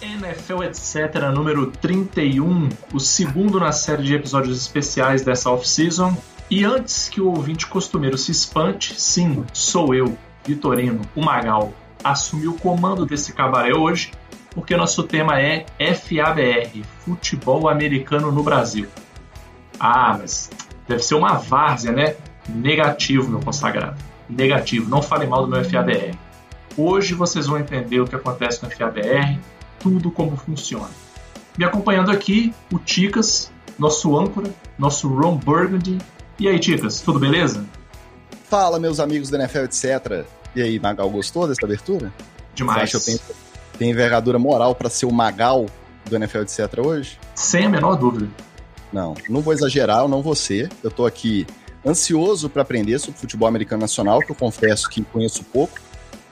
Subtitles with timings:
[0.00, 1.30] NFL etc.
[1.34, 6.16] número 31, o segundo na série de episódios especiais dessa off-season.
[6.50, 11.72] E antes que o ouvinte costumeiro se espante, sim, sou eu, Vitorino, o Magal,
[12.02, 14.12] assumi o comando desse cabaré hoje,
[14.52, 18.88] porque nosso tema é FABR, Futebol Americano no Brasil.
[19.78, 20.50] Ah, mas
[20.86, 22.16] deve ser uma várzea, né?
[22.48, 24.02] Negativo, meu consagrado.
[24.28, 26.16] Negativo, não fale mal do meu FABR.
[26.76, 29.38] Hoje vocês vão entender o que acontece no FABR,
[29.80, 30.90] tudo como funciona.
[31.56, 35.98] Me acompanhando aqui, o Ticas, nosso âncora, nosso Ron Burgundy.
[36.38, 37.64] E aí, Ticas, tudo beleza?
[38.48, 40.24] Fala, meus amigos da NFL, etc.
[40.54, 42.12] E aí, Magal, gostou dessa abertura?
[42.54, 42.90] Demais.
[42.90, 43.36] Você acha que eu tenho,
[43.78, 45.66] tenho envergadura moral para ser o Magal
[46.08, 46.78] do NFL, etc.
[46.84, 47.18] hoje?
[47.34, 48.28] Sem a menor dúvida.
[48.92, 50.70] Não, não vou exagerar, eu não vou ser.
[50.82, 51.46] Eu tô aqui
[51.84, 55.78] ansioso para aprender sobre futebol americano nacional, que eu confesso que conheço pouco.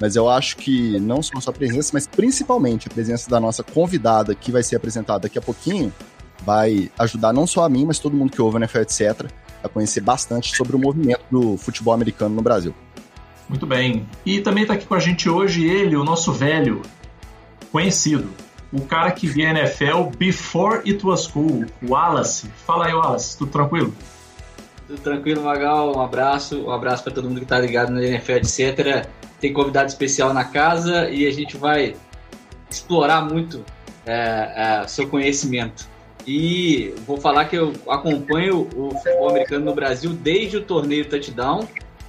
[0.00, 3.62] Mas eu acho que não só a sua presença, mas principalmente a presença da nossa
[3.62, 5.92] convidada, que vai ser apresentada daqui a pouquinho,
[6.44, 9.30] vai ajudar não só a mim, mas todo mundo que ouve o NFL, etc.,
[9.62, 12.74] a conhecer bastante sobre o movimento do futebol americano no Brasil.
[13.48, 14.06] Muito bem.
[14.24, 16.82] E também está aqui com a gente hoje ele, o nosso velho,
[17.72, 18.28] conhecido,
[18.72, 22.48] o cara que via NFL before it was cool, Wallace.
[22.66, 23.94] Fala aí, Wallace, tudo tranquilo?
[24.86, 25.96] Tudo tranquilo, Magal.
[25.96, 29.06] Um abraço, um abraço para todo mundo que está ligado no NFL, etc
[29.40, 31.94] tem convidado especial na casa e a gente vai
[32.70, 33.64] explorar muito
[34.04, 35.88] é, é, seu conhecimento.
[36.26, 41.68] E vou falar que eu acompanho o futebol americano no Brasil desde o torneio Touchdown,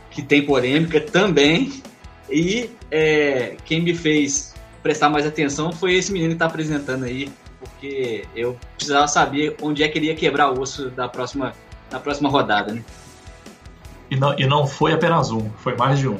[0.09, 1.83] que tem polêmica também.
[2.29, 7.29] E é, quem me fez prestar mais atenção foi esse menino que está apresentando aí,
[7.59, 11.53] porque eu precisava saber onde é que ele ia quebrar o osso da próxima,
[11.89, 12.73] da próxima rodada.
[12.73, 12.83] Né?
[14.09, 16.17] E, não, e não foi apenas um, foi mais de um.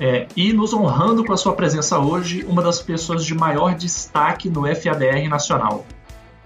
[0.00, 4.48] É, e nos honrando com a sua presença hoje, uma das pessoas de maior destaque
[4.48, 5.84] no FABR nacional.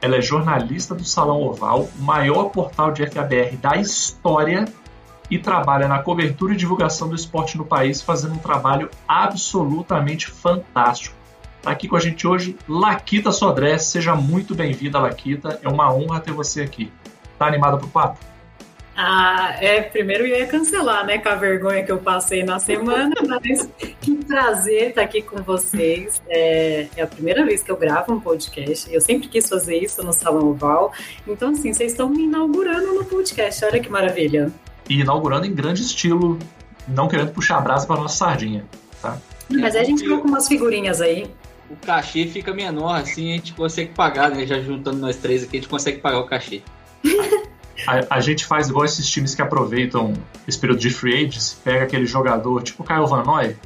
[0.01, 4.67] Ela é jornalista do Salão Oval, maior portal de FABR da história,
[5.31, 11.15] e trabalha na cobertura e divulgação do esporte no país, fazendo um trabalho absolutamente fantástico.
[11.59, 13.77] Está aqui com a gente hoje, Laquita Sodré.
[13.79, 15.59] Seja muito bem-vinda, Laquita.
[15.63, 16.91] É uma honra ter você aqui.
[17.39, 18.19] Tá animada para o papo?
[19.01, 23.15] Ah, é, primeiro eu ia cancelar, né, com a vergonha que eu passei na semana,
[23.29, 23.69] mas
[24.01, 26.21] que prazer estar aqui com vocês.
[26.29, 28.93] É, é, a primeira vez que eu gravo um podcast.
[28.93, 30.93] Eu sempre quis fazer isso no Salão Oval.
[31.29, 33.65] Então, assim, vocês estão me inaugurando no podcast.
[33.65, 34.51] Olha que maravilha.
[34.91, 36.37] E inaugurando em grande estilo,
[36.89, 38.65] não querendo puxar a brasa para nossa sardinha,
[39.01, 39.17] tá?
[39.49, 41.31] Mas aí a gente coloca umas figurinhas aí.
[41.71, 44.45] O cachê fica menor, assim a gente consegue pagar, né?
[44.45, 46.63] Já juntando nós três aqui, a gente consegue pagar o cachê.
[47.87, 50.13] A, a, gente faz igual esses times que aproveitam
[50.47, 53.57] esse período de free agents, pega aquele jogador tipo o Caio Van Noy,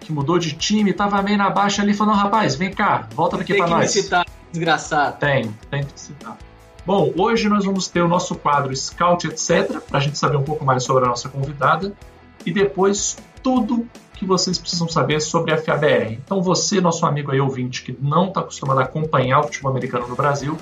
[0.00, 3.54] que mudou de time, tava meio na baixa ali, falou, rapaz, vem cá, volta aqui
[3.54, 3.92] para nós.
[3.92, 5.18] Tem que citar, desgraçado.
[5.18, 6.38] Tem, tem que citar.
[6.86, 10.44] Bom, hoje nós vamos ter o nosso quadro Scout, etc., para a gente saber um
[10.44, 11.92] pouco mais sobre a nossa convidada,
[12.46, 16.12] e depois tudo que vocês precisam saber sobre a FABR.
[16.12, 20.08] Então você, nosso amigo aí ouvinte, que não está acostumado a acompanhar o futebol americano
[20.08, 20.56] no Brasil,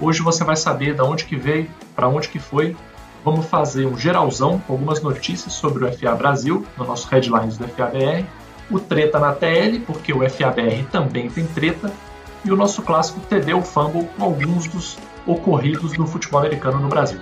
[0.00, 2.76] Hoje você vai saber de onde que veio, para onde que foi.
[3.24, 7.66] Vamos fazer um geralzão com algumas notícias sobre o FA Brasil, no nosso headlines do
[7.66, 8.24] FABR.
[8.70, 11.92] O treta na TL, porque o FABR também tem treta.
[12.44, 16.88] E o nosso clássico TD o Fumble com alguns dos ocorridos no futebol americano no
[16.88, 17.20] Brasil.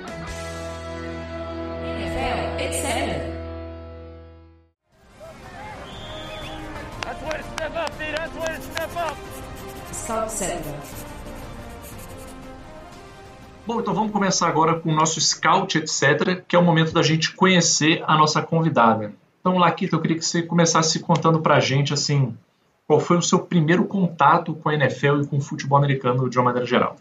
[13.67, 17.03] Bom, então vamos começar agora com o nosso scout, etc., que é o momento da
[17.03, 19.13] gente conhecer a nossa convidada.
[19.41, 22.37] Então, Laquita, eu queria que você começasse contando para a gente, assim,
[22.87, 26.39] qual foi o seu primeiro contato com a NFL e com o futebol americano de
[26.39, 26.97] uma maneira geral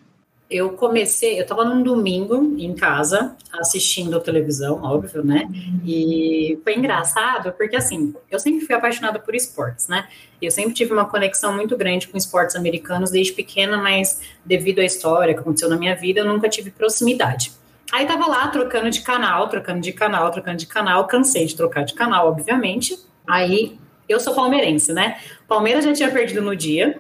[0.50, 5.50] eu comecei, eu estava num domingo em casa, assistindo televisão, óbvio, né?
[5.84, 10.08] E foi engraçado, porque assim, eu sempre fui apaixonada por esportes, né?
[10.40, 14.86] Eu sempre tive uma conexão muito grande com esportes americanos desde pequena, mas devido à
[14.86, 17.52] história que aconteceu na minha vida, eu nunca tive proximidade.
[17.92, 21.84] Aí tava lá trocando de canal, trocando de canal, trocando de canal, cansei de trocar
[21.84, 22.98] de canal, obviamente.
[23.28, 25.18] Aí eu sou palmeirense, né?
[25.48, 27.00] Palmeiras já tinha perdido no dia,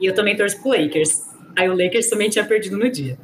[0.00, 1.29] e eu também torço pro Lakers.
[1.60, 3.18] Aí o Lakers também tinha perdido no dia.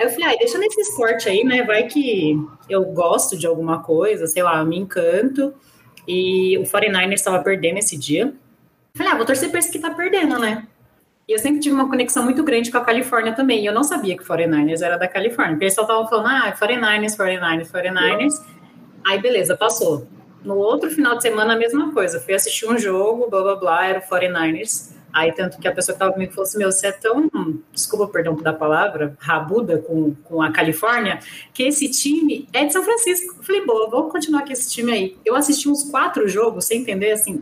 [0.00, 1.62] Aí eu falei, ah, deixa nesse esporte aí, né?
[1.64, 2.34] Vai que
[2.66, 5.52] eu gosto de alguma coisa, sei lá, me encanto.
[6.08, 8.32] E o 49ers estava perdendo esse dia.
[8.96, 10.66] Falei, ah, vou torcer para esse que tá perdendo, né?
[11.28, 13.62] E eu sempre tive uma conexão muito grande com a Califórnia também.
[13.62, 15.52] E eu não sabia que o 49ers era da Califórnia.
[15.54, 18.42] Porque eles só falando, ah, 49ers, 49ers, 49ers.
[19.06, 20.08] Aí, beleza, passou.
[20.42, 22.18] No outro final de semana, a mesma coisa.
[22.18, 24.94] Fui assistir um jogo, blá, blá, blá, era o 49ers.
[25.14, 27.30] Aí, tanto que a pessoa que estava comigo falou assim: Meu, você é tão,
[27.72, 31.20] desculpa, perdão da palavra, rabuda com, com a Califórnia,
[31.52, 33.36] que esse time é de São Francisco.
[33.38, 35.16] Eu falei: Boa, vou continuar com esse time aí.
[35.24, 37.40] Eu assisti uns quatro jogos sem entender, assim,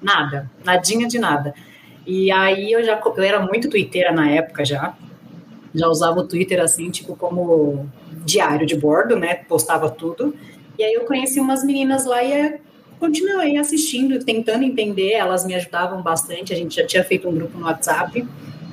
[0.00, 1.54] nada, nadinha de nada.
[2.06, 4.96] E aí eu já eu era muito twitteira na época já.
[5.74, 7.86] Já usava o Twitter assim, tipo, como
[8.24, 9.34] diário de bordo, né?
[9.34, 10.34] Postava tudo.
[10.78, 12.60] E aí eu conheci umas meninas lá e é,
[13.02, 17.58] continuei assistindo, tentando entender, elas me ajudavam bastante, a gente já tinha feito um grupo
[17.58, 18.24] no WhatsApp.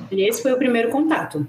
[0.08, 1.44] E esse foi o primeiro contato.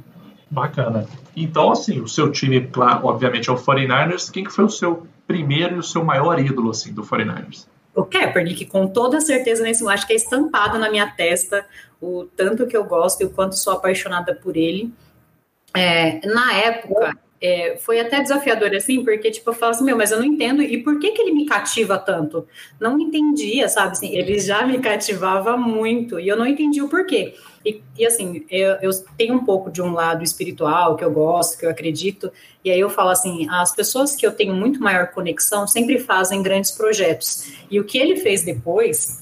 [0.50, 1.08] Bacana.
[1.38, 4.32] Então, assim, o seu time, claro, obviamente, é o 49ers.
[4.32, 7.68] Quem que foi o seu primeiro e o seu maior ídolo, assim, do 49ers?
[7.94, 11.66] o Kaepernick, com toda certeza nesse acho que é estampado na minha testa
[12.02, 14.94] o tanto que eu gosto e o quanto sou apaixonada por ele.
[15.76, 20.12] É, na época, é, foi até desafiador assim, porque tipo, eu falo assim, meu, mas
[20.12, 22.48] eu não entendo, e por que, que ele me cativa tanto?
[22.80, 23.94] Não entendia, sabe?
[23.94, 27.34] Assim, ele já me cativava muito, e eu não entendi o porquê.
[27.66, 31.58] E, e assim, eu, eu, tenho um pouco de um lado espiritual que eu gosto,
[31.58, 32.32] que eu acredito,
[32.64, 36.42] e aí eu falo assim: as pessoas que eu tenho muito maior conexão sempre fazem
[36.42, 37.52] grandes projetos.
[37.70, 39.21] E o que ele fez depois,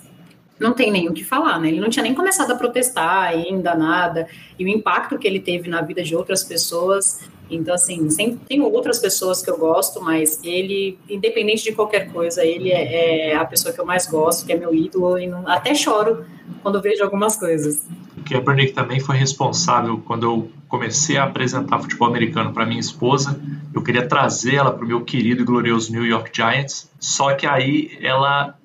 [0.60, 1.70] não tem nem o que falar, né?
[1.70, 4.28] Ele não tinha nem começado a protestar ainda, nada.
[4.58, 7.22] E o impacto que ele teve na vida de outras pessoas.
[7.50, 12.46] Então, assim, sempre tenho outras pessoas que eu gosto, mas ele, independente de qualquer coisa,
[12.46, 15.48] ele é, é a pessoa que eu mais gosto, que é meu ídolo, e não,
[15.48, 16.26] até choro
[16.62, 17.88] quando vejo algumas coisas.
[18.30, 23.40] Kaepernick também foi responsável quando eu comecei a apresentar futebol americano para minha esposa.
[23.74, 26.92] Eu queria trazê-la para o meu querido e glorioso New York Giants.
[27.00, 28.59] Só que aí ela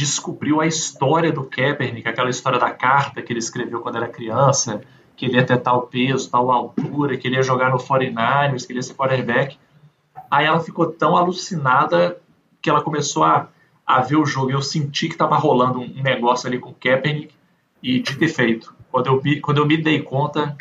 [0.00, 4.80] descobriu a história do Kaepernick, aquela história da carta que ele escreveu quando era criança,
[5.14, 8.72] que ele ia ter tal peso, tal altura, que ele ia jogar no 49ers, que
[8.72, 9.58] ele ia ser quarterback.
[10.30, 12.18] Aí ela ficou tão alucinada
[12.62, 13.48] que ela começou a,
[13.86, 14.50] a ver o jogo.
[14.50, 17.34] E eu senti que estava rolando um negócio ali com o Kaepernick
[17.82, 18.74] e de ter feito.
[18.90, 20.56] Quando eu, me, quando eu me dei conta,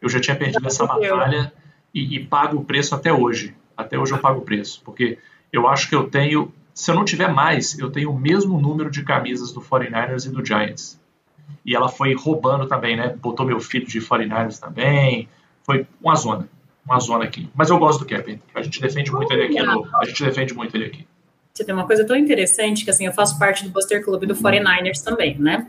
[0.00, 1.52] eu já tinha perdido essa batalha
[1.92, 3.56] e, e pago o preço até hoje.
[3.76, 5.18] Até hoje eu pago o preço, porque
[5.52, 8.90] eu acho que eu tenho, se eu não tiver mais, eu tenho o mesmo número
[8.90, 11.00] de camisas do 49ers e do Giants.
[11.64, 13.16] E ela foi roubando também, né?
[13.20, 15.28] Botou meu filho de 49ers também.
[15.62, 16.48] Foi uma zona.
[16.84, 17.48] Uma zona aqui.
[17.54, 18.40] Mas eu gosto do Kevin.
[18.54, 19.62] A gente defende muito ele aqui.
[19.62, 21.06] No, a gente defende muito ele aqui.
[21.54, 24.34] Você tem uma coisa tão interessante que assim, eu faço parte do Buster Club do
[24.34, 25.68] 49ers também, né?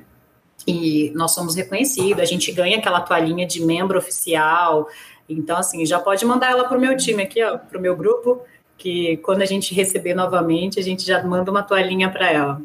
[0.67, 4.87] e nós somos reconhecidos, a gente ganha aquela toalhinha de membro oficial.
[5.27, 7.95] Então, assim, já pode mandar ela para o meu time aqui, ó, para o meu
[7.95, 8.41] grupo,
[8.77, 12.61] que quando a gente receber novamente, a gente já manda uma toalhinha para ela.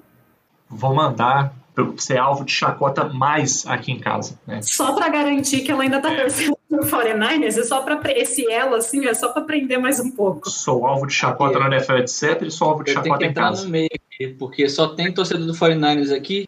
[0.69, 1.55] Vou mandar
[1.97, 4.39] ser alvo de chacota mais aqui em casa.
[4.47, 4.61] Né?
[4.61, 8.75] Só para garantir que ela ainda está torcendo no 49ers, é só para esse elo,
[8.75, 10.51] assim, é só para aprender mais um pouco.
[10.51, 12.43] Sou alvo de chacota na NFL, etc.
[12.43, 13.65] E sou alvo de Eu chacota em casa.
[13.65, 16.47] no meio aqui, porque só tem torcedor do 49ers aqui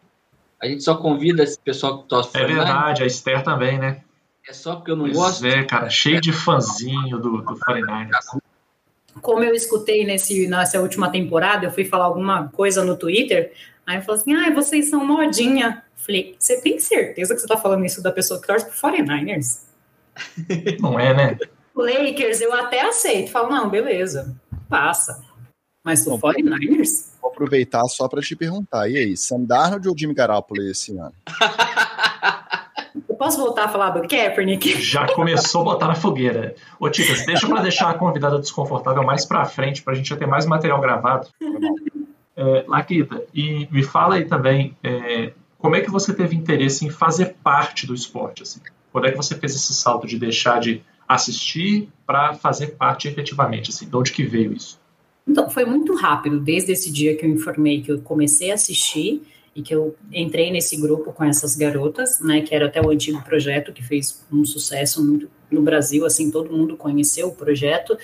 [0.63, 4.01] a gente só convida esse pessoal que torce É verdade, a Esther também, né?
[4.47, 5.45] É só porque eu não pois gosto.
[5.45, 8.39] É, cara, cheio de fãzinho do, do 49ers.
[9.21, 13.53] Como eu escutei nesse, nessa última temporada, eu fui falar alguma coisa no Twitter,
[13.85, 15.83] aí falou assim: ah, vocês são modinha.
[15.95, 19.61] Falei, você tem certeza que você tá falando isso da pessoa que torce pro 49ers?
[20.81, 21.37] Não é, né?
[21.75, 23.31] Lakers, eu até aceito.
[23.31, 24.35] Falo, não, beleza,
[24.69, 25.23] passa.
[25.83, 27.11] Mas o 49ers?
[27.21, 28.89] Vou aproveitar só para te perguntar.
[28.89, 31.13] E aí, Sam Darnold ou Jimmy Garoppolo esse ano?
[33.13, 34.81] Eu posso voltar a falar do Kaepernick?
[34.81, 36.55] Já começou a botar na fogueira.
[36.79, 40.17] Ô, Ticas, deixa para deixar a convidada desconfortável mais para frente, para a gente já
[40.17, 41.27] ter mais material gravado.
[42.35, 46.89] É, Laquita, e me fala aí também, é, como é que você teve interesse em
[46.89, 48.41] fazer parte do esporte?
[48.41, 48.59] Assim?
[48.91, 53.69] Quando é que você fez esse salto de deixar de assistir para fazer parte efetivamente?
[53.69, 54.79] Assim, de onde que veio isso?
[55.27, 59.21] Então, foi muito rápido, desde esse dia que eu informei que eu comecei a assistir
[59.55, 63.21] e que eu entrei nesse grupo com essas garotas, né, que era até o antigo
[63.23, 67.97] projeto que fez um sucesso muito no Brasil, assim, todo mundo conheceu o projeto,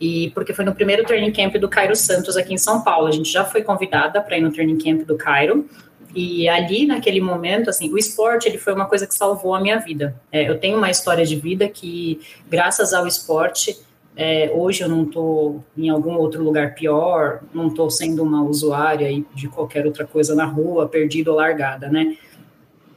[0.00, 3.12] e porque foi no primeiro training camp do Cairo Santos aqui em São Paulo, a
[3.12, 5.68] gente já foi convidada para ir no training camp do Cairo,
[6.14, 9.78] e ali, naquele momento, assim, o esporte, ele foi uma coisa que salvou a minha
[9.78, 10.14] vida.
[10.30, 13.78] É, eu tenho uma história de vida que, graças ao esporte,
[14.14, 19.08] é, hoje eu não estou em algum outro lugar pior, não estou sendo uma usuária
[19.34, 22.16] de qualquer outra coisa na rua, perdida ou largada, né?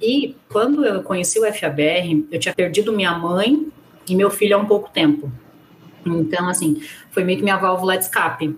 [0.01, 3.67] E quando eu conheci o FABR, eu tinha perdido minha mãe
[4.07, 5.31] e meu filho há um pouco tempo.
[6.05, 6.81] Então, assim,
[7.11, 8.55] foi meio que minha válvula de escape.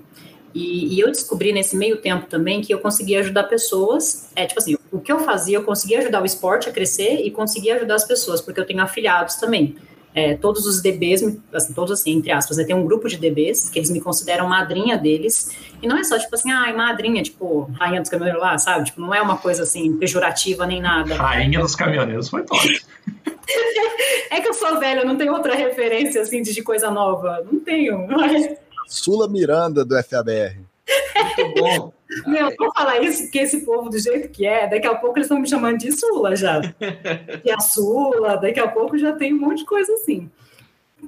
[0.54, 4.32] E, e, eu descobri nesse meio tempo também que eu conseguia ajudar pessoas.
[4.36, 7.30] É tipo assim, o que eu fazia, eu conseguia ajudar o esporte a crescer e
[7.30, 9.76] conseguia ajudar as pessoas, porque eu tenho afiliados também.
[10.18, 11.22] É, todos os DBs,
[11.54, 14.50] assim, todos assim, entre aspas, né, tem um grupo de DBs que eles me consideram
[14.50, 18.58] madrinha deles, e não é só tipo assim, ai, madrinha, tipo, rainha dos caminhoneiros lá,
[18.58, 18.86] sabe?
[18.86, 21.14] Tipo, não é uma coisa assim, pejorativa nem nada.
[21.14, 22.58] Rainha dos caminhoneiros foi top.
[24.32, 27.46] é que eu sou velha, eu não tenho outra referência assim de coisa nova.
[27.52, 28.08] Não tenho.
[28.08, 28.58] Mas...
[28.88, 30.58] Sula Miranda do FABR.
[31.46, 31.94] Muito bom.
[32.26, 35.26] Meu, vou falar isso porque esse povo, do jeito que é, daqui a pouco eles
[35.26, 36.62] estão me chamando de Sula já.
[37.44, 40.30] Que a Sula, daqui a pouco já tem um monte de coisa assim.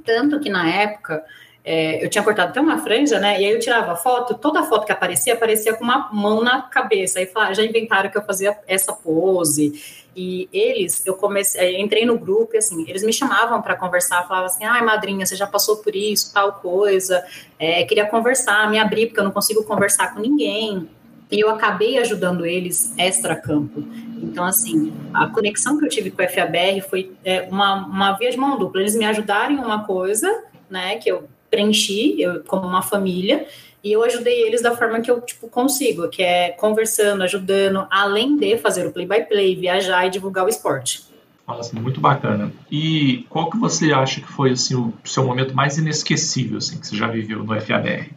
[0.05, 1.23] Tanto que na época
[1.63, 3.39] é, eu tinha cortado até uma franja, né?
[3.41, 7.19] E aí eu tirava foto, toda foto que aparecia, aparecia com uma mão na cabeça.
[7.19, 10.07] Aí falaram, já inventaram que eu fazia essa pose.
[10.15, 14.47] E eles, eu comecei, entrei no grupo e assim, eles me chamavam para conversar, falavam
[14.47, 17.23] assim: ai, madrinha, você já passou por isso, tal coisa,
[17.57, 20.89] é, queria conversar, me abrir, porque eu não consigo conversar com ninguém.
[21.31, 23.83] E eu acabei ajudando eles extra-campo.
[24.21, 28.31] Então, assim, a conexão que eu tive com o FABR foi é, uma, uma via
[28.31, 28.81] de mão dupla.
[28.81, 33.45] Eles me ajudaram em uma coisa, né, que eu preenchi, eu, como uma família,
[33.83, 38.37] e eu ajudei eles da forma que eu tipo, consigo, que é conversando, ajudando, além
[38.37, 41.07] de fazer o play-by-play, -play, viajar e divulgar o esporte.
[41.47, 42.51] Nossa, muito bacana.
[42.69, 46.87] E qual que você acha que foi assim, o seu momento mais inesquecível assim, que
[46.87, 48.11] você já viveu no FABR?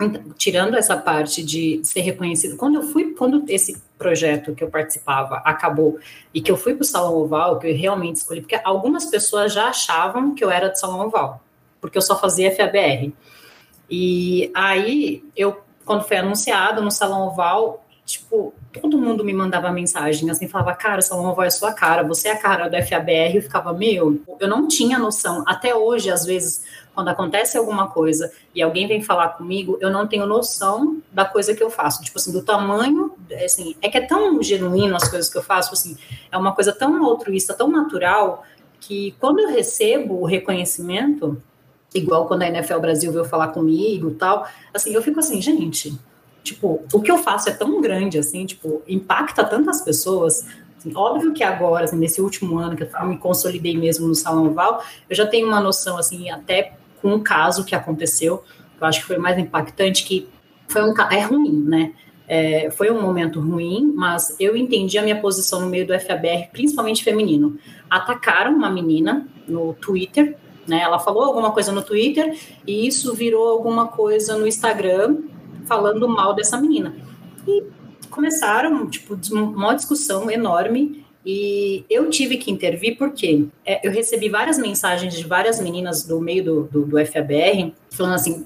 [0.00, 4.68] Então, tirando essa parte de ser reconhecido, quando eu fui, quando esse projeto que eu
[4.68, 5.98] participava acabou
[6.34, 9.52] e que eu fui para o Salão Oval, que eu realmente escolhi, porque algumas pessoas
[9.52, 11.40] já achavam que eu era do Salão Oval,
[11.82, 13.12] porque eu só fazia FABR.
[13.90, 20.30] E aí, eu, quando foi anunciado no Salão Oval, tipo, todo mundo me mandava mensagem,
[20.30, 23.36] assim, falava, cara, o Salão Oval é sua cara, você é a cara do FABR,
[23.36, 28.32] eu ficava, meu, eu não tinha noção, até hoje, às vezes, quando acontece alguma coisa
[28.54, 32.18] e alguém vem falar comigo, eu não tenho noção da coisa que eu faço, tipo
[32.18, 33.12] assim, do tamanho,
[33.44, 35.96] assim, é que é tão genuíno as coisas que eu faço, assim,
[36.30, 38.44] é uma coisa tão altruísta, tão natural,
[38.80, 41.40] que quando eu recebo o reconhecimento,
[41.94, 45.98] igual quando a NFL Brasil veio falar comigo e tal, assim, eu fico assim, gente,
[46.42, 50.46] tipo, o que eu faço é tão grande, assim, tipo, impacta tantas pessoas,
[50.78, 54.46] assim, óbvio que agora, assim, nesse último ano que eu me consolidei mesmo no Salão
[54.46, 58.42] Oval, eu já tenho uma noção, assim, até com o caso que aconteceu,
[58.80, 60.28] eu acho que foi mais impactante, que
[60.68, 61.92] foi um, é ruim, né,
[62.26, 66.48] é, foi um momento ruim, mas eu entendi a minha posição no meio do FABR,
[66.50, 67.58] principalmente feminino.
[67.90, 70.80] Atacaram uma menina no Twitter, né?
[70.80, 75.18] Ela falou alguma coisa no Twitter e isso virou alguma coisa no Instagram
[75.66, 76.94] falando mal dessa menina.
[77.46, 77.64] E
[78.10, 84.58] começaram, tipo, uma discussão enorme e eu tive que intervir porque é, eu recebi várias
[84.58, 88.44] mensagens de várias meninas do meio do, do, do FABR falando assim: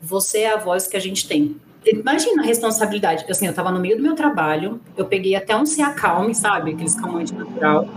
[0.00, 1.56] você é a voz que a gente tem.
[1.84, 3.24] Imagina a responsabilidade.
[3.28, 6.72] Assim, eu estava no meio do meu trabalho, eu peguei até um se acalme, sabe?
[6.72, 7.88] Aqueles calmante natural.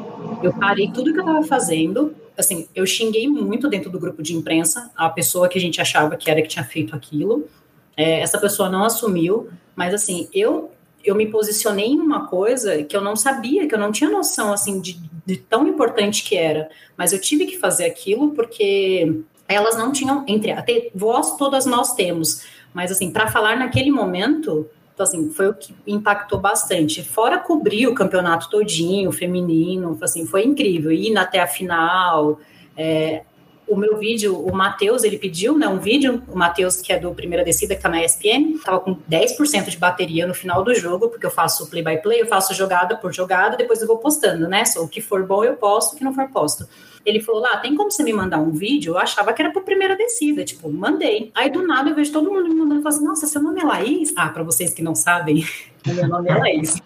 [0.42, 4.36] Eu parei tudo que eu estava fazendo, assim, eu xinguei muito dentro do grupo de
[4.36, 7.48] imprensa a pessoa que a gente achava que era que tinha feito aquilo.
[7.96, 10.72] É, essa pessoa não assumiu, mas assim, eu
[11.04, 14.52] eu me posicionei em uma coisa que eu não sabia, que eu não tinha noção
[14.52, 19.78] assim de, de tão importante que era, mas eu tive que fazer aquilo porque elas
[19.78, 25.04] não tinham entre até voz todas nós temos, mas assim para falar naquele momento então,
[25.04, 27.04] assim, foi o que impactou bastante.
[27.04, 30.90] Fora cobrir o campeonato todinho, feminino, assim, foi incrível.
[30.90, 32.40] Ir até a final.
[32.78, 33.24] É,
[33.68, 37.14] o meu vídeo, o Matheus, ele pediu, né, um vídeo, o Matheus, que é do
[37.14, 41.10] Primeira Descida, que tá na ESPN, tava com 10% de bateria no final do jogo,
[41.10, 44.64] porque eu faço play-by-play, -play, eu faço jogada por jogada, depois eu vou postando, né,
[44.66, 46.68] so, o que for bom eu posto, o que não for posto.
[47.06, 48.94] Ele falou lá, tem como você me mandar um vídeo?
[48.94, 51.32] Eu achava que era por primeira descida, tipo, mandei.
[51.36, 53.62] Aí do nada eu vejo todo mundo me mandando e falo assim, nossa, seu nome
[53.62, 54.14] é Laís?
[54.18, 55.46] Ah, para vocês que não sabem,
[55.86, 56.82] meu nome é Laís.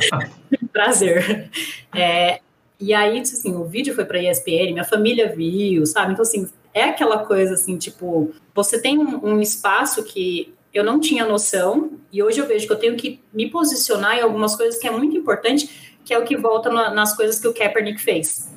[0.72, 1.50] Prazer.
[1.94, 2.40] É,
[2.80, 6.12] e aí, assim, o vídeo foi para ESPN, minha família viu, sabe?
[6.12, 10.98] Então, assim, é aquela coisa assim, tipo, você tem um, um espaço que eu não
[10.98, 14.80] tinha noção, e hoje eu vejo que eu tenho que me posicionar em algumas coisas
[14.80, 18.00] que é muito importante, que é o que volta na, nas coisas que o Kaepernick
[18.00, 18.48] fez.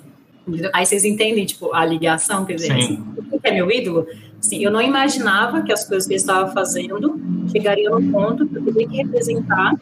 [0.73, 4.07] Aí vocês entendem, tipo, a ligação, quer dizer, assim, o que é meu ídolo?
[4.39, 7.19] Assim, eu não imaginava que as coisas que ele estava fazendo
[7.49, 9.73] chegariam no ponto que eu teria que representar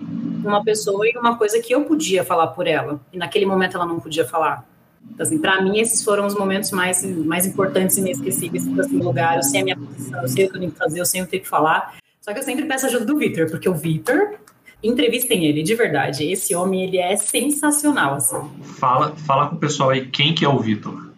[0.43, 2.99] uma pessoa e uma coisa que eu podia falar por ela.
[3.11, 4.67] E naquele momento ela não podia falar.
[5.09, 9.37] Então, assim, para mim, esses foram os momentos mais, mais importantes e inesquecíveis assim, lugar.
[9.37, 11.21] Eu sei a minha posição, eu sei o que eu tenho que fazer, eu sei
[11.21, 11.95] o que eu tenho que falar.
[12.21, 14.35] Só que eu sempre peço ajuda do Vitor, porque o Vitor,
[14.83, 16.29] entrevistem ele, de verdade.
[16.29, 18.37] Esse homem, ele é sensacional, assim.
[18.63, 21.11] Fala, fala com o pessoal aí, quem que é o Vitor?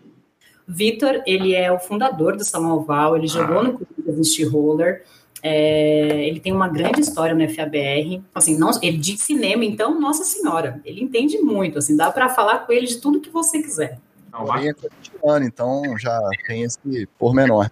[0.68, 3.64] Vitor, ele é o fundador do Salão Oval, ele jogou ah.
[3.64, 5.04] no Corinthians em Roller,
[5.42, 10.24] é, ele tem uma grande história no FABR, assim, não, ele de cinema, então, nossa
[10.24, 14.00] senhora, ele entende muito, assim, dá para falar com ele de tudo que você quiser.
[14.32, 16.18] Não, é corintiano, então já
[16.48, 17.70] tem esse pormenor.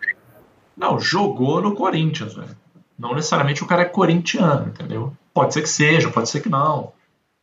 [0.76, 2.58] Não, jogou no Corinthians, velho.
[3.00, 5.14] Não necessariamente o cara é corintiano, entendeu?
[5.34, 6.92] Pode ser que seja, pode ser que não.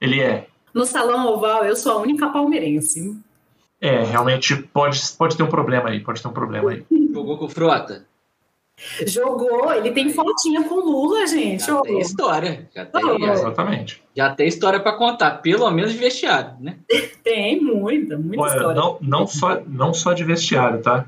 [0.01, 0.47] Ele é.
[0.75, 3.17] No Salão Oval, eu sou a única palmeirense.
[3.81, 6.85] É, realmente pode, pode ter um problema aí, pode ter um problema aí.
[7.13, 8.05] Jogou com o Frota?
[9.07, 11.65] Jogou, ele tem fotinha com Lula, gente.
[11.65, 12.69] Já tem história.
[12.75, 13.33] Já tem, oh.
[13.33, 14.03] Exatamente.
[14.17, 16.79] Já tem história para contar, pelo menos de vestiário, né?
[17.25, 18.81] tem muita, muita Olha, história.
[18.81, 21.07] Não, não, só, não só de vestiário, tá?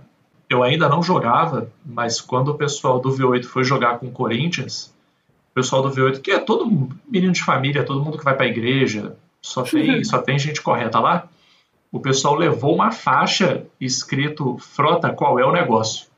[0.49, 4.93] Eu ainda não jogava, mas quando o pessoal do V8 foi jogar com o Corinthians,
[5.00, 5.00] o
[5.61, 8.49] pessoal do V8, que é todo menino de família, todo mundo que vai para a
[8.49, 11.29] igreja, só tem, só tem gente correta lá,
[11.93, 16.11] o pessoal levou uma faixa escrito Frota, qual é o negócio?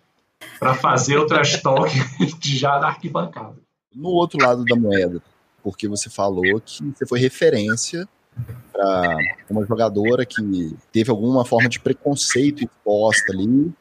[0.59, 1.91] para fazer o trash talk
[2.41, 3.57] já na arquibancada.
[3.95, 5.21] No outro lado da moeda,
[5.63, 8.09] porque você falou que você foi referência
[8.73, 9.17] para
[9.51, 13.73] uma jogadora que teve alguma forma de preconceito exposta ali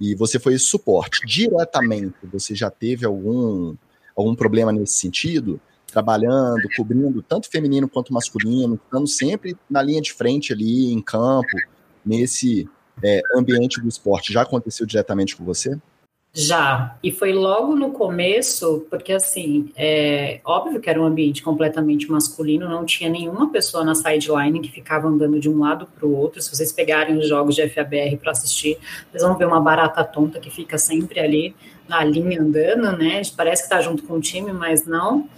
[0.00, 1.20] e você foi esse suporte.
[1.26, 3.74] Diretamente, você já teve algum,
[4.16, 5.60] algum problema nesse sentido?
[5.86, 11.56] Trabalhando, cobrindo tanto feminino quanto masculino, estando sempre na linha de frente ali, em campo,
[12.04, 12.68] nesse
[13.02, 14.32] é, ambiente do esporte.
[14.32, 15.76] Já aconteceu diretamente com você?
[16.32, 22.08] Já, e foi logo no começo, porque assim, é óbvio que era um ambiente completamente
[22.08, 26.16] masculino, não tinha nenhuma pessoa na sideline que ficava andando de um lado para o
[26.16, 26.40] outro.
[26.40, 28.78] Se vocês pegarem os jogos de FABR para assistir,
[29.10, 31.54] vocês vão ver uma barata tonta que fica sempre ali
[31.88, 33.22] na linha andando, né?
[33.36, 35.28] Parece que está junto com o time, mas não.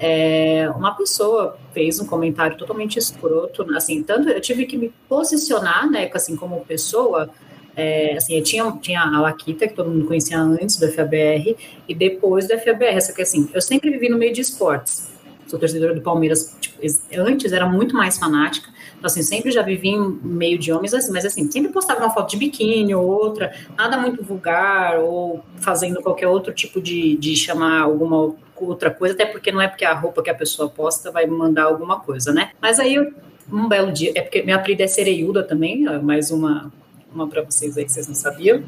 [0.00, 5.88] É, uma pessoa fez um comentário totalmente escroto, assim, tanto eu tive que me posicionar,
[5.88, 7.28] né, assim, como pessoa,
[7.76, 11.56] é, assim, tinha, tinha a Laquita, que todo mundo conhecia antes do FABR,
[11.88, 13.00] e depois do FABR.
[13.00, 15.10] Só que, assim, eu sempre vivi no meio de esportes.
[15.46, 16.78] Sou torcedora do Palmeiras, tipo,
[17.16, 21.10] antes era muito mais fanática, então, assim, sempre já vivi em meio de homens, assim,
[21.10, 26.02] mas, assim, sempre postava uma foto de biquíni ou outra, nada muito vulgar, ou fazendo
[26.02, 29.94] qualquer outro tipo de, de chamar alguma outra coisa, até porque não é porque a
[29.94, 32.50] roupa que a pessoa posta vai mandar alguma coisa, né?
[32.60, 33.10] Mas aí, eu,
[33.50, 36.70] um belo dia, é porque minha apelido é Sereiuda também, mais uma
[37.14, 38.62] uma para vocês aí que vocês não sabiam.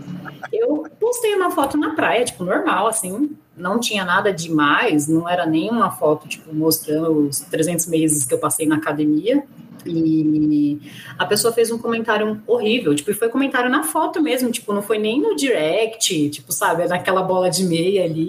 [0.53, 5.47] Eu postei uma foto na praia, tipo, normal, assim, não tinha nada demais, não era
[5.47, 9.45] nem uma foto, tipo, mostrando os 300 meses que eu passei na academia.
[9.85, 10.81] E
[11.19, 14.83] a pessoa fez um comentário horrível, tipo, e foi comentário na foto mesmo, tipo, não
[14.83, 18.29] foi nem no direct, tipo, sabe, naquela bola de meia ali,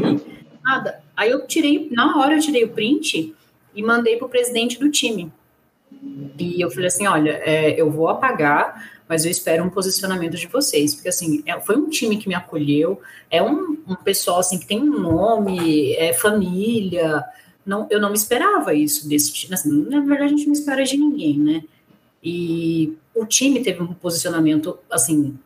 [0.64, 1.04] nada.
[1.16, 3.36] Aí eu tirei, na hora eu tirei o print
[3.76, 5.32] e mandei pro presidente do time.
[6.40, 10.48] E eu falei assim, olha, é, eu vou apagar, mas eu espero um posicionamento de
[10.48, 14.58] vocês, porque assim, é, foi um time que me acolheu, é um, um pessoal assim
[14.58, 17.24] que tem um nome, é família,
[17.66, 20.84] não, eu não me esperava isso desse time, assim, na verdade a gente não espera
[20.84, 21.64] de ninguém, né?
[22.24, 25.38] E o time teve um posicionamento assim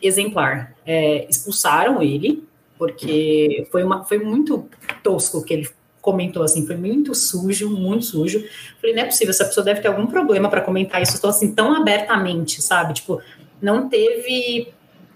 [0.00, 2.44] exemplar, é, expulsaram ele
[2.82, 4.68] porque foi uma foi muito
[5.04, 5.70] tosco que ele
[6.02, 8.44] comentou assim, foi muito sujo, muito sujo.
[8.80, 11.54] Falei, não é possível, essa pessoa deve ter algum problema para comentar isso estou assim
[11.54, 12.92] tão abertamente, sabe?
[12.92, 13.22] Tipo,
[13.62, 14.74] não teve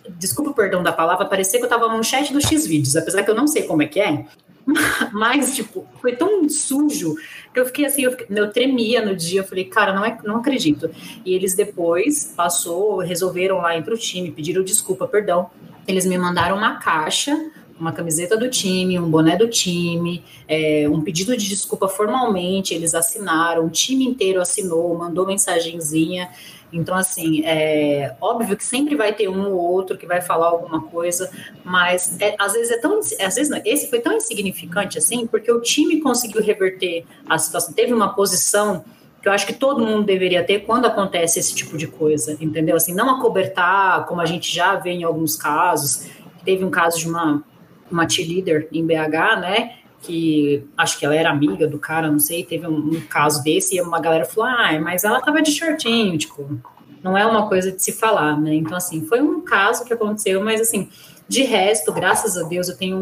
[0.08, 3.24] desculpa o perdão da palavra, parecia que eu estava no chat do X vídeos, apesar
[3.24, 4.24] que eu não sei como é que é.
[5.12, 7.14] Mas, tipo, foi tão sujo
[7.52, 9.40] que eu fiquei assim, eu, fiquei, eu tremia no dia.
[9.40, 10.90] Eu falei, cara, não, é, não acredito.
[11.24, 15.50] E eles depois passou, resolveram lá ir pro time, pediram desculpa, perdão.
[15.86, 17.36] Eles me mandaram uma caixa
[17.78, 22.94] uma camiseta do time, um boné do time, é, um pedido de desculpa formalmente, eles
[22.94, 26.30] assinaram, o time inteiro assinou, mandou mensagenzinha.
[26.72, 30.82] Então, assim, é óbvio que sempre vai ter um ou outro que vai falar alguma
[30.82, 31.30] coisa,
[31.64, 32.98] mas é, às vezes é tão.
[32.98, 37.72] Às vezes não, esse foi tão insignificante assim, porque o time conseguiu reverter a situação,
[37.72, 38.84] teve uma posição
[39.22, 42.76] que eu acho que todo mundo deveria ter quando acontece esse tipo de coisa, entendeu?
[42.76, 46.06] Assim, não acobertar, como a gente já vê em alguns casos.
[46.44, 47.42] Teve um caso de uma
[47.90, 49.76] uma cheerleader em BH, né?
[50.02, 53.76] Que acho que ela era amiga do cara, não sei, teve um, um caso desse
[53.76, 56.60] e uma galera falou, ah, mas ela tava de shortinho, tipo,
[57.02, 58.54] não é uma coisa de se falar, né?
[58.54, 60.88] Então, assim, foi um caso que aconteceu, mas assim,
[61.28, 62.96] de resto, graças a Deus, eu tenho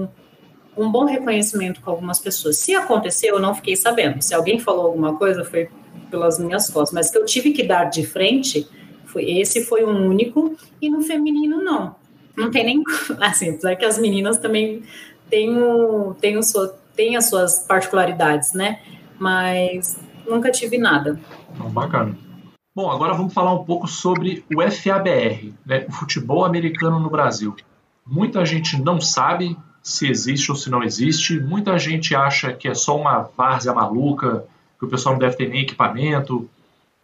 [0.76, 2.58] um, um bom reconhecimento com algumas pessoas.
[2.58, 4.22] Se aconteceu, eu não fiquei sabendo.
[4.22, 5.68] Se alguém falou alguma coisa, foi
[6.10, 8.68] pelas minhas fotos, mas que eu tive que dar de frente,
[9.06, 11.96] foi, esse foi um único, e no feminino, não
[12.36, 12.82] não tem nem.
[13.20, 14.82] Assim, apesar que as meninas também
[15.30, 18.80] têm, o, têm, o sua, têm as suas particularidades, né?
[19.18, 21.18] Mas nunca tive nada.
[21.70, 22.16] bacana.
[22.74, 27.54] Bom, agora vamos falar um pouco sobre o FABR, né, o futebol americano no Brasil.
[28.04, 32.74] Muita gente não sabe se existe ou se não existe, muita gente acha que é
[32.74, 34.44] só uma várzea maluca,
[34.76, 36.50] que o pessoal não deve ter nem equipamento.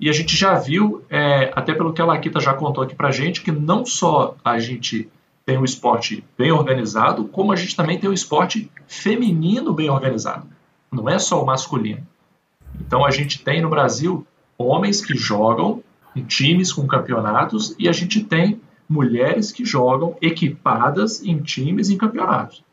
[0.00, 3.12] E a gente já viu, é, até pelo que a Laquita já contou aqui pra
[3.12, 5.08] gente, que não só a gente
[5.44, 10.46] tem um esporte bem organizado, como a gente também tem um esporte feminino bem organizado.
[10.90, 12.06] Não é só o masculino.
[12.80, 14.26] Então a gente tem no Brasil
[14.56, 15.82] homens que jogam
[16.14, 21.96] em times com campeonatos e a gente tem mulheres que jogam equipadas em times em
[21.96, 22.64] campeonatos.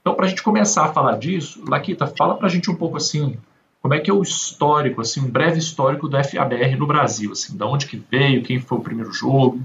[0.00, 2.96] Então, para a gente começar a falar disso, Laquita, fala para a gente um pouco
[2.96, 3.36] assim,
[3.80, 7.56] como é que é o histórico, assim, um breve histórico do FABR no Brasil, assim,
[7.56, 9.60] da onde que veio, quem foi o primeiro jogo.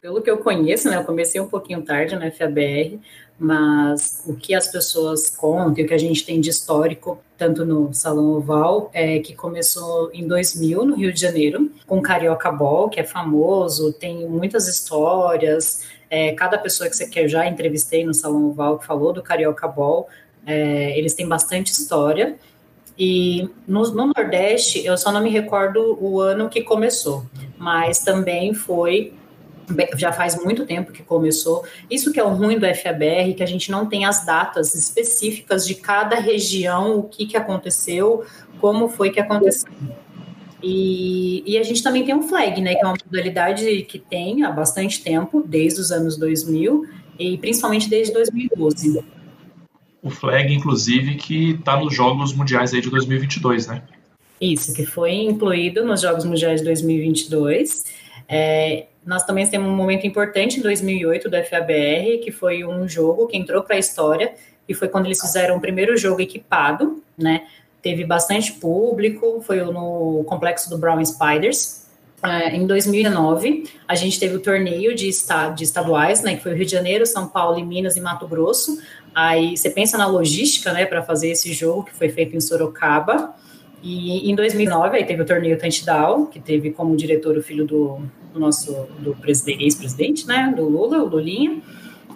[0.00, 3.00] Pelo que eu conheço, né, eu comecei um pouquinho tarde no FABR,
[3.38, 7.92] mas o que as pessoas contam, o que a gente tem de histórico, tanto no
[7.92, 13.00] Salão Oval, é que começou em 2000, no Rio de Janeiro, com Carioca Ball, que
[13.00, 18.50] é famoso, tem muitas histórias, é, cada pessoa que você quer, já entrevistei no Salão
[18.50, 20.08] Oval que falou do Carioca Ball,
[20.46, 22.36] é, eles têm bastante história,
[22.98, 27.24] e no, no, Nordeste, eu só não me recordo o ano que começou,
[27.56, 29.12] mas também foi
[29.96, 31.64] já faz muito tempo que começou.
[31.90, 35.66] Isso que é o ruim do FABR, que a gente não tem as datas específicas
[35.66, 38.24] de cada região, o que, que aconteceu,
[38.60, 39.70] como foi que aconteceu.
[40.62, 44.42] E, e, a gente também tem um flag, né, que é uma modalidade que tem
[44.42, 46.84] há bastante tempo, desde os anos 2000
[47.18, 49.04] e principalmente desde 2012.
[50.02, 53.82] O flag, inclusive, que está nos Jogos Mundiais aí de 2022, né?
[54.40, 57.84] Isso, que foi incluído nos Jogos Mundiais de 2022.
[58.28, 63.26] É, nós também temos um momento importante em 2008 do FABR, que foi um jogo
[63.26, 64.34] que entrou para a história,
[64.68, 67.46] e foi quando eles fizeram o primeiro jogo equipado, né?
[67.80, 71.86] Teve bastante público, foi no complexo do Brown Spiders.
[72.22, 76.52] É, em 2009, a gente teve o torneio de, estad de estaduais, né, que foi
[76.52, 78.82] o Rio de Janeiro, São Paulo, Minas e Mato Grosso.
[79.14, 83.34] Aí você pensa na logística, né, para fazer esse jogo que foi feito em Sorocaba.
[83.82, 88.00] E em 2009 aí teve o torneio Touchdown, que teve como diretor o filho do,
[88.32, 91.60] do nosso do ex-presidente, né, do Lula, o Lulinha.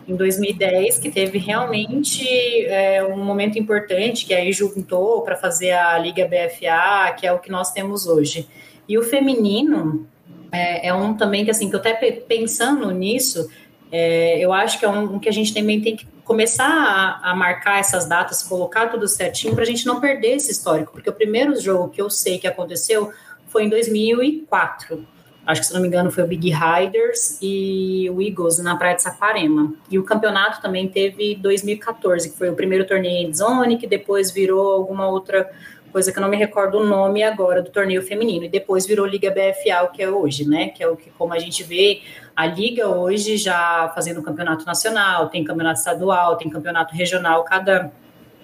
[0.08, 2.26] Em 2010, que teve realmente
[2.66, 7.38] é, um momento importante, que aí juntou para fazer a Liga BFA, que é o
[7.38, 8.48] que nós temos hoje.
[8.88, 10.04] E o feminino
[10.50, 13.48] é, é um também que, assim, que eu até pensando nisso,
[13.92, 17.30] é, eu acho que é um, um, que a gente também tem que começar a,
[17.30, 21.10] a marcar essas datas, colocar tudo certinho para a gente não perder esse histórico, porque
[21.10, 23.12] o primeiro jogo que eu sei que aconteceu
[23.48, 25.06] foi em 2004.
[25.44, 28.94] Acho que, se não me engano, foi o Big Riders e o Eagles na Praia
[28.94, 29.74] de Saquarema.
[29.90, 34.30] E o campeonato também teve 2014, que foi o primeiro torneio em zone, que depois
[34.30, 35.50] virou alguma outra
[35.92, 39.06] coisa que eu não me recordo o nome agora do torneio feminino, e depois virou
[39.06, 40.68] Liga BFA, o que é hoje, né?
[40.70, 42.00] Que é o que, como a gente vê,
[42.34, 47.92] a Liga hoje já fazendo campeonato nacional, tem campeonato estadual, tem campeonato regional, cada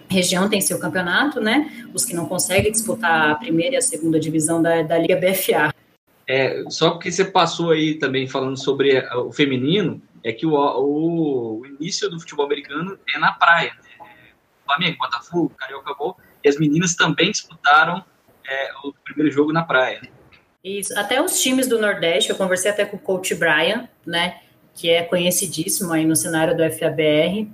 [0.09, 1.89] região tem seu campeonato, né?
[1.93, 5.75] Os que não conseguem disputar a primeira e a segunda divisão da, da Liga BFA.
[6.27, 11.61] É, só porque você passou aí também falando sobre o feminino, é que o, o,
[11.61, 14.07] o início do futebol americano é na praia, né?
[14.65, 16.17] Flamengo, Botafogo, Carioca Bowl,
[16.49, 18.05] as meninas também disputaram
[18.49, 20.01] é, o primeiro jogo na praia.
[20.63, 24.37] Isso, até os times do Nordeste, eu conversei até com o coach Brian, né,
[24.75, 27.49] que é conhecidíssimo aí no cenário do FABR.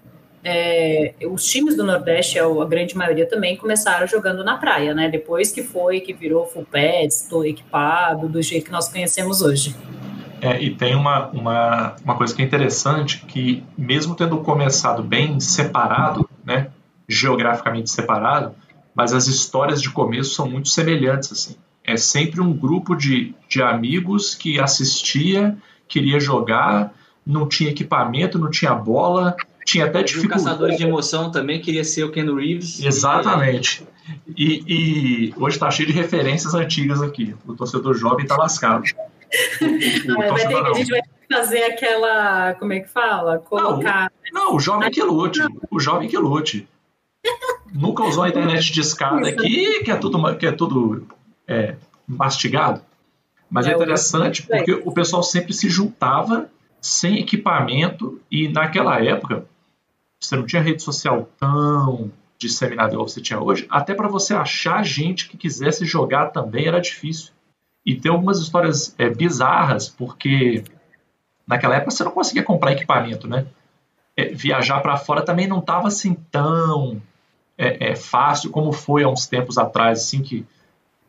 [0.46, 5.08] É, os times do Nordeste, a grande maioria também, começaram jogando na praia, né?
[5.08, 9.74] Depois que foi, que virou full pads, estou equipado, do jeito que nós conhecemos hoje.
[10.42, 15.40] É, e tem uma, uma, uma coisa que é interessante, que mesmo tendo começado bem
[15.40, 16.68] separado, né,
[17.08, 18.54] geograficamente separado,
[18.94, 21.56] mas as histórias de começo são muito semelhantes, assim.
[21.82, 26.94] É sempre um grupo de, de amigos que assistia, queria jogar,
[27.26, 30.42] não tinha equipamento, não tinha bola, tinha até dificuldade.
[30.42, 32.82] O caçador de emoção também queria ser o Ken Reeves.
[32.82, 33.86] Exatamente.
[34.36, 37.34] E, e hoje está cheio de referências antigas aqui.
[37.46, 38.84] O torcedor jovem está lascado.
[39.60, 41.00] O, o vai ter que, a gente vai
[41.32, 42.54] fazer aquela.
[42.54, 43.38] Como é que fala?
[43.38, 44.12] Colocar.
[44.32, 45.40] Não, não o jovem que lute.
[45.68, 46.68] O jovem que lute
[47.72, 51.06] nunca usou a internet de escada aqui, que é tudo, que é tudo
[51.46, 52.80] é, mastigado.
[53.50, 56.48] Mas é, é interessante porque o pessoal sempre se juntava
[56.80, 59.46] sem equipamento e naquela época
[60.20, 63.66] você não tinha rede social tão disseminada igual você tinha hoje.
[63.68, 67.32] Até para você achar gente que quisesse jogar também era difícil.
[67.84, 70.64] E tem algumas histórias é, bizarras, porque
[71.46, 73.46] naquela época você não conseguia comprar equipamento, né?
[74.16, 77.02] É, viajar para fora também não estava assim tão
[77.56, 80.46] é, é, fácil como foi há uns tempos atrás, assim que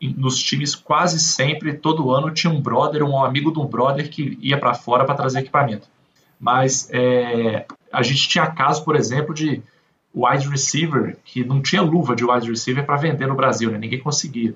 [0.02, 4.38] nos times quase sempre, todo ano, tinha um brother, um amigo de um brother que
[4.42, 5.88] ia para fora para trazer equipamento.
[6.40, 9.64] Mas é, a gente tinha caso, por exemplo, de
[10.14, 13.78] wide receiver que não tinha luva de wide receiver para vender no Brasil, né?
[13.78, 14.54] ninguém conseguia.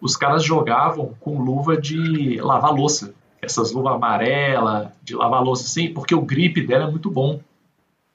[0.00, 3.14] os caras jogavam com luva de lavar louça.
[3.42, 7.40] Essas luvas amarela, de lavar louça assim, porque o grip dela é muito bom.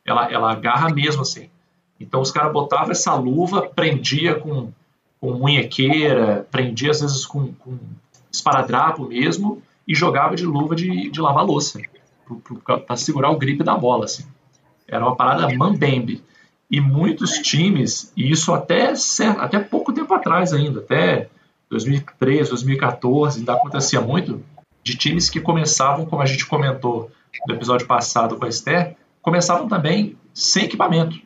[0.04, 1.50] Ela, ela agarra mesmo assim.
[2.00, 4.72] Então os caras botavam essa luva, prendia com,
[5.20, 7.78] com munhequeira, prendia às vezes com, com
[8.32, 11.80] esparadrapo mesmo, e jogava de luva de, de lavar louça,
[12.86, 14.06] para segurar o grip da bola.
[14.06, 14.26] Assim.
[14.88, 16.24] Era uma parada mambembe.
[16.70, 18.94] E muitos times, e isso até,
[19.38, 21.30] até pouco tempo atrás ainda, até
[21.70, 24.44] 2013, 2014, ainda acontecia muito,
[24.84, 27.12] de times que começavam, como a gente comentou
[27.48, 31.20] no episódio passado com a Esther, começavam também sem equipamento.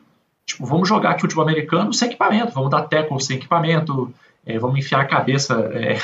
[0.50, 4.12] Tipo, vamos jogar aqui futebol americano sem equipamento, vamos dar tackle sem equipamento,
[4.44, 5.96] é, vamos enfiar a cabeça é,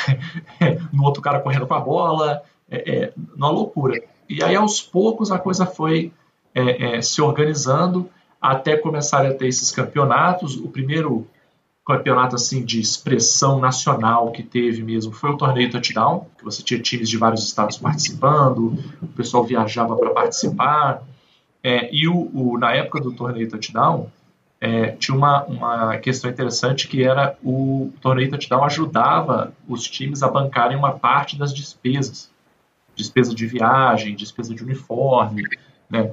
[0.92, 4.00] no outro cara correndo com a bola, é, é uma loucura.
[4.28, 6.12] E aí, aos poucos, a coisa foi
[6.54, 8.09] é, é, se organizando
[8.40, 10.56] até começarem a ter esses campeonatos.
[10.56, 11.26] O primeiro
[11.85, 16.80] campeonato assim de expressão nacional que teve mesmo foi o torneio touchdown, que você tinha
[16.80, 21.02] times de vários estados participando, o pessoal viajava para participar.
[21.64, 24.09] É, e o, o, na época do torneio touchdown,
[24.61, 30.29] é, tinha uma, uma questão interessante que era o, torneio touchdown ajudava os times a
[30.29, 32.31] bancarem uma parte das despesas,
[32.95, 35.42] despesa de viagem, despesa de uniforme,
[35.90, 36.12] né?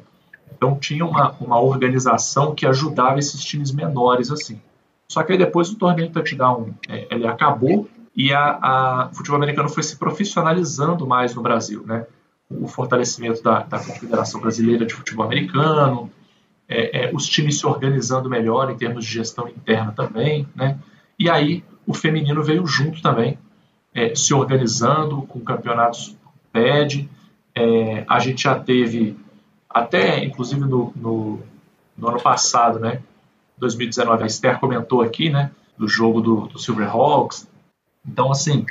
[0.56, 4.62] Então tinha uma, uma organização que ajudava esses times menores assim.
[5.08, 9.38] Só que aí depois o torneio touchdown é, ele acabou e a, a o futebol
[9.38, 12.06] americano foi se profissionalizando mais no Brasil, né?
[12.50, 16.12] O fortalecimento da, da Confederação Brasileira de Futebol Americano,
[16.74, 20.80] é, é, os times se organizando melhor em termos de gestão interna também, né?
[21.20, 23.38] E aí o feminino veio junto também,
[23.94, 26.18] é, se organizando com campeonatos
[26.52, 27.08] PED.
[27.54, 29.16] É, a gente já teve,
[29.70, 31.40] até inclusive no, no,
[31.96, 33.02] no, ano passado, né?
[33.60, 35.52] 2019, a Esther comentou aqui, né?
[35.78, 37.48] Do jogo do, do Silverhawks.
[38.06, 38.66] Então, assim,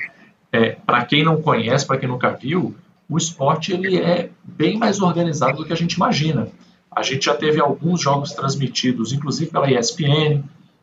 [0.51, 2.75] é, para quem não conhece, para quem nunca viu,
[3.09, 6.49] o esporte ele é bem mais organizado do que a gente imagina.
[6.95, 10.43] A gente já teve alguns jogos transmitidos, inclusive pela ESPN,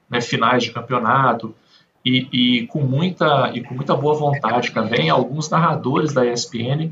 [0.09, 1.53] né, finais de campeonato,
[2.05, 6.91] e, e, com muita, e com muita boa vontade também, alguns narradores da ESPN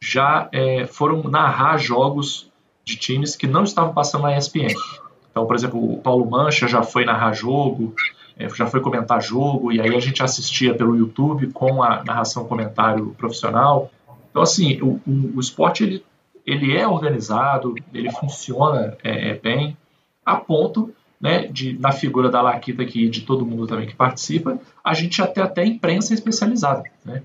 [0.00, 2.50] já é, foram narrar jogos
[2.84, 4.74] de times que não estavam passando na ESPN.
[5.30, 7.94] Então, por exemplo, o Paulo Mancha já foi narrar jogo,
[8.36, 12.44] é, já foi comentar jogo, e aí a gente assistia pelo YouTube com a narração
[12.44, 13.90] comentário profissional.
[14.30, 16.04] Então, assim, o, o, o esporte ele
[16.46, 19.76] ele é organizado, ele funciona é, é, bem,
[20.24, 24.58] a ponto né, de, na figura da Laquita aqui de todo mundo também que participa,
[24.82, 27.22] a gente já tem até imprensa especializada, né?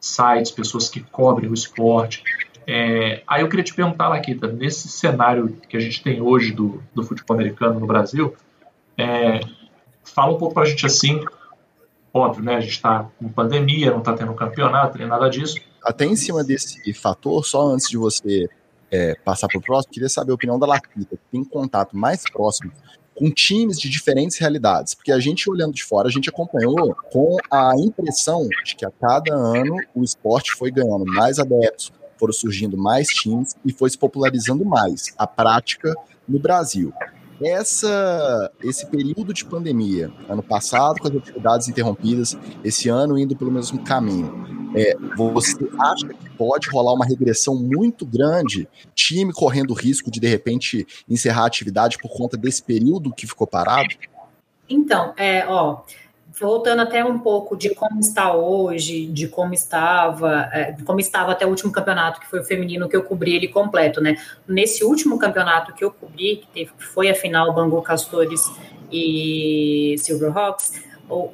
[0.00, 2.22] sites, pessoas que cobrem o esporte.
[2.66, 6.82] É, aí eu queria te perguntar, Laquita, nesse cenário que a gente tem hoje do,
[6.94, 8.34] do futebol americano no Brasil,
[8.96, 9.40] é,
[10.04, 11.24] fala um pouco para a gente assim,
[12.12, 16.04] óbvio, né, a gente está com pandemia, não está tendo campeonato, nem nada disso, até
[16.04, 18.48] em cima desse fator, só antes de você
[18.90, 22.22] é, passar para o próximo, queria saber a opinião da Laquita, que tem contato mais
[22.30, 22.70] próximo
[23.14, 27.36] com times de diferentes realidades, porque a gente olhando de fora, a gente acompanhou com
[27.50, 32.76] a impressão de que a cada ano o esporte foi ganhando mais adeptos, foram surgindo
[32.76, 35.94] mais times e foi se popularizando mais a prática
[36.28, 36.92] no Brasil.
[37.42, 43.50] Essa, esse período de pandemia, ano passado com as atividades interrompidas, esse ano indo pelo
[43.50, 50.10] mesmo caminho, é, você acha que pode rolar uma regressão muito grande, time correndo risco
[50.10, 53.94] de de repente encerrar a atividade por conta desse período que ficou parado?
[54.68, 55.82] Então, é, ó,
[56.40, 61.46] voltando até um pouco de como está hoje, de como estava, é, como estava até
[61.46, 64.16] o último campeonato, que foi o feminino, que eu cobri ele completo, né?
[64.48, 68.50] Nesse último campeonato que eu cobri, que, teve, foi a final Bangu Castores
[68.90, 70.72] e Silverhawks,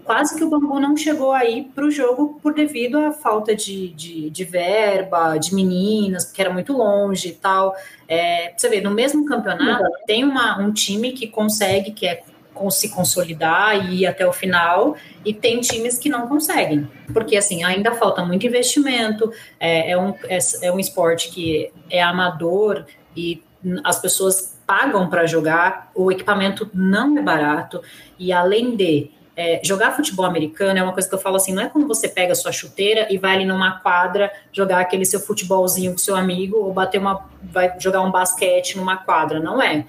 [0.04, 3.88] quase que o Bangu não chegou aí para o jogo por devido à falta de,
[3.90, 7.74] de, de, verba, de meninas, porque era muito longe e tal.
[8.08, 9.90] É, você vê, no mesmo campeonato, uhum.
[10.06, 12.22] tem uma, um time que consegue, que é
[12.70, 17.62] se consolidar e ir até o final, e tem times que não conseguem, porque assim,
[17.62, 22.84] ainda falta muito investimento, é, é um, é, é um esporte que é amador
[23.16, 23.40] e
[23.84, 27.80] as pessoas pagam para jogar, o equipamento não é barato,
[28.18, 31.62] e além de é, jogar futebol americano é uma coisa que eu falo assim, não
[31.62, 35.92] é como você pega sua chuteira e vai ali numa quadra jogar aquele seu futebolzinho
[35.92, 39.86] com seu amigo ou bater uma, vai jogar um basquete numa quadra, não é.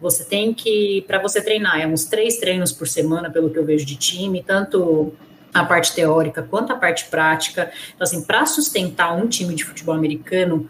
[0.00, 3.64] Você tem que, para você treinar, é uns três treinos por semana, pelo que eu
[3.64, 5.12] vejo de time, tanto
[5.52, 7.72] a parte teórica quanto a parte prática.
[7.92, 10.68] Então, assim, para sustentar um time de futebol americano,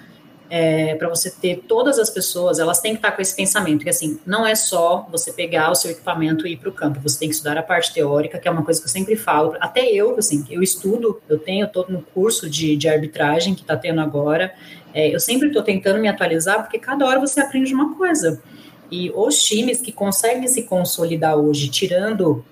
[0.54, 3.88] é, para você ter todas as pessoas, elas têm que estar com esse pensamento, que
[3.88, 7.20] assim, não é só você pegar o seu equipamento e ir para o campo, você
[7.20, 9.90] tem que estudar a parte teórica, que é uma coisa que eu sempre falo, até
[9.90, 14.02] eu, assim, eu estudo, eu tenho, estou no curso de, de arbitragem que está tendo
[14.02, 14.52] agora,
[14.92, 18.42] é, eu sempre estou tentando me atualizar, porque cada hora você aprende uma coisa.
[18.90, 22.44] E os times que conseguem se consolidar hoje, tirando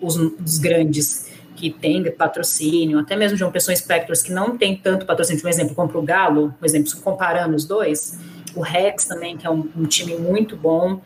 [0.00, 1.28] os, os grandes
[1.60, 5.50] que tem patrocínio, até mesmo de uma pessoa Spectors que não tem tanto patrocínio, por
[5.50, 8.18] exemplo, compra o Galo, por exemplo, comparando os dois,
[8.56, 11.02] o Rex também, que é um, um time muito bom,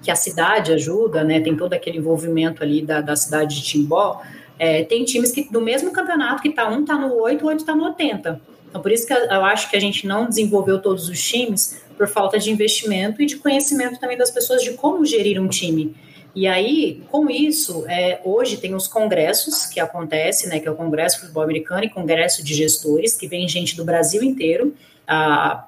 [0.00, 4.22] que a cidade ajuda, né, tem todo aquele envolvimento ali da, da cidade de Timbó,
[4.60, 7.66] é, tem times que do mesmo campeonato que tá um tá no 8, o outro
[7.66, 8.40] tá no 80.
[8.68, 12.06] Então, por isso que eu acho que a gente não desenvolveu todos os times por
[12.06, 15.96] falta de investimento e de conhecimento também das pessoas de como gerir um time.
[16.34, 20.76] E aí, com isso, é, hoje tem os congressos que acontecem, né, que é o
[20.76, 24.74] Congresso de Futebol Americano e Congresso de Gestores, que vem gente do Brasil inteiro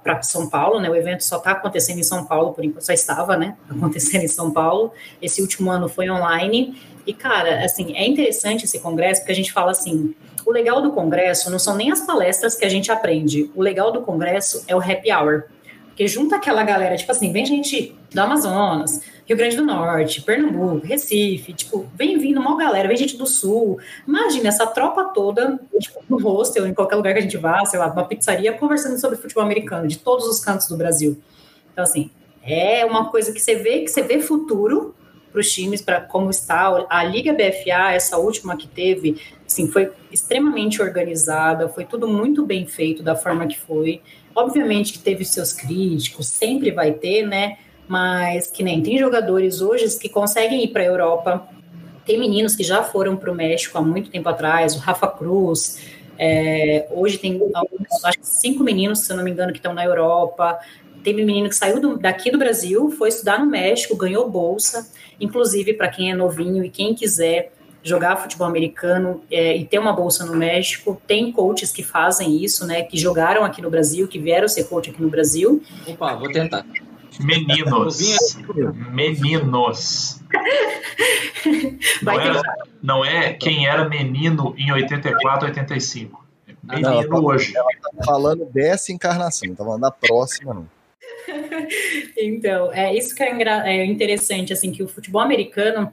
[0.03, 0.89] para São Paulo, né?
[0.89, 3.57] O evento só está acontecendo em São Paulo, por enquanto só estava, né?
[3.69, 4.93] Acontecendo em São Paulo.
[5.21, 6.81] Esse último ano foi online.
[7.05, 10.15] E, cara, assim, é interessante esse congresso, porque a gente fala assim:
[10.47, 13.91] o legal do congresso não são nem as palestras que a gente aprende, o legal
[13.91, 15.45] do congresso é o happy hour.
[15.89, 20.87] Porque junta aquela galera, tipo assim, vem gente do Amazonas, Rio Grande do Norte, Pernambuco,
[20.87, 23.79] Recife, tipo, vem vindo uma galera, vem gente do Sul.
[24.07, 27.79] Imagina essa tropa toda, tipo, no hostel, em qualquer lugar que a gente vá, sei
[27.79, 31.21] lá, numa pizzaria, conversando sobre futebol americano, de todos os cantos do Brasil.
[31.73, 32.11] Então, assim,
[32.43, 34.95] é uma coisa que você vê, que você vê futuro
[35.31, 39.91] para os times, para como está a Liga BFA, essa última que teve, assim, foi
[40.11, 44.03] extremamente organizada, foi tudo muito bem feito da forma que foi.
[44.35, 47.57] Obviamente que teve seus críticos, sempre vai ter, né?
[47.89, 51.49] Mas que nem tem jogadores hoje que conseguem ir para a Europa.
[52.05, 55.79] Tem meninos que já foram para o México há muito tempo atrás, o Rafa Cruz.
[56.19, 59.75] É, hoje tem alguns, acho que cinco meninos, se eu não me engano, que estão
[59.75, 60.59] na Europa.
[61.03, 64.89] Teve menino que saiu do, daqui do Brasil, foi estudar no México, ganhou bolsa.
[65.21, 69.93] Inclusive, para quem é novinho e quem quiser jogar futebol americano é, e ter uma
[69.93, 72.83] bolsa no México, tem coaches que fazem isso, né?
[72.83, 75.61] Que jogaram aqui no Brasil, que vieram ser coach aqui no Brasil.
[75.89, 76.65] Opa, vou tentar.
[77.23, 78.37] Meninos.
[78.91, 80.21] Meninos.
[82.03, 82.43] Não, era,
[82.83, 86.25] não é quem era menino em 84, 85.
[86.69, 87.57] É menino não, hoje.
[87.57, 90.69] Ela tá falando dessa encarnação, tá falando da próxima, não.
[92.17, 93.31] Então, é isso que é,
[93.65, 95.93] é interessante, assim, que o futebol americano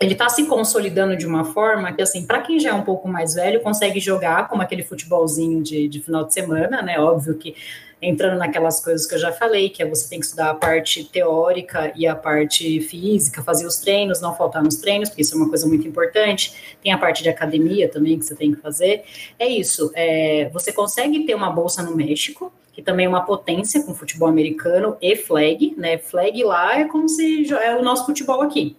[0.00, 3.06] ele está se consolidando de uma forma que, assim, para quem já é um pouco
[3.06, 6.98] mais velho, consegue jogar como aquele futebolzinho de, de final de semana, né?
[6.98, 7.54] Óbvio que
[8.00, 11.04] entrando naquelas coisas que eu já falei, que é você tem que estudar a parte
[11.04, 15.36] teórica e a parte física, fazer os treinos, não faltar nos treinos, porque isso é
[15.36, 16.78] uma coisa muito importante.
[16.82, 19.04] Tem a parte de academia também que você tem que fazer.
[19.38, 19.92] É isso.
[19.94, 24.28] É, você consegue ter uma bolsa no México, que também é uma potência com futebol
[24.28, 25.98] americano e flag, né?
[25.98, 28.78] Flag lá é como se é o nosso futebol aqui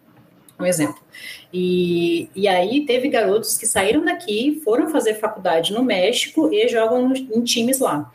[0.61, 1.01] um exemplo.
[1.53, 7.13] E, e aí teve garotos que saíram daqui, foram fazer faculdade no México e jogam
[7.13, 8.11] em times lá.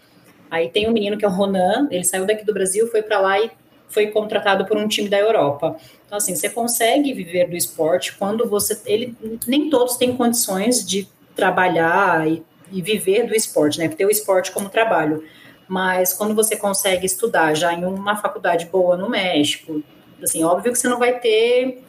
[0.50, 3.18] Aí tem um menino que é o Ronan, ele saiu daqui do Brasil, foi para
[3.18, 3.50] lá e
[3.88, 5.76] foi contratado por um time da Europa.
[6.06, 8.80] Então, assim, você consegue viver do esporte quando você.
[8.86, 9.14] Ele,
[9.46, 13.88] nem todos têm condições de trabalhar e, e viver do esporte, né?
[13.88, 15.24] Ter o esporte como trabalho.
[15.68, 19.82] Mas quando você consegue estudar já em uma faculdade boa no México,
[20.22, 21.82] assim, óbvio que você não vai ter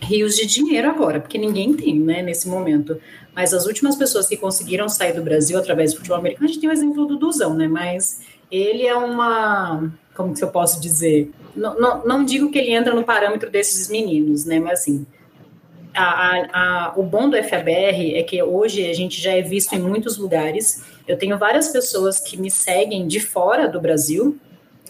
[0.00, 3.00] rios de dinheiro agora, porque ninguém tem, né, nesse momento.
[3.34, 6.60] Mas as últimas pessoas que conseguiram sair do Brasil através do futebol americano, a gente
[6.60, 8.20] tem o exemplo do Duzão, né, mas
[8.50, 12.94] ele é uma, como que eu posso dizer, não, não, não digo que ele entra
[12.94, 15.06] no parâmetro desses meninos, né, mas assim,
[15.96, 19.74] a, a, a, o bom do FABR é que hoje a gente já é visto
[19.74, 20.84] em muitos lugares.
[21.08, 24.38] Eu tenho várias pessoas que me seguem de fora do Brasil,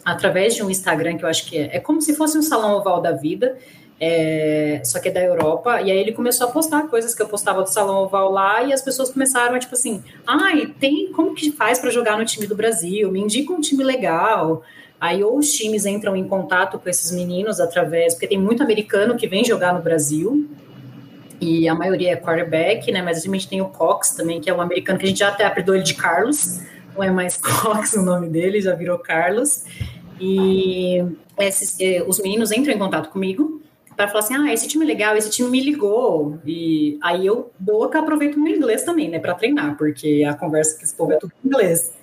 [0.05, 2.77] através de um Instagram que eu acho que é, é como se fosse um salão
[2.77, 3.57] oval da vida
[3.99, 7.29] é, só que é da Europa, e aí ele começou a postar coisas que eu
[7.29, 11.35] postava do Salão Oval lá, e as pessoas começaram a, tipo assim, ai, tem, como
[11.35, 13.11] que faz para jogar no time do Brasil?
[13.11, 14.63] Me indica um time legal.
[15.01, 19.17] Aí ou os times entram em contato com esses meninos através, porque tem muito americano
[19.17, 20.49] que vem jogar no Brasil,
[21.41, 24.55] e a maioria é quarterback, né, mas a gente tem o Cox também, que é
[24.55, 26.61] um americano que a gente já até apelidou ele de Carlos,
[26.95, 29.65] não é mais Cox o nome dele, já virou Carlos,
[30.19, 31.05] e
[31.39, 33.61] esses, eh, os meninos entram em contato comigo,
[33.97, 36.39] para falar assim, ah, esse time é legal, esse time me ligou.
[36.45, 40.79] E aí eu boca aproveito o meu inglês também, né, para treinar, porque a conversa
[40.79, 41.97] que esse povo é tudo em inglês.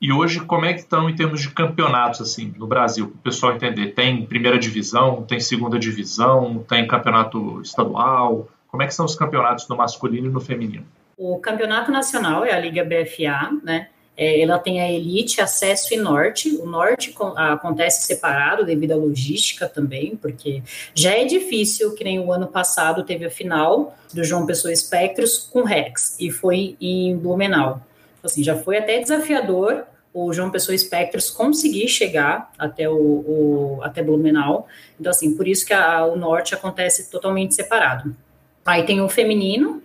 [0.00, 3.22] E hoje, como é que estão em termos de campeonatos, assim, no Brasil, para o
[3.22, 3.92] pessoal entender?
[3.92, 8.48] Tem primeira divisão, tem segunda divisão, tem campeonato estadual?
[8.68, 10.84] Como é que são os campeonatos no masculino e no feminino?
[11.16, 13.88] O campeonato nacional é a Liga BFA, né?
[14.16, 16.56] É, ela tem a Elite, Acesso e Norte.
[16.56, 20.62] O Norte acontece separado devido à logística também, porque
[20.94, 25.38] já é difícil, que nem o ano passado teve a final do João Pessoa Espectros
[25.38, 27.80] com Rex, e foi em Blumenau.
[28.22, 34.02] Assim, já foi até desafiador o João Pessoa Espectros conseguir chegar até o, o, até
[34.02, 34.66] Blumenau.
[34.98, 38.16] Então, assim, por isso que a, o Norte acontece totalmente separado.
[38.64, 39.82] Aí tem o feminino,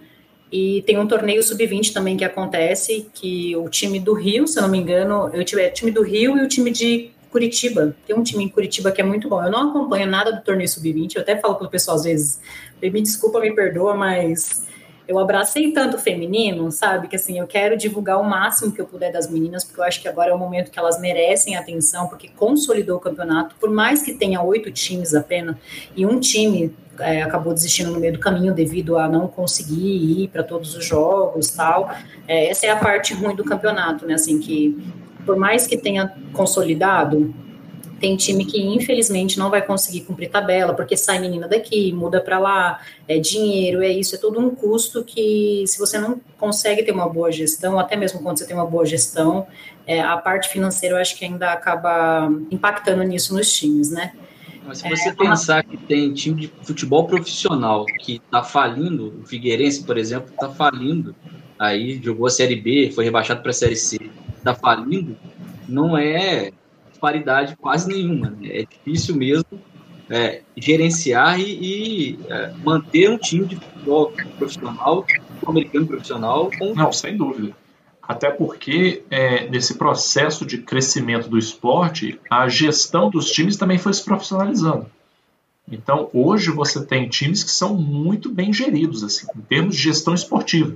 [0.51, 4.63] e tem um torneio sub-20 também que acontece, que o time do Rio, se eu
[4.63, 7.95] não me engano, eu tive o time do Rio e o time de Curitiba.
[8.05, 9.41] Tem um time em Curitiba que é muito bom.
[9.41, 12.41] Eu não acompanho nada do torneio sub-20, eu até falo para o pessoal às vezes,
[12.81, 14.65] me desculpa, me perdoa, mas
[15.11, 17.09] eu abracei tanto o feminino, sabe?
[17.09, 20.01] Que assim, eu quero divulgar o máximo que eu puder das meninas, porque eu acho
[20.01, 24.01] que agora é o momento que elas merecem atenção, porque consolidou o campeonato, por mais
[24.01, 25.57] que tenha oito times apenas,
[25.95, 30.29] e um time é, acabou desistindo no meio do caminho devido a não conseguir ir
[30.29, 31.93] para todos os jogos tal.
[32.25, 34.13] É, essa é a parte ruim do campeonato, né?
[34.13, 34.77] Assim, que
[35.25, 37.33] por mais que tenha consolidado,
[38.01, 42.39] tem time que infelizmente não vai conseguir cumprir tabela, porque sai menina daqui, muda para
[42.39, 46.91] lá, é dinheiro, é isso, é todo um custo que se você não consegue ter
[46.91, 49.45] uma boa gestão, até mesmo quando você tem uma boa gestão,
[49.85, 54.13] é, a parte financeira eu acho que ainda acaba impactando nisso nos times, né?
[54.65, 59.27] Mas se você é, pensar que tem time de futebol profissional que está falindo, o
[59.27, 61.15] Figueirense, por exemplo, está falindo,
[61.59, 63.99] aí jogou a Série B, foi rebaixado para a Série C,
[64.37, 65.15] está falindo,
[65.67, 66.51] não é
[67.01, 68.29] paridade quase nenhuma.
[68.29, 68.47] Né?
[68.49, 69.59] É difícil mesmo
[70.09, 75.05] é, gerenciar e, e é, manter um time de futebol profissional,
[75.45, 76.51] americano profissional.
[76.57, 76.73] Com...
[76.75, 77.53] Não, sem dúvida.
[78.01, 83.93] Até porque, é, nesse processo de crescimento do esporte, a gestão dos times também foi
[83.93, 84.85] se profissionalizando.
[85.71, 90.13] Então, hoje você tem times que são muito bem geridos, assim, em termos de gestão
[90.13, 90.75] esportiva.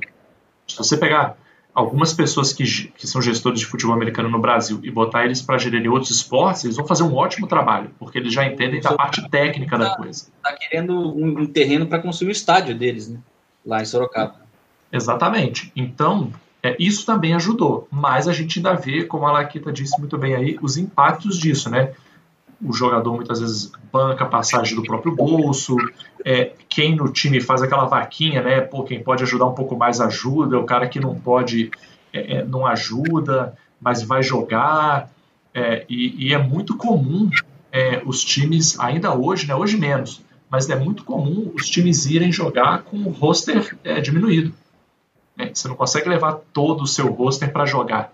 [0.68, 1.38] Se você pegar
[1.76, 2.64] algumas pessoas que,
[2.98, 6.64] que são gestores de futebol americano no Brasil e botar eles para gerir outros esportes,
[6.64, 10.28] eles vão fazer um ótimo trabalho, porque eles já entendem da parte técnica da coisa.
[10.38, 13.20] Está querendo um, um terreno para construir o estádio deles, né?
[13.66, 14.36] Lá em Sorocaba.
[14.90, 15.70] Exatamente.
[15.76, 16.32] Então,
[16.64, 20.34] é, isso também ajudou, mas a gente ainda vê, como a Laquita disse muito bem
[20.34, 21.94] aí, os impactos disso, né?
[22.64, 25.76] O jogador muitas vezes banca passagem do próprio bolso,
[26.24, 28.62] é, quem no time faz aquela vaquinha, né?
[28.62, 31.70] Pô, quem pode ajudar um pouco mais ajuda, o cara que não pode
[32.14, 35.10] é, é não ajuda, mas vai jogar.
[35.54, 37.30] É, e, e, é muito comum
[37.72, 39.56] é, os times, ainda hoje, né?
[39.56, 44.54] Hoje menos, mas é muito comum os times irem jogar com o roster diminuído.
[45.38, 45.52] Né?
[45.54, 48.12] Você não consegue levar todo o seu roster para jogar.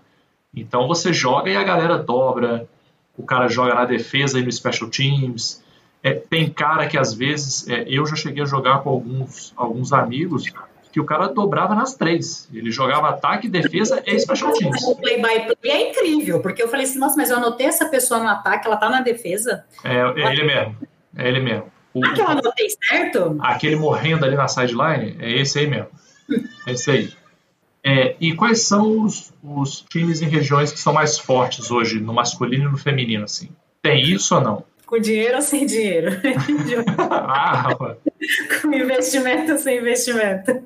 [0.54, 2.68] Então você joga e a galera dobra,
[3.16, 5.62] o cara joga na defesa e no special teams.
[6.02, 9.92] É, tem cara que às vezes, é, eu já cheguei a jogar com alguns, alguns
[9.92, 10.44] amigos
[10.92, 12.48] que o cara dobrava nas três.
[12.52, 14.82] Ele jogava ataque, defesa e special teams.
[14.84, 17.88] O play by play é incrível, porque eu falei assim, nossa, mas eu anotei essa
[17.88, 19.64] pessoa no ataque, ela tá na defesa.
[19.82, 20.76] É, é ele mesmo.
[21.16, 21.72] É ele mesmo.
[21.94, 23.36] O, ah, que eu anotei certo?
[23.40, 25.88] Aquele morrendo ali na sideline, é esse aí mesmo.
[26.66, 27.12] É esse aí.
[27.84, 32.12] É, e quais são os, os, times em regiões que são mais fortes hoje, no
[32.12, 33.48] masculino e no feminino, assim?
[33.82, 34.64] Tem isso ou não?
[34.86, 36.10] Com dinheiro ou sem dinheiro?
[36.98, 37.76] ah,
[38.60, 40.52] Com investimento ou sem investimento?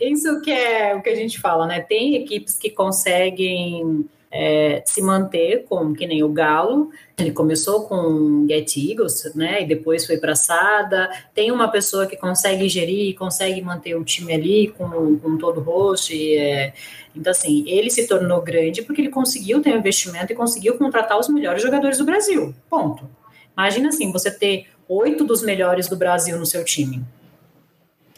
[0.00, 1.80] Isso que é o que a gente fala, né?
[1.80, 6.90] Tem equipes que conseguem é, se manter com que nem o Galo.
[7.18, 9.62] Ele começou com Get Eagles, né?
[9.62, 11.10] E depois foi para Sada.
[11.34, 15.62] Tem uma pessoa que consegue gerir, consegue manter o time ali com, com todo o
[15.62, 16.12] rosto.
[16.12, 16.72] É,
[17.14, 21.18] então, assim, ele se tornou grande porque ele conseguiu ter um investimento e conseguiu contratar
[21.18, 22.54] os melhores jogadores do Brasil.
[22.68, 23.08] Ponto.
[23.56, 27.04] Imagina assim, você ter oito dos melhores do Brasil no seu time.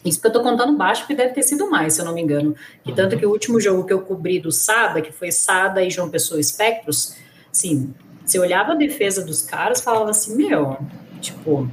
[0.03, 2.21] Isso que eu tô contando baixo, porque deve ter sido mais, se eu não me
[2.21, 2.55] engano.
[2.85, 5.89] E tanto que o último jogo que eu cobri do Sada, que foi Sada e
[5.89, 7.15] João Pessoa Espectros,
[7.51, 7.93] assim,
[8.25, 10.77] você olhava a defesa dos caras falava assim, meu,
[11.21, 11.69] tipo,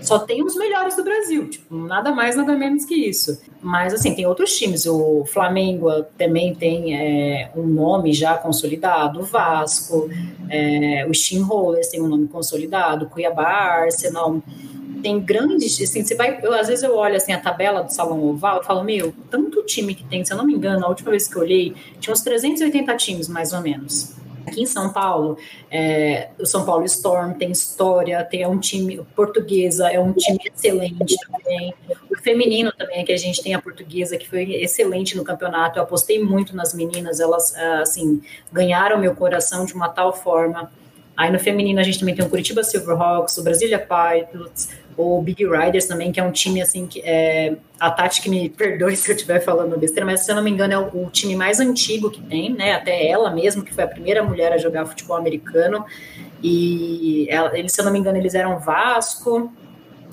[0.00, 3.40] só tem os melhores do Brasil, tipo, nada mais, nada menos que isso.
[3.60, 9.24] Mas, assim, tem outros times, o Flamengo também tem é, um nome já consolidado, o
[9.24, 10.08] Vasco,
[10.48, 14.40] é, o Steamrollers tem um nome consolidado, Cuiabá, Arsenal
[15.02, 18.22] tem grandes, assim, você vai, eu, às vezes eu olho assim a tabela do Salão
[18.24, 21.10] Oval, eu falo, meu, tanto time que tem, se eu não me engano, a última
[21.10, 24.16] vez que eu olhei, tinha uns 380 times, mais ou menos.
[24.46, 25.36] Aqui em São Paulo,
[25.70, 30.38] é, o São Paulo Storm tem história, tem é um time portuguesa, é um time
[30.54, 31.74] excelente também.
[32.10, 35.78] O feminino também, que a gente tem a portuguesa, que foi excelente no campeonato.
[35.78, 40.70] Eu apostei muito nas meninas, elas, assim, ganharam meu coração de uma tal forma
[41.18, 44.68] Aí no feminino a gente também tem o Curitiba Silverhawks, o Brasília Pirates,
[44.98, 48.48] o Big Riders também, que é um time assim que é, a Tati que me
[48.50, 51.10] perdoe se eu estiver falando besteira, mas se eu não me engano é o, o,
[51.10, 52.72] time mais antigo que tem, né?
[52.72, 55.86] Até ela mesmo, que foi a primeira mulher a jogar futebol americano.
[56.42, 59.52] E ela, eles, se eu não me engano, eles eram Vasco.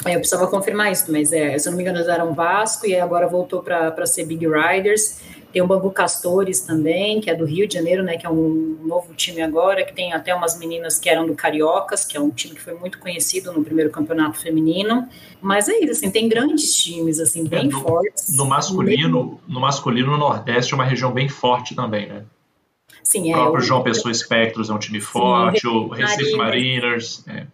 [0.05, 2.95] Eu precisava confirmar isso, mas é, se eu não me engano, eles eram Vasco e
[2.95, 5.19] agora voltou para ser Big Riders.
[5.55, 8.17] Tem o Bangu Castores também, que é do Rio de Janeiro, né?
[8.17, 12.03] Que é um novo time agora, que tem até umas meninas que eram do Cariocas,
[12.03, 15.07] que é um time que foi muito conhecido no primeiro campeonato feminino.
[15.41, 18.35] Mas é isso, assim, tem grandes times, assim, bem é, no, fortes.
[18.35, 22.25] No masculino, no masculino, no Nordeste é uma região bem forte também, né?
[23.01, 23.37] Sim, é.
[23.37, 27.23] O próprio o, João Pessoa Espectros é um time forte, sim, o Recife Mariners.
[27.29, 27.47] É.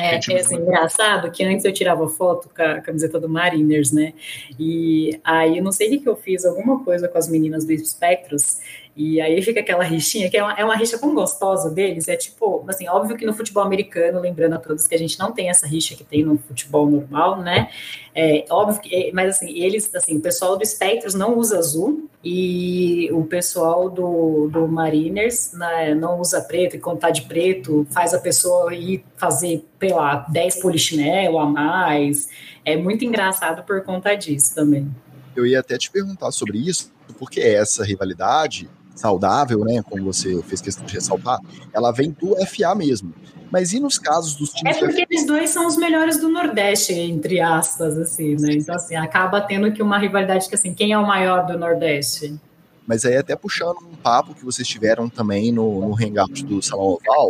[0.00, 4.14] É, é assim, engraçado que antes eu tirava foto com a camiseta do Mariners, né?
[4.56, 7.76] E aí eu não sei o que eu fiz, alguma coisa com as meninas do
[7.76, 8.60] Spectros,
[8.98, 12.08] e aí fica aquela rixinha, que é uma, é uma rixa tão gostosa deles.
[12.08, 15.30] É tipo, assim, óbvio que no futebol americano, lembrando a todos que a gente não
[15.30, 17.70] tem essa rixa que tem no futebol normal, né?
[18.12, 22.10] É óbvio que, é, mas assim, eles, assim, o pessoal do Spectros não usa azul
[22.24, 28.12] e o pessoal do, do Mariners né, não usa preto e contar de preto faz
[28.12, 32.28] a pessoa ir fazer, sei lá, 10 polichinelo a mais.
[32.64, 34.92] É muito engraçado por conta disso também.
[35.36, 38.68] Eu ia até te perguntar sobre isso, porque essa rivalidade
[38.98, 41.38] saudável, né, como você fez questão de ressaltar,
[41.72, 43.14] ela vem do FA mesmo.
[43.50, 44.76] Mas e nos casos dos times...
[44.76, 48.52] É porque eles dois são os melhores do Nordeste, entre aspas, assim, né?
[48.52, 52.38] Então, assim, acaba tendo que uma rivalidade que, assim, quem é o maior do Nordeste?
[52.86, 56.86] Mas aí até puxando um papo que vocês tiveram também no, no Hangout do Salão
[56.86, 57.28] Oval,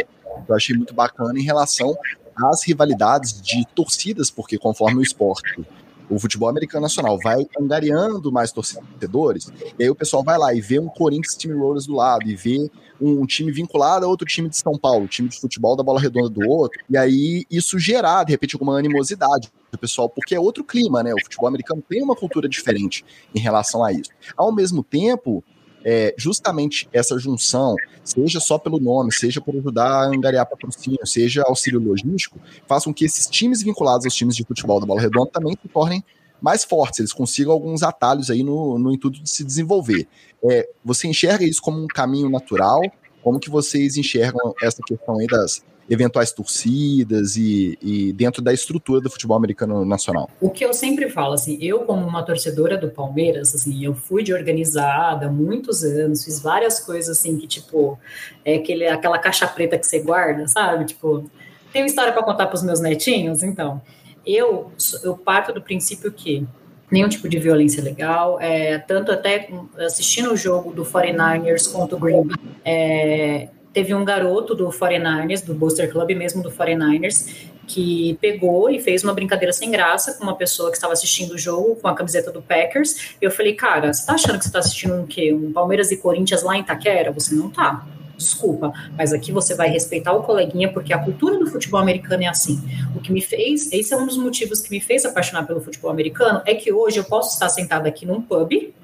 [0.49, 1.97] eu achei muito bacana em relação
[2.35, 5.64] às rivalidades de torcidas, porque conforme o esporte
[6.11, 10.61] o futebol americano nacional vai angariando mais torcedores, e aí o pessoal vai lá e
[10.61, 14.56] vê um Corinthians Steamrollers do lado, e vê um time vinculado a outro time de
[14.56, 18.32] São Paulo, time de futebol da bola redonda do outro, e aí isso gerar, de
[18.32, 21.12] repente, alguma animosidade do pessoal, porque é outro clima, né?
[21.12, 23.04] O futebol americano tem uma cultura diferente
[23.34, 24.11] em relação a isso.
[24.36, 25.44] Ao mesmo tempo,
[25.85, 27.74] é, justamente essa junção,
[28.05, 33.05] seja só pelo nome, seja por ajudar a angariar patrocínio, seja auxílio logístico, façam que
[33.05, 36.03] esses times vinculados aos times de futebol da bola redonda também se tornem
[36.41, 40.07] mais fortes, eles consigam alguns atalhos aí no, no intuito de se desenvolver.
[40.49, 42.81] É, você enxerga isso como um caminho natural?
[43.22, 49.01] Como que vocês enxergam essa questão aí das eventuais torcidas e, e, dentro da estrutura
[49.01, 50.28] do futebol americano nacional?
[50.41, 54.22] O que eu sempre falo, assim, eu como uma torcedora do Palmeiras, assim, eu fui
[54.22, 57.99] de organizada muitos anos, fiz várias coisas assim que, tipo,
[58.45, 60.84] é aquele, aquela caixa preta que você guarda, sabe?
[60.84, 61.24] Tipo,
[61.72, 63.80] tem história para contar para os meus netinhos, então.
[64.26, 64.70] Eu,
[65.03, 66.47] eu parto do princípio que
[66.91, 71.99] nenhum tipo de violência legal, é, tanto até assistindo o jogo do 49ers contra o
[71.99, 78.16] Green Bay, é, teve um garoto do 49ers, do Booster Club mesmo do 49ers, que
[78.21, 81.77] pegou e fez uma brincadeira sem graça com uma pessoa que estava assistindo o jogo
[81.77, 83.14] com a camiseta do Packers.
[83.21, 85.33] Eu falei, cara, você tá achando que você tá assistindo um quê?
[85.33, 87.12] Um Palmeiras e Corinthians lá em Itaquera?
[87.12, 87.87] Você não tá.
[88.16, 92.27] Desculpa, mas aqui você vai respeitar o coleguinha, porque a cultura do futebol americano é
[92.27, 92.61] assim.
[92.97, 95.89] O que me fez, esse é um dos motivos que me fez apaixonar pelo futebol
[95.89, 98.75] americano, é que hoje eu posso estar sentada aqui num pub,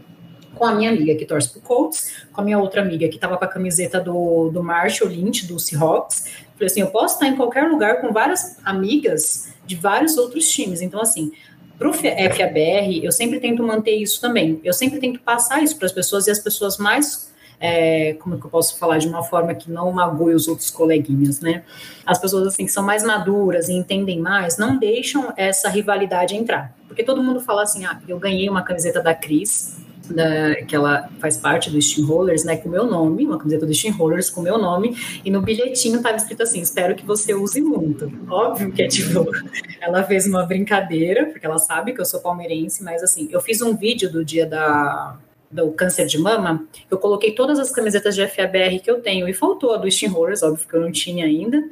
[0.54, 3.36] com a minha amiga que torce pro Colts, com a minha outra amiga que estava
[3.36, 6.26] com a camiseta do, do Marshall Lynch, do Seahawks.
[6.54, 10.80] Falei assim, eu posso estar em qualquer lugar com várias amigas de vários outros times.
[10.80, 11.32] Então, assim,
[11.78, 14.60] para o FABR, eu sempre tento manter isso também.
[14.62, 18.44] Eu sempre tento passar isso para as pessoas e as pessoas mais é, como que
[18.44, 21.64] eu posso falar de uma forma que não magoe os outros coleguinhas, né?
[22.04, 26.74] As pessoas assim que são mais maduras e entendem mais, não deixam essa rivalidade entrar,
[26.86, 29.78] porque todo mundo fala assim, ah, eu ganhei uma camiseta da Cris,
[30.10, 33.74] da, que ela faz parte do Steamrollers, né, com o meu nome, uma camiseta do
[33.74, 37.60] Steamrollers com o meu nome, e no bilhetinho estava escrito assim, espero que você use
[37.60, 38.10] muito.
[38.28, 39.26] Óbvio que é tipo,
[39.80, 43.60] ela fez uma brincadeira, porque ela sabe que eu sou palmeirense, mas assim, eu fiz
[43.62, 45.16] um vídeo do dia da
[45.50, 49.32] do câncer de mama, eu coloquei todas as camisetas de FABR que eu tenho, e
[49.32, 51.62] faltou a do Steamrollers, óbvio que eu não tinha ainda,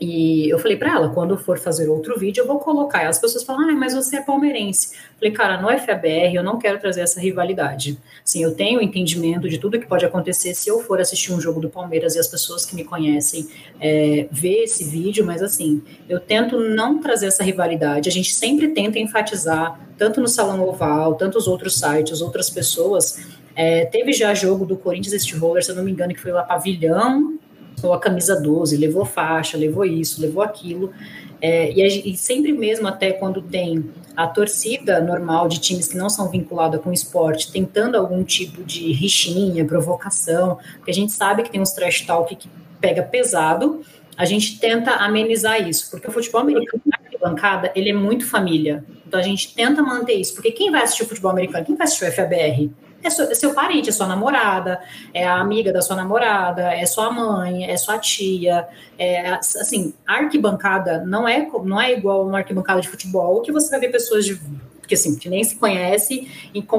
[0.00, 3.02] e eu falei para ela, quando for fazer outro vídeo, eu vou colocar.
[3.02, 4.96] E as pessoas falam, ah, mas você é palmeirense.
[5.18, 7.98] Falei, cara, no FABR eu não quero trazer essa rivalidade.
[8.24, 11.60] Sim, eu tenho entendimento de tudo que pode acontecer se eu for assistir um jogo
[11.60, 13.48] do Palmeiras e as pessoas que me conhecem
[13.80, 18.08] é, ver esse vídeo, mas assim, eu tento não trazer essa rivalidade.
[18.08, 23.26] A gente sempre tenta enfatizar, tanto no Salão Oval, tanto os outros sites, outras pessoas.
[23.56, 26.44] É, teve já jogo do Corinthians Steelers, se eu não me engano, que foi lá
[26.44, 27.36] Pavilhão,
[27.82, 30.92] ou a camisa 12, levou faixa, levou isso, levou aquilo.
[31.40, 33.84] É, e, e, sempre mesmo, até quando tem
[34.16, 38.92] a torcida normal de times que não são vinculados com esporte, tentando algum tipo de
[38.92, 42.48] rixinha, provocação, porque a gente sabe que tem uns trash talk que
[42.80, 43.82] pega pesado,
[44.16, 46.98] a gente tenta amenizar isso, porque o futebol americano, na
[47.28, 48.84] bancada, ele é muito família.
[49.06, 52.08] Então a gente tenta manter isso, porque quem vai assistir futebol americano, quem vai assistir
[52.08, 52.70] o FABR?
[53.02, 54.80] É, seu, é seu parente, é sua namorada,
[55.14, 58.66] é a amiga da sua namorada, é sua mãe, é sua tia.
[58.98, 63.80] É, assim, arquibancada não é, não é igual uma arquibancada de futebol, que você vai
[63.80, 64.40] ver pessoas de
[64.86, 66.26] que assim, que nem se conhece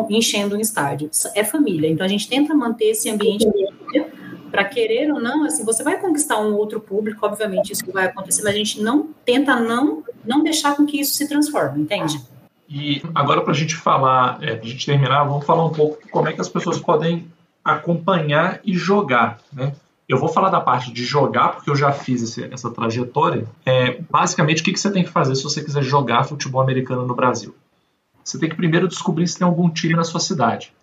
[0.09, 1.09] enchendo um estádio.
[1.36, 1.88] É família.
[1.88, 3.47] Então a gente tenta manter esse ambiente
[4.49, 8.41] para querer ou não, assim, você vai conquistar um outro público, obviamente isso vai acontecer,
[8.41, 12.20] mas a gente não tenta não não deixar com que isso se transforme, entende?
[12.70, 15.97] E agora, para a gente falar, é, para a gente terminar, vamos falar um pouco
[16.11, 17.28] como é que as pessoas podem
[17.65, 19.74] acompanhar e jogar, né?
[20.07, 23.47] Eu vou falar da parte de jogar, porque eu já fiz esse, essa trajetória.
[23.65, 27.05] É, basicamente, o que, que você tem que fazer se você quiser jogar futebol americano
[27.05, 27.55] no Brasil?
[28.24, 30.74] Você tem que primeiro descobrir se tem algum time na sua cidade.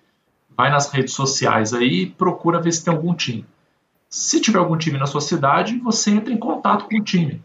[0.56, 3.44] Vai nas redes sociais aí e procura ver se tem algum time.
[4.08, 7.42] Se tiver algum time na sua cidade, você entra em contato com o time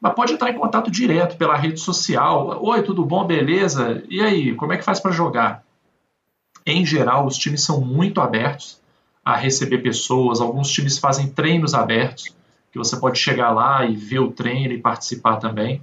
[0.00, 2.58] mas pode entrar em contato direto pela rede social.
[2.62, 3.26] Oi, tudo bom?
[3.26, 4.02] Beleza?
[4.08, 5.62] E aí, como é que faz para jogar?
[6.64, 8.80] Em geral, os times são muito abertos
[9.24, 10.40] a receber pessoas.
[10.40, 12.34] Alguns times fazem treinos abertos,
[12.72, 15.82] que você pode chegar lá e ver o treino e participar também.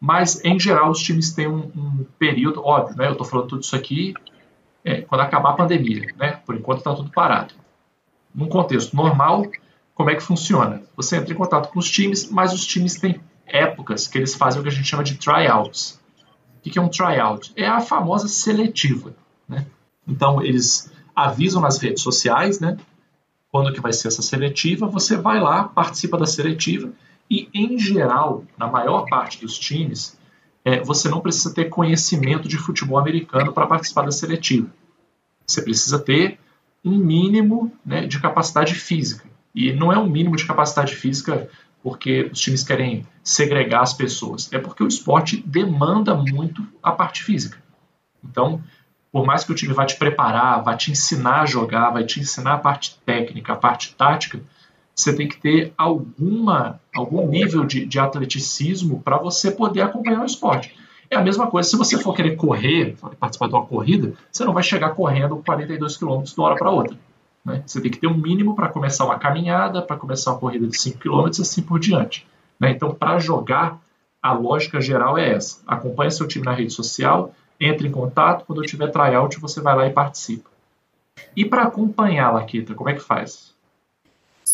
[0.00, 3.08] Mas, em geral, os times têm um, um período, óbvio, né?
[3.08, 4.14] Eu estou falando tudo isso aqui
[4.84, 6.40] é, quando acabar a pandemia, né?
[6.46, 7.52] Por enquanto está tudo parado.
[8.34, 9.44] Num contexto normal,
[9.94, 10.82] como é que funciona?
[10.96, 13.20] Você entra em contato com os times, mas os times têm
[13.52, 16.00] épocas que eles fazem o que a gente chama de tryouts.
[16.58, 17.52] O que é um tryout?
[17.56, 19.14] É a famosa seletiva.
[19.48, 19.66] Né?
[20.06, 22.76] Então, eles avisam nas redes sociais né,
[23.50, 26.92] quando que vai ser essa seletiva, você vai lá, participa da seletiva
[27.30, 30.18] e, em geral, na maior parte dos times,
[30.64, 34.68] é, você não precisa ter conhecimento de futebol americano para participar da seletiva.
[35.46, 36.38] Você precisa ter
[36.84, 39.28] um mínimo né, de capacidade física.
[39.54, 41.48] E não é um mínimo de capacidade física
[41.82, 44.52] porque os times querem segregar as pessoas.
[44.52, 47.58] É porque o esporte demanda muito a parte física.
[48.22, 48.62] Então,
[49.10, 52.20] por mais que o time vá te preparar, vá te ensinar a jogar, vai te
[52.20, 54.40] ensinar a parte técnica, a parte tática,
[54.94, 60.26] você tem que ter alguma, algum nível de, de atleticismo para você poder acompanhar o
[60.26, 60.74] esporte.
[61.08, 64.52] É a mesma coisa se você for querer correr, participar de uma corrida, você não
[64.52, 66.96] vai chegar correndo 42 km de uma hora para outra.
[67.44, 67.62] Né?
[67.66, 70.78] Você tem que ter um mínimo para começar uma caminhada, para começar uma corrida de
[70.78, 72.26] 5 km e assim por diante.
[72.58, 72.70] Né?
[72.70, 73.78] Então, para jogar,
[74.22, 75.60] a lógica geral é essa.
[75.66, 79.76] Acompanhe seu time na rede social, entre em contato, quando eu tiver tryout, você vai
[79.76, 80.50] lá e participa.
[81.36, 83.49] E para acompanhar, Laquita, como é que faz?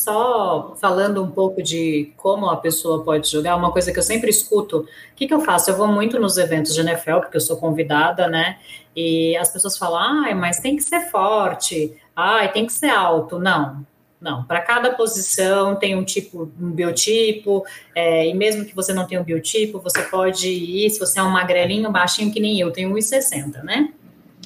[0.06, 4.30] Só falando um pouco de como a pessoa pode jogar, uma coisa que eu sempre
[4.30, 4.86] escuto, o
[5.16, 5.68] que, que eu faço?
[5.68, 8.56] Eu vou muito nos eventos de NFL, porque eu sou convidada, né?
[8.94, 13.40] E as pessoas falam, ah, mas tem que ser forte, ah, tem que ser alto.
[13.40, 13.84] Não,
[14.20, 14.44] não.
[14.44, 19.20] Para cada posição tem um tipo, um biotipo, é, e mesmo que você não tenha
[19.20, 22.94] um biotipo, você pode ir, se você é um magrelinho, baixinho que nem eu, tenho
[22.94, 23.92] 1,60, né?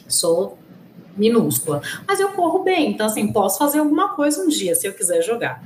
[0.08, 0.56] Sou
[1.20, 1.80] minúscula.
[2.08, 5.22] Mas eu corro bem, então assim, posso fazer alguma coisa um dia, se eu quiser
[5.22, 5.62] jogar.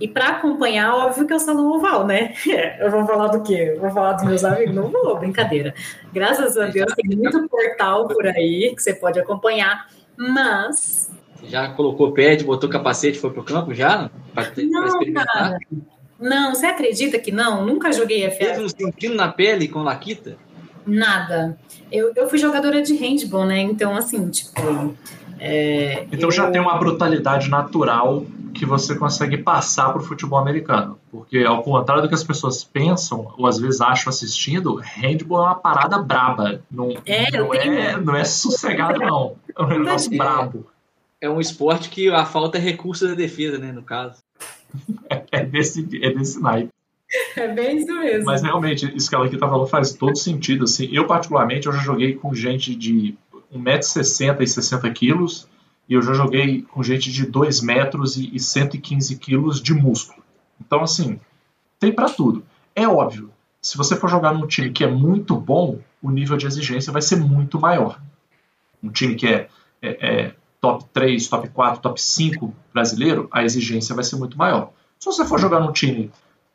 [0.00, 2.34] E para acompanhar, óbvio que é o salão oval, né?
[2.80, 3.74] Eu vou falar do quê?
[3.76, 4.74] Eu vou falar dos meus amigos?
[4.74, 5.72] Não vou, brincadeira.
[6.12, 9.86] Graças a Deus tem muito portal por aí que você pode acompanhar,
[10.16, 11.08] mas
[11.44, 14.10] já colocou pad, botou capacete, foi pro campo já?
[14.34, 15.26] Pra, não, experimentar?
[15.26, 15.58] Cara.
[16.18, 17.66] Não, você acredita que não?
[17.66, 18.38] Nunca joguei FF.
[18.38, 20.36] Teve um sentindo na pele com laquita?
[20.86, 21.58] Nada.
[21.90, 23.60] Eu, eu fui jogadora de handball, né?
[23.60, 24.96] Então, assim, tipo.
[25.38, 26.32] É, então eu...
[26.32, 28.24] já tem uma brutalidade natural
[28.54, 30.98] que você consegue passar para o futebol americano.
[31.10, 35.46] Porque, ao contrário do que as pessoas pensam, ou às vezes acham assistindo, handball é
[35.46, 36.60] uma parada braba.
[36.70, 39.36] Não é, não, é, não é sossegado, não.
[39.56, 40.66] É um negócio brabo
[41.22, 44.18] é um esporte que a falta é recurso da defesa, né, no caso.
[45.30, 46.68] É desse, é desse naipe.
[47.36, 48.24] É bem isso mesmo.
[48.24, 50.64] Mas realmente, isso que ela aqui tá falando faz todo sentido.
[50.64, 50.88] Assim.
[50.92, 53.14] Eu, particularmente, eu já joguei com gente de
[53.54, 55.48] 1,60m e 60 quilos,
[55.88, 60.22] e eu já joguei com gente de 2 metros e 115 quilos de músculo.
[60.60, 61.20] Então, assim,
[61.78, 62.44] tem para tudo.
[62.74, 66.46] É óbvio, se você for jogar num time que é muito bom, o nível de
[66.46, 68.00] exigência vai ser muito maior.
[68.82, 69.48] Um time que é,
[69.80, 74.72] é, é top 3, top 4, top 5 brasileiro, a exigência vai ser muito maior.
[74.98, 76.10] Se você for jogar num time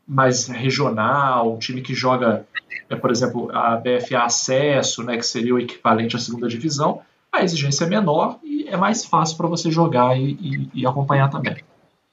[0.07, 2.45] mais regional, um time que joga,
[2.89, 7.01] é, por exemplo, a BFA Acesso, né, que seria o equivalente à segunda divisão,
[7.31, 11.29] a exigência é menor e é mais fácil para você jogar e, e, e, acompanhar
[11.29, 11.57] também.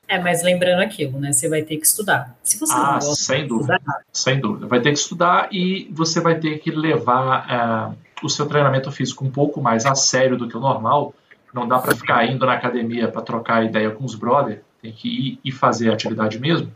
[0.09, 1.33] É, mas lembrando aquilo, né?
[1.33, 2.37] Você vai ter que estudar.
[2.43, 4.01] Se você ah, sem dúvida, estudar...
[4.13, 4.67] sem dúvida.
[4.67, 9.25] Vai ter que estudar e você vai ter que levar uh, o seu treinamento físico
[9.25, 11.15] um pouco mais a sério do que o normal,
[11.55, 15.09] não dá para ficar indo na academia para trocar ideia com os brothers, tem que
[15.09, 16.71] ir e fazer a atividade mesmo,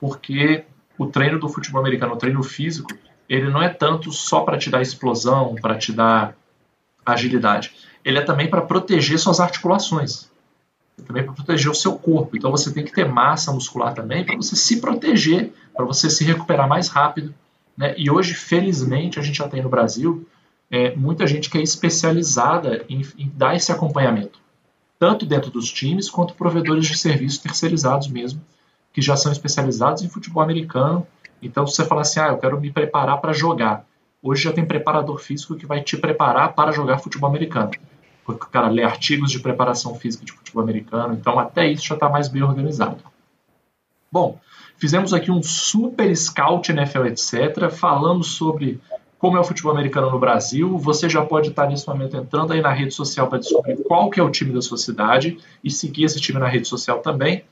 [0.00, 0.64] porque
[0.98, 2.88] o treino do futebol americano, o treino físico,
[3.28, 6.34] ele não é tanto só para te dar explosão, para te dar
[7.04, 7.72] agilidade.
[8.04, 10.30] Ele é também para proteger suas articulações.
[11.06, 12.36] Também para proteger o seu corpo.
[12.36, 16.24] Então você tem que ter massa muscular também para você se proteger, para você se
[16.24, 17.34] recuperar mais rápido.
[17.76, 17.94] Né?
[17.98, 20.26] E hoje, felizmente, a gente já tem no Brasil
[20.70, 24.38] é, muita gente que é especializada em, em dar esse acompanhamento,
[24.98, 28.40] tanto dentro dos times quanto provedores de serviços terceirizados mesmo,
[28.96, 31.06] que já são especializados em futebol americano.
[31.42, 33.84] Então, se você falar assim, ah, eu quero me preparar para jogar,
[34.22, 37.72] hoje já tem preparador físico que vai te preparar para jogar futebol americano.
[38.24, 41.92] Porque o cara lê artigos de preparação física de futebol americano, então até isso já
[41.92, 42.96] está mais bem organizado.
[44.10, 44.40] Bom,
[44.78, 47.68] fizemos aqui um super scout NFL, etc.
[47.70, 48.80] Falamos sobre
[49.18, 50.78] como é o futebol americano no Brasil.
[50.78, 54.18] Você já pode estar nesse momento entrando aí na rede social para descobrir qual que
[54.18, 57.44] é o time da sua cidade e seguir esse time na rede social também.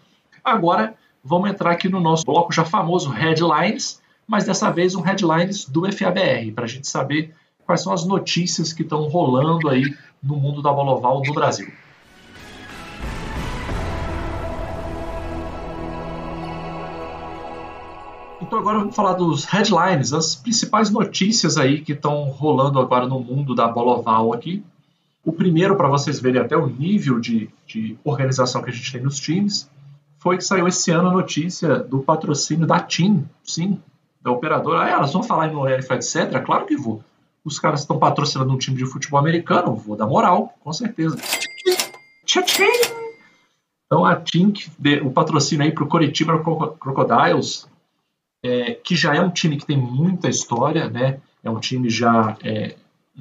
[0.42, 0.94] Agora,
[1.24, 5.90] vamos entrar aqui no nosso bloco já famoso Headlines, mas dessa vez um Headlines do
[5.90, 10.60] FABR, para a gente saber quais são as notícias que estão rolando aí no mundo
[10.60, 11.72] da bola oval do Brasil.
[18.42, 23.18] Então agora vamos falar dos headlines, as principais notícias aí que estão rolando agora no
[23.18, 24.62] mundo da bola oval aqui.
[25.24, 29.00] O primeiro, para vocês verem até o nível de, de organização que a gente tem
[29.00, 29.68] nos times,
[30.24, 33.78] foi que saiu esse ano a notícia do patrocínio da TIM, sim,
[34.22, 34.84] da operadora.
[34.84, 36.42] Ah, elas vão falar no NFL, etc?
[36.42, 37.04] Claro que vou.
[37.44, 41.18] Os caras estão patrocinando um time de futebol americano, vou dar moral, com certeza.
[43.84, 44.54] Então a TIM,
[45.04, 46.42] o patrocínio aí para o Coritiba
[46.80, 47.68] Crocodiles,
[48.42, 51.20] é, que já é um time que tem muita história, né?
[51.42, 52.76] É um time já é,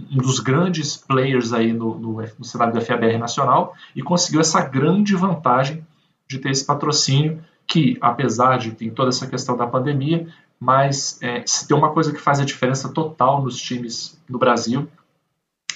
[0.09, 4.61] um dos grandes players aí no, no, no cenário da FABR nacional e conseguiu essa
[4.61, 5.85] grande vantagem
[6.33, 10.27] de ter esse patrocínio que, apesar de ter toda essa questão da pandemia,
[10.59, 14.87] mas é, se tem uma coisa que faz a diferença total nos times no Brasil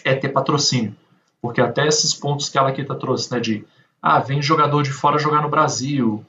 [0.03, 0.95] é ter patrocínio.
[1.41, 3.65] Porque até esses pontos que a Laqueta trouxe, né, de
[4.01, 6.25] ah, vem jogador de fora jogar no Brasil,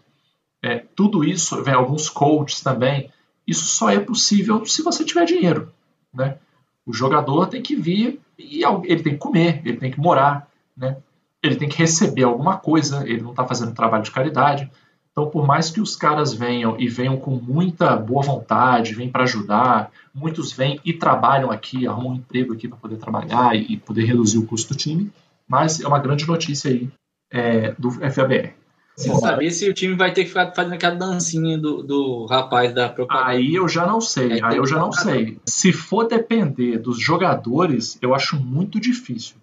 [0.63, 3.11] é, tudo isso, vem alguns coaches também,
[3.47, 5.73] isso só é possível se você tiver dinheiro.
[6.13, 6.39] Né?
[6.85, 10.97] O jogador tem que vir e ele tem que comer, ele tem que morar, né?
[11.43, 14.71] Ele tem que receber alguma coisa, ele não está fazendo trabalho de caridade.
[15.13, 19.25] Então, por mais que os caras venham e venham com muita boa vontade, vêm para
[19.25, 24.05] ajudar, muitos vêm e trabalham aqui, arrumam um emprego aqui para poder trabalhar e poder
[24.05, 25.11] reduzir o custo do time,
[25.49, 26.89] mas é uma grande notícia aí
[27.33, 28.55] é, do FABR.
[28.97, 32.75] Sem saber se o time vai ter que ficar fazendo aquela dancinha do, do rapaz
[32.75, 33.29] da propaganda.
[33.29, 35.39] Aí eu já não sei, aí eu já não sei.
[35.47, 39.37] Se for depender dos jogadores, eu acho muito difícil.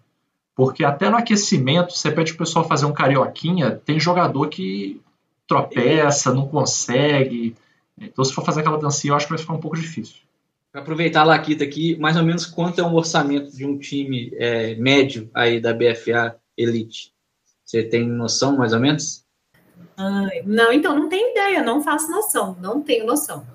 [0.56, 5.02] Porque até no aquecimento, você pede o pessoal fazer um carioquinha, tem jogador que
[5.46, 7.56] tropeça, não consegue.
[8.00, 10.16] Então, se for fazer aquela dancinha, eu acho que vai ficar um pouco difícil.
[10.72, 14.32] Para aproveitar a Laquita aqui, mais ou menos quanto é um orçamento de um time
[14.36, 17.14] é, médio aí da BFA Elite?
[17.64, 19.26] Você tem noção, mais ou menos?
[19.98, 23.46] Ai, não, então, não tenho ideia, não faço noção, não tenho noção.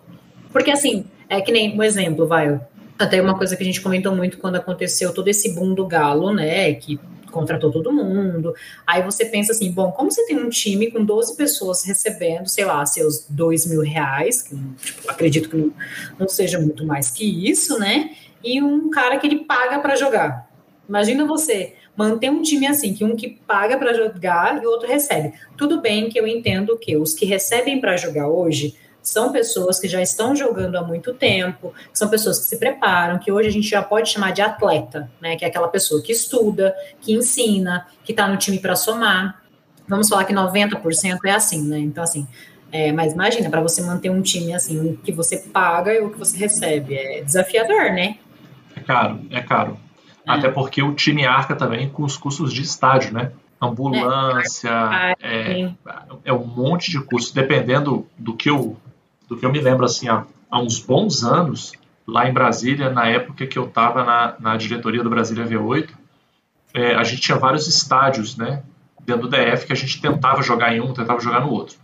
[0.52, 2.60] Porque, assim, é que nem um exemplo, vai.
[3.00, 6.32] Até uma coisa que a gente comentou muito quando aconteceu todo esse boom do Galo,
[6.34, 6.74] né?
[6.74, 8.54] Que contratou todo mundo.
[8.86, 12.64] Aí você pensa assim, bom, como você tem um time com 12 pessoas recebendo, sei
[12.64, 15.72] lá, seus 2 mil reais, que tipo, acredito que não,
[16.18, 18.10] não seja muito mais que isso, né?
[18.44, 20.50] E um cara que ele paga para jogar.
[20.88, 24.88] Imagina você manter um time assim, que um que paga para jogar e o outro
[24.88, 25.32] recebe.
[25.56, 29.88] Tudo bem que eu entendo que os que recebem para jogar hoje são pessoas que
[29.88, 33.68] já estão jogando há muito tempo, são pessoas que se preparam, que hoje a gente
[33.68, 35.36] já pode chamar de atleta, né?
[35.36, 39.42] Que é aquela pessoa que estuda, que ensina, que está no time para somar.
[39.88, 41.78] Vamos falar que 90% é assim, né?
[41.78, 42.26] Então, assim,
[42.72, 46.10] é, mas imagina, para você manter um time assim, o que você paga e o
[46.10, 48.18] que você recebe, é desafiador, né?
[48.76, 49.78] É caro, é caro.
[50.26, 50.30] É.
[50.30, 53.32] Até porque o time arca também com os custos de estádio, né?
[53.60, 54.70] Ambulância,
[55.20, 55.72] é, é,
[56.24, 58.76] é um monte de custos, dependendo do que eu,
[59.30, 61.72] do que eu me lembro, assim, há, há uns bons anos,
[62.04, 65.88] lá em Brasília, na época que eu estava na, na diretoria do Brasília V8,
[66.74, 68.64] é, a gente tinha vários estádios, né?
[69.00, 71.76] Dentro do DF que a gente tentava jogar em um, tentava jogar no outro.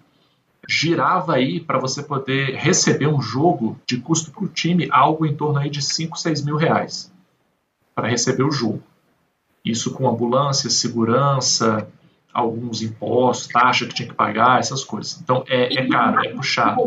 [0.69, 5.35] Girava aí para você poder receber um jogo de custo para o time algo em
[5.35, 7.13] torno aí de 5, 6 mil reais
[7.95, 8.83] para receber o jogo.
[9.65, 11.89] Isso com ambulância, segurança,
[12.33, 15.19] alguns impostos, taxa que tinha que pagar, essas coisas.
[15.21, 16.83] Então é, é caro, é puxado.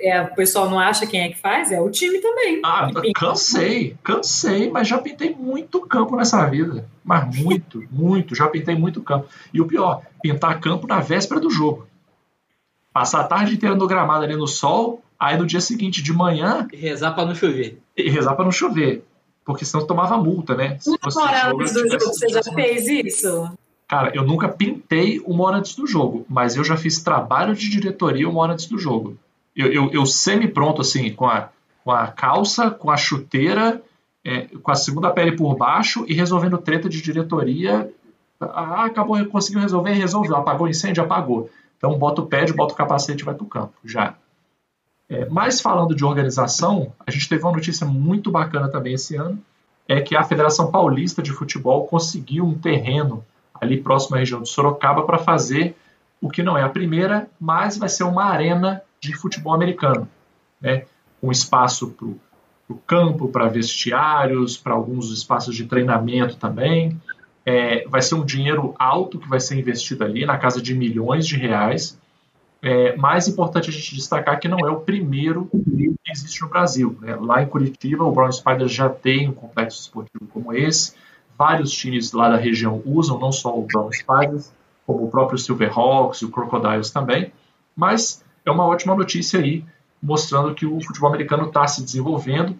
[0.00, 1.72] É, o pessoal não acha quem é que faz?
[1.72, 2.60] É o time também.
[2.64, 6.88] Ah, cansei, cansei, mas já pintei muito campo nessa vida.
[7.04, 9.28] Mas muito, muito, já pintei muito campo.
[9.52, 11.86] E o pior, pintar campo na véspera do jogo.
[12.92, 16.66] Passar a tarde inteira no gramado ali no sol, aí no dia seguinte de manhã.
[16.72, 17.80] E rezar para não chover.
[17.96, 19.04] E rezar para não chover.
[19.44, 20.76] Porque senão tomava multa, né?
[20.78, 23.50] Se fosse hora antes do jogo, você já fez isso?
[23.88, 27.70] Cara, eu nunca pintei uma hora antes do jogo, mas eu já fiz trabalho de
[27.70, 29.16] diretoria uma hora antes do jogo.
[29.58, 31.48] Eu, eu, eu semi-pronto, assim, com a,
[31.84, 33.82] com a calça, com a chuteira,
[34.24, 37.92] é, com a segunda pele por baixo e resolvendo treta de diretoria.
[38.40, 40.36] Ah, acabou, conseguiu resolver, resolveu.
[40.36, 41.50] Apagou o incêndio, apagou.
[41.76, 44.14] Então bota o pad, bota o capacete e vai para o campo, já.
[45.08, 49.42] É, mas falando de organização, a gente teve uma notícia muito bacana também esse ano,
[49.88, 53.24] é que a Federação Paulista de Futebol conseguiu um terreno
[53.60, 55.74] ali próximo à região de Sorocaba para fazer
[56.20, 60.08] o que não é a primeira, mas vai ser uma arena de futebol americano,
[60.60, 60.84] né?
[61.22, 67.00] um espaço para o campo, para vestiários, para alguns espaços de treinamento também.
[67.44, 71.26] É, vai ser um dinheiro alto que vai ser investido ali, na casa de milhões
[71.26, 71.98] de reais.
[72.60, 76.98] É, mais importante a gente destacar que não é o primeiro que existe no Brasil.
[77.00, 77.16] Né?
[77.16, 80.94] Lá em Curitiba, o Brown Spiders já tem um complexo esportivo como esse.
[81.38, 84.52] Vários times lá da região usam, não só o Brown Spiders,
[84.84, 87.32] como o próprio Silverhawks e o Crocodiles também.
[87.76, 89.64] Mas é uma ótima notícia aí,
[90.02, 92.56] mostrando que o futebol americano está se desenvolvendo.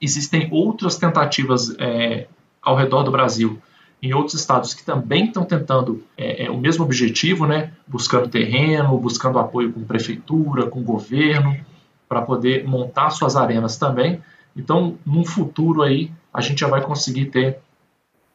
[0.00, 2.26] Existem outras tentativas é,
[2.62, 3.60] ao redor do Brasil
[4.02, 7.72] em outros estados que também estão tentando é, é, o mesmo objetivo, né?
[7.86, 11.54] buscando terreno, buscando apoio com prefeitura, com governo,
[12.08, 14.22] para poder montar suas arenas também.
[14.56, 17.58] Então, num futuro aí, a gente já vai conseguir ter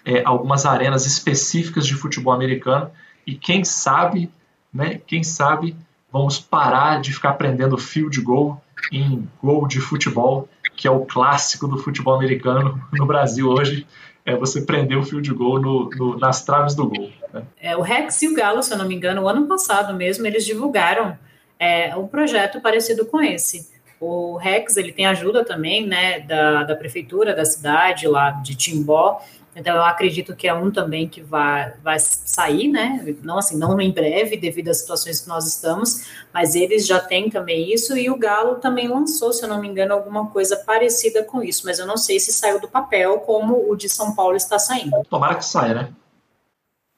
[0.06, 2.92] é, algumas arenas específicas de futebol americano
[3.26, 4.30] e quem sabe,
[4.72, 5.02] né?
[5.08, 5.76] Quem sabe
[6.16, 11.68] vamos parar de ficar aprendendo field goal em gol de futebol, que é o clássico
[11.68, 13.86] do futebol americano no Brasil hoje
[14.26, 17.11] é você prender o fio de gol no, no, nas traves do gol.
[17.34, 17.43] Né?
[17.61, 20.26] É, o Rex e o Galo, se eu não me engano, o ano passado mesmo,
[20.26, 21.18] eles divulgaram
[21.59, 23.70] é, um projeto parecido com esse.
[23.99, 29.22] O Rex, ele tem ajuda também, né, da, da prefeitura da cidade, lá de Timbó,
[29.56, 33.16] então, eu acredito que é um também que vai, vai sair, né?
[33.24, 37.30] Não assim, não em breve, devido às situações que nós estamos, mas eles já têm
[37.30, 41.24] também isso, e o Galo também lançou, se eu não me engano, alguma coisa parecida
[41.24, 44.36] com isso, mas eu não sei se saiu do papel como o de São Paulo
[44.36, 44.91] está saindo.
[45.10, 45.89] Tomara que saia, né?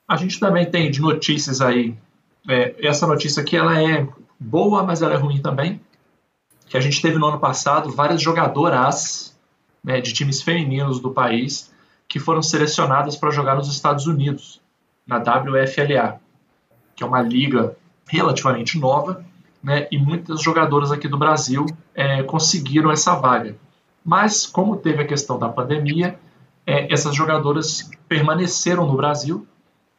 [0.08, 1.95] A gente também tem de notícias aí.
[2.49, 4.08] É, essa notícia aqui ela é
[4.39, 5.80] boa, mas ela é ruim também.
[6.66, 9.38] Que a gente teve no ano passado várias jogadoras
[9.84, 11.70] né, de times femininos do país
[12.08, 14.62] que foram selecionadas para jogar nos Estados Unidos,
[15.05, 16.20] na WFLA,
[16.95, 17.76] que é uma liga
[18.08, 19.26] relativamente nova,
[19.62, 23.55] né, e muitas jogadoras aqui do Brasil é, conseguiram essa vaga.
[24.03, 26.18] Mas, como teve a questão da pandemia,
[26.66, 29.45] é, essas jogadoras permaneceram no Brasil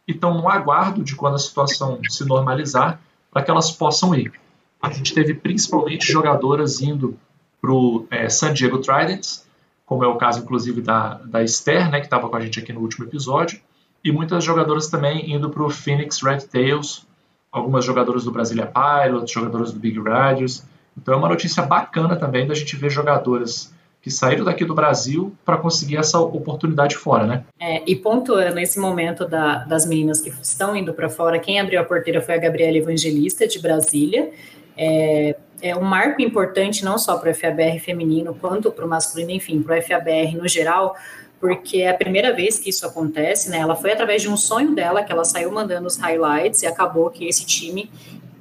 [0.06, 3.00] e estão no aguardo de quando a situação se normalizar
[3.30, 4.32] para que elas possam ir.
[4.80, 7.18] A gente teve principalmente jogadoras indo
[7.60, 9.46] para o é, San Diego Tridents,
[9.88, 12.74] como é o caso, inclusive, da, da Esther, né, que estava com a gente aqui
[12.74, 13.58] no último episódio,
[14.04, 17.06] e muitas jogadoras também indo para o Phoenix Red Tails,
[17.50, 20.62] algumas jogadoras do Brasilia Pilots, jogadoras do Big Riders.
[20.96, 23.72] Então é uma notícia bacana também da gente ver jogadoras
[24.02, 27.44] que saíram daqui do Brasil para conseguir essa oportunidade fora, né?
[27.58, 31.80] É, e pontuando nesse momento da, das meninas que estão indo para fora, quem abriu
[31.80, 34.30] a porteira foi a Gabriela Evangelista, de Brasília.
[34.76, 39.30] É, é um marco importante não só para o FABR feminino, quanto para o masculino,
[39.30, 40.96] enfim, para o FABR no geral,
[41.40, 43.58] porque é a primeira vez que isso acontece, né?
[43.58, 47.10] Ela foi através de um sonho dela que ela saiu mandando os highlights e acabou
[47.10, 47.90] que esse time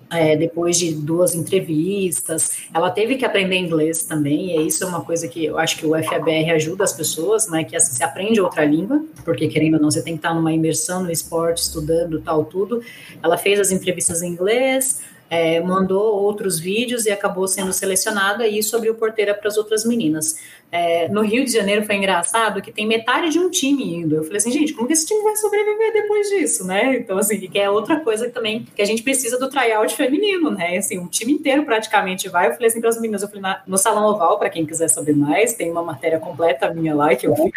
[0.10, 5.02] é, depois de duas entrevistas, ela teve que aprender inglês também, e isso é uma
[5.02, 8.64] coisa que eu acho que o FABR ajuda as pessoas, né, que se aprende outra
[8.64, 12.46] língua, porque querendo ou não, você tem que estar numa imersão no esporte, estudando tal,
[12.46, 12.82] tudo.
[13.22, 18.58] Ela fez as entrevistas em inglês, é, mandou outros vídeos e acabou sendo selecionada e
[18.58, 20.40] isso abriu porteira para as outras meninas.
[20.70, 24.16] É, no Rio de Janeiro foi engraçado que tem metade de um time indo.
[24.16, 26.98] Eu falei assim, gente, como que esse time vai sobreviver depois disso, né?
[26.98, 30.78] Então, assim, que é outra coisa também que a gente precisa do tryout feminino, né?
[30.78, 32.48] Assim, um time inteiro praticamente vai.
[32.48, 34.90] Eu falei assim para as meninas, eu falei, na, no Salão Oval, para quem quiser
[34.90, 37.52] saber mais, tem uma matéria completa minha lá que eu fiz.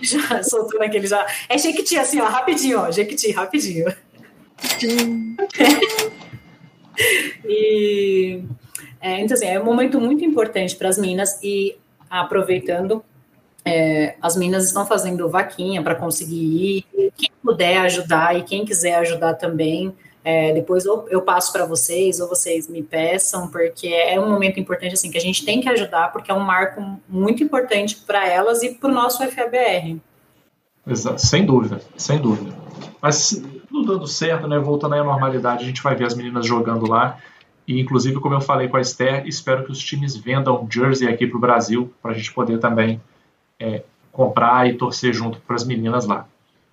[0.00, 1.26] já soltou naquele já.
[1.48, 3.86] É Jequiti, assim, ó, rapidinho, ó, Jequiti, rapidinho.
[7.44, 8.42] e
[9.00, 11.76] é, então, assim, é um momento muito importante para as meninas e
[12.08, 13.02] aproveitando,
[13.64, 17.10] é, as meninas estão fazendo vaquinha para conseguir ir.
[17.16, 22.28] Quem puder ajudar e quem quiser ajudar também, é, depois eu passo para vocês ou
[22.28, 26.12] vocês me peçam, porque é um momento importante assim que a gente tem que ajudar,
[26.12, 29.98] porque é um marco muito importante para elas e para o nosso FABR.
[30.86, 32.54] Exato, sem dúvida, sem dúvida.
[33.00, 34.58] Mas tudo dando certo, né?
[34.58, 37.18] Voltando aí à normalidade, a gente vai ver as meninas jogando lá.
[37.66, 41.26] E, inclusive, como eu falei com a Esther, espero que os times vendam jersey aqui
[41.26, 43.00] para o Brasil, para a gente poder também
[43.58, 43.82] é,
[44.12, 46.26] comprar e torcer junto para as meninas lá.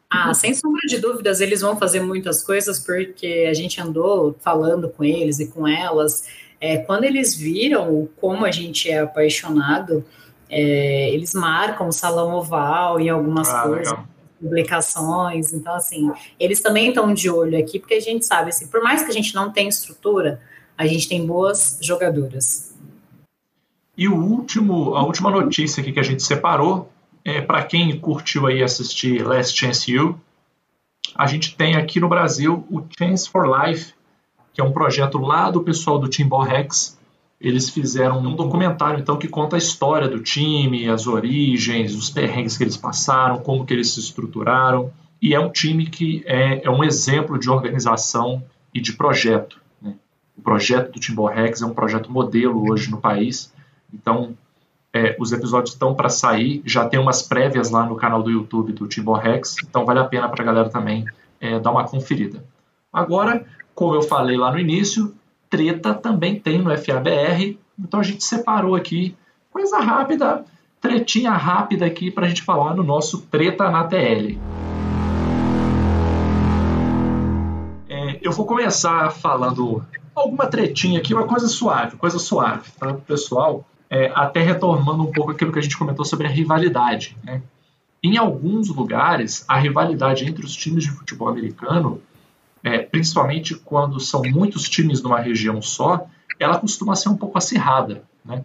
[0.09, 4.89] Ah, sem sombra de dúvidas, eles vão fazer muitas coisas, porque a gente andou falando
[4.89, 6.27] com eles e com elas.
[6.59, 10.03] É, quando eles viram como a gente é apaixonado,
[10.49, 13.91] é, eles marcam o salão oval em algumas ah, coisas.
[13.91, 15.53] Legal publicações.
[15.53, 19.03] Então, assim, eles também estão de olho aqui, porque a gente sabe, assim, por mais
[19.03, 20.41] que a gente não tenha estrutura,
[20.77, 22.75] a gente tem boas jogadoras.
[23.97, 26.91] E o último, a última notícia aqui que a gente separou,
[27.25, 30.19] é para quem curtiu aí assistir Last Chance You,
[31.15, 33.93] a gente tem aqui no Brasil o Chance for Life,
[34.53, 36.96] que é um projeto lá do pessoal do Timbal Rex,
[37.39, 42.57] eles fizeram um documentário então que conta a história do time, as origens, os perrengues
[42.57, 44.91] que eles passaram, como que eles se estruturaram.
[45.21, 49.59] E é um time que é, é um exemplo de organização e de projeto.
[49.81, 49.95] Né?
[50.35, 53.53] O projeto do Timbal Rex é um projeto modelo hoje no país.
[53.93, 54.35] Então,
[54.93, 58.73] é, os episódios estão para sair, já tem umas prévias lá no canal do YouTube
[58.73, 61.05] do Timbal Rex, então vale a pena para a galera também
[61.39, 62.43] é, dar uma conferida.
[62.91, 65.13] Agora, como eu falei lá no início,
[65.49, 69.15] treta também tem no FABR, então a gente separou aqui
[69.51, 70.45] coisa rápida,
[70.81, 74.37] tretinha rápida aqui para a gente falar no nosso Treta na TL.
[77.89, 79.83] É, eu vou começar falando
[80.13, 83.65] alguma tretinha aqui, uma coisa suave, coisa suave, tá, pessoal?
[83.89, 87.15] É, até retomando um pouco aquilo que a gente comentou sobre a rivalidade.
[87.23, 87.41] Né?
[88.03, 92.01] Em alguns lugares, a rivalidade entre os times de futebol americano
[92.67, 96.05] é, principalmente quando são muitos times numa região só,
[96.37, 98.03] ela costuma ser um pouco acirrada.
[98.25, 98.43] Né?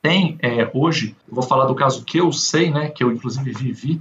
[0.00, 4.00] Tem, é, hoje, vou falar do caso que eu sei, né, que eu inclusive vivi,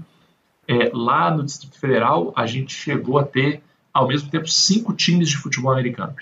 [0.68, 5.30] é, lá no Distrito Federal, a gente chegou a ter, ao mesmo tempo, cinco times
[5.30, 6.14] de futebol americano,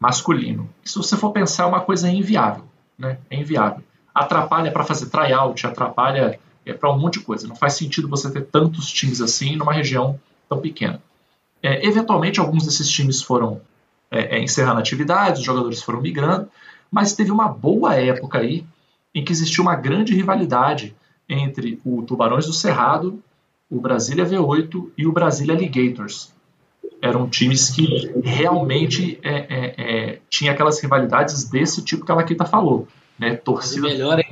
[0.00, 0.70] masculino.
[0.82, 2.64] Se você for pensar, é uma coisa inviável.
[2.98, 3.18] Né?
[3.28, 3.84] É inviável.
[4.14, 7.46] Atrapalha para fazer tryout, atrapalha é, para um monte de coisa.
[7.46, 10.18] Não faz sentido você ter tantos times assim numa região
[10.48, 11.00] tão pequena.
[11.62, 13.60] É, eventualmente, alguns desses times foram
[14.10, 16.48] é, é, encerrando atividades, os jogadores foram migrando,
[16.90, 18.66] mas teve uma boa época aí
[19.14, 20.94] em que existiu uma grande rivalidade
[21.28, 23.22] entre o Tubarões do Cerrado,
[23.70, 26.32] o Brasília V8 e o Brasília Alligators.
[27.00, 32.44] Eram times que realmente é, é, é, tinha aquelas rivalidades desse tipo que a Laquita
[32.44, 32.86] falou.
[33.18, 33.34] Né?
[33.34, 33.88] Torcida...
[33.88, 34.24] melhor é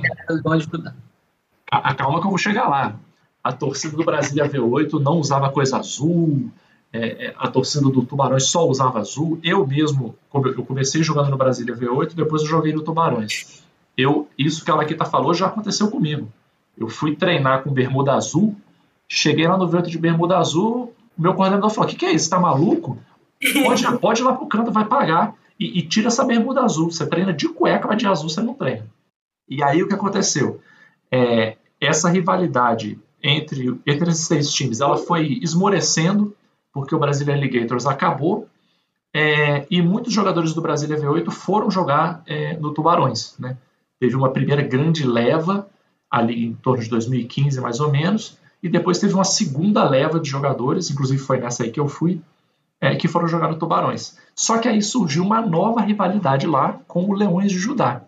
[1.71, 2.95] a, calma que eu vou chegar lá.
[3.43, 6.51] A torcida do Brasília V8 não usava coisa azul,
[6.93, 9.39] é, é, a torcida do Tubarões só usava azul.
[9.43, 13.63] Eu mesmo, eu comecei jogando no Brasília V8, depois eu joguei no Tubarões.
[13.97, 16.31] Eu, isso que a Laquita falou já aconteceu comigo.
[16.77, 18.55] Eu fui treinar com bermuda azul,
[19.07, 22.29] cheguei lá no vento de bermuda azul, meu coordenador falou: O que, que é isso?
[22.29, 22.97] Tá maluco?
[23.63, 25.35] Pode, pode ir lá pro canto, vai pagar.
[25.59, 26.91] E, e, tira essa bermuda azul.
[26.91, 28.87] Você treina de cueca, mas de azul você não treina.
[29.47, 30.59] E aí o que aconteceu?
[31.11, 36.33] É, essa rivalidade entre, entre esses seis times ela foi esmorecendo
[36.73, 38.47] porque o Brasília Alligators acabou
[39.13, 43.35] é, e muitos jogadores do Brasília V8 foram jogar é, no Tubarões.
[43.37, 43.57] Né?
[43.99, 45.67] Teve uma primeira grande leva,
[46.09, 50.29] ali em torno de 2015 mais ou menos, e depois teve uma segunda leva de
[50.29, 52.21] jogadores, inclusive foi nessa aí que eu fui,
[52.79, 54.17] é, que foram jogar no Tubarões.
[54.35, 58.01] Só que aí surgiu uma nova rivalidade lá com o Leões de Judá.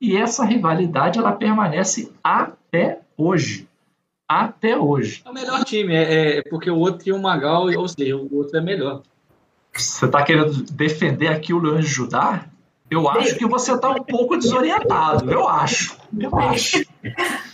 [0.00, 3.68] E essa rivalidade ela permanece até hoje
[4.40, 5.22] até hoje.
[5.24, 8.36] É o melhor time, é, é porque o outro tinha um Magal, ou seja, o
[8.36, 9.02] outro é melhor.
[9.72, 12.46] Você está querendo defender aqui o Leão de Judá?
[12.90, 15.30] Eu acho que você está um pouco desorientado.
[15.30, 15.96] Eu acho.
[16.18, 16.84] Eu acho.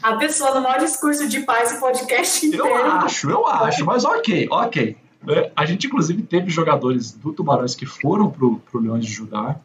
[0.03, 2.67] A pessoa no maior discurso de paz e podcast inteiro.
[2.67, 3.85] Eu acho, eu acho.
[3.85, 4.97] Mas ok, ok.
[5.29, 9.57] É, a gente, inclusive, teve jogadores do Tubarões que foram para o Leões de Judá.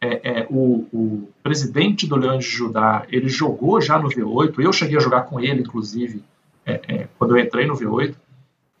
[0.00, 4.54] É, é, o, o, presidente do Leões de Judá, ele jogou já no V8.
[4.58, 6.24] Eu cheguei a jogar com ele, inclusive,
[6.66, 8.14] é, é, quando eu entrei no V8,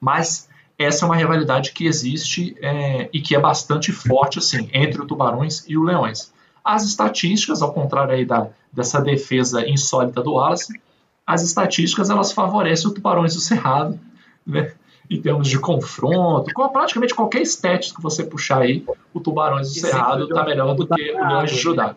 [0.00, 5.00] mas essa é uma rivalidade que existe é, e que é bastante forte assim entre
[5.00, 6.32] o Tubarões e o Leões.
[6.64, 10.80] As estatísticas, ao contrário aí da, dessa defesa insólita do Wallace,
[11.26, 13.98] as estatísticas elas favorecem o Tubarões do Cerrado,
[14.46, 14.72] né?
[15.08, 19.80] em termos de confronto, com praticamente qualquer estético que você puxar aí, o Tubarões do
[19.80, 21.94] Cerrado está melhor do que o Leões de Judá.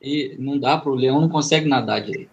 [0.00, 2.30] E não dá para o Leão não consegue nadar direito.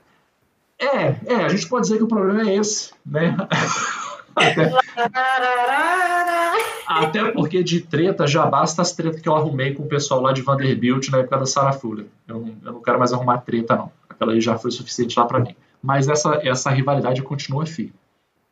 [0.84, 3.36] É, é, a gente pode dizer que o problema é esse, né?
[4.36, 4.72] Até,
[6.88, 10.34] até, porque de treta já basta as tretas que eu arrumei com o pessoal lá
[10.34, 12.08] de Vanderbilt na época da Sarah Fuller.
[12.28, 13.92] Eu, eu, não quero mais arrumar treta, não.
[14.10, 15.56] Aquela aí já foi suficiente lá para mim.
[15.82, 17.94] Mas essa, essa rivalidade continua firme.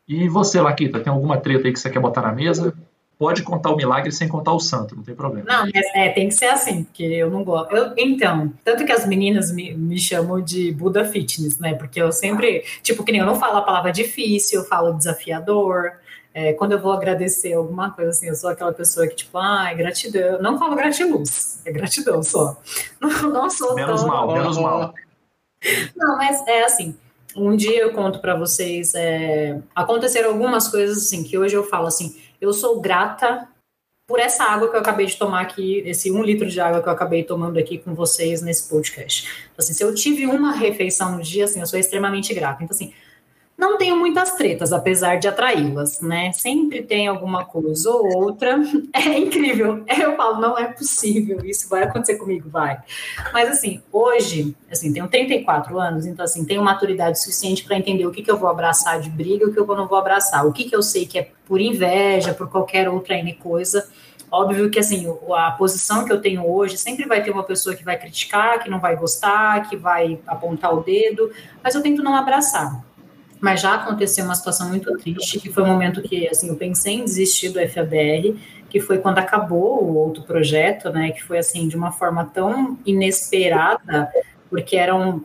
[0.06, 2.74] E você, Laquita, tem alguma treta aí que você quer botar na mesa?
[3.22, 5.46] Pode contar o milagre sem contar o santo, não tem problema.
[5.46, 7.72] Não, mas é, tem que ser assim, porque eu não gosto.
[7.72, 11.72] Eu, então, tanto que as meninas me, me chamam de Buda Fitness, né?
[11.74, 15.92] Porque eu sempre, tipo, que nem eu não falo a palavra difícil, eu falo desafiador.
[16.34, 19.72] É, quando eu vou agradecer alguma coisa assim, eu sou aquela pessoa que, tipo, ai,
[19.72, 20.20] ah, gratidão.
[20.20, 22.60] Eu não falo gratiluz, é gratidão só.
[23.00, 24.08] Não, não sou Menos tão...
[24.08, 24.94] mal, menos mal.
[25.94, 26.96] Não, mas é assim,
[27.36, 31.86] um dia eu conto para vocês, é, aconteceram algumas coisas assim, que hoje eu falo
[31.86, 33.48] assim, eu sou grata
[34.06, 36.88] por essa água que eu acabei de tomar aqui, esse um litro de água que
[36.88, 39.26] eu acabei tomando aqui com vocês nesse podcast.
[39.44, 42.62] Então, assim, se eu tive uma refeição no dia, assim, eu sou extremamente grata.
[42.62, 42.92] Então, assim,
[43.62, 46.32] não tenho muitas tretas, apesar de atraí-las, né?
[46.32, 48.60] Sempre tem alguma coisa ou outra.
[48.92, 49.84] É incrível.
[49.88, 52.78] Eu falo, não é possível, isso vai acontecer comigo, vai.
[53.32, 58.10] Mas assim, hoje, assim, tenho 34 anos, então assim, tenho maturidade suficiente para entender o
[58.10, 60.46] que, que eu vou abraçar de briga e o que eu não vou abraçar.
[60.46, 63.88] O que, que eu sei que é por inveja, por qualquer outra N coisa.
[64.30, 67.84] Óbvio que assim, a posição que eu tenho hoje sempre vai ter uma pessoa que
[67.84, 71.30] vai criticar, que não vai gostar, que vai apontar o dedo,
[71.62, 72.82] mas eu tento não abraçar
[73.42, 76.94] mas já aconteceu uma situação muito triste, que foi um momento que, assim, eu pensei
[76.94, 78.36] em desistir do FABR,
[78.70, 82.78] que foi quando acabou o outro projeto, né, que foi, assim, de uma forma tão
[82.86, 84.08] inesperada,
[84.48, 85.24] porque eram,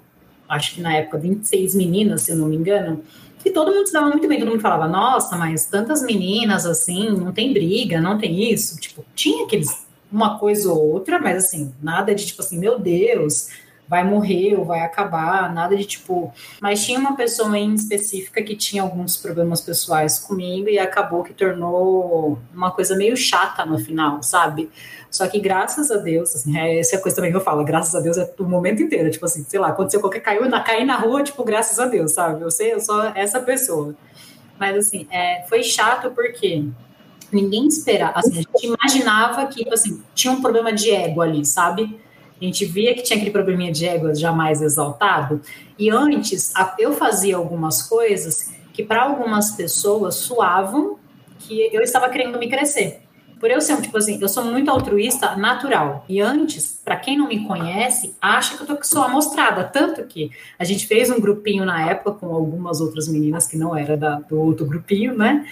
[0.49, 3.03] acho que na época, 26 meninas, se não me engano,
[3.45, 7.11] e todo mundo se dava muito bem, todo mundo falava, nossa, mas tantas meninas, assim,
[7.11, 11.71] não tem briga, não tem isso, tipo, tinha aqueles, uma coisa ou outra, mas, assim,
[11.83, 13.49] nada de, tipo assim, meu Deus
[13.87, 16.33] vai morrer ou vai acabar, nada de tipo.
[16.61, 21.33] Mas tinha uma pessoa em específica que tinha alguns problemas pessoais comigo e acabou que
[21.33, 24.69] tornou uma coisa meio chata no final, sabe?
[25.09, 27.63] Só que graças a Deus, assim, é, essa é a coisa também que eu falo,
[27.63, 30.61] graças a Deus é o momento inteiro, tipo assim, sei lá, aconteceu qualquer caiu na
[30.61, 32.41] cair na rua, tipo, graças a Deus, sabe?
[32.41, 33.95] Eu sei, eu sou essa pessoa.
[34.59, 36.65] Mas assim, é, foi chato porque
[37.31, 41.45] ninguém esperava, assim, a gente imaginava que, tipo assim, tinha um problema de ego ali,
[41.45, 41.97] sabe?
[42.39, 45.41] A gente via que tinha aquele probleminha de ego jamais exaltado.
[45.77, 50.99] E antes, eu fazia algumas coisas que para algumas pessoas soavam
[51.39, 53.01] que eu estava querendo me crescer.
[53.39, 56.03] Por eu ser, tipo assim, eu sou muito altruísta natural.
[56.09, 59.63] E antes, para quem não me conhece, acha que eu tô, sou amostrada.
[59.63, 63.75] Tanto que a gente fez um grupinho na época com algumas outras meninas que não
[63.75, 65.45] era da, do outro grupinho, né?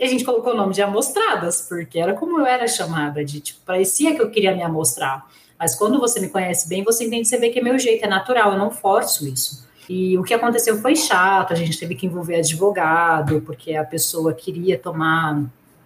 [0.00, 3.60] A gente colocou o nome de amostradas, porque era como eu era chamada, de tipo,
[3.64, 5.26] parecia que eu queria me amostrar.
[5.60, 8.08] Mas quando você me conhece bem, você entende, você vê que é meu jeito, é
[8.08, 9.68] natural, eu não forço isso.
[9.86, 14.32] E o que aconteceu foi chato, a gente teve que envolver advogado, porque a pessoa
[14.32, 15.44] queria tomar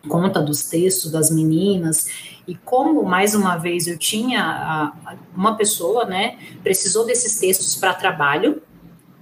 [0.09, 2.07] conta dos textos das meninas.
[2.47, 4.93] E como, mais uma vez, eu tinha
[5.35, 8.63] uma pessoa, né, precisou desses textos para trabalho,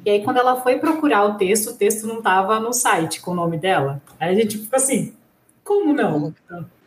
[0.05, 3.30] e aí, quando ela foi procurar o texto, o texto não estava no site com
[3.30, 4.03] o nome dela.
[4.18, 5.14] Aí a gente ficou assim,
[5.62, 6.34] como não?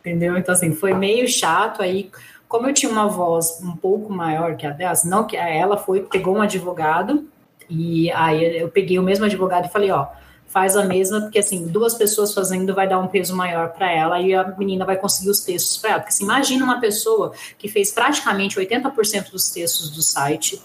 [0.00, 0.36] Entendeu?
[0.36, 1.80] Então, assim, foi meio chato.
[1.80, 2.10] Aí,
[2.56, 6.00] como eu tinha uma voz um pouco maior que a dela, não que ela foi,
[6.00, 7.28] pegou um advogado,
[7.68, 10.06] e aí eu peguei o mesmo advogado e falei, ó,
[10.46, 14.18] faz a mesma, porque assim, duas pessoas fazendo vai dar um peso maior para ela
[14.22, 15.98] e a menina vai conseguir os textos para ela.
[16.00, 20.58] Porque assim, imagina uma pessoa que fez praticamente 80% dos textos do site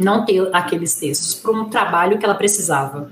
[0.00, 3.10] não ter aqueles textos para um trabalho que ela precisava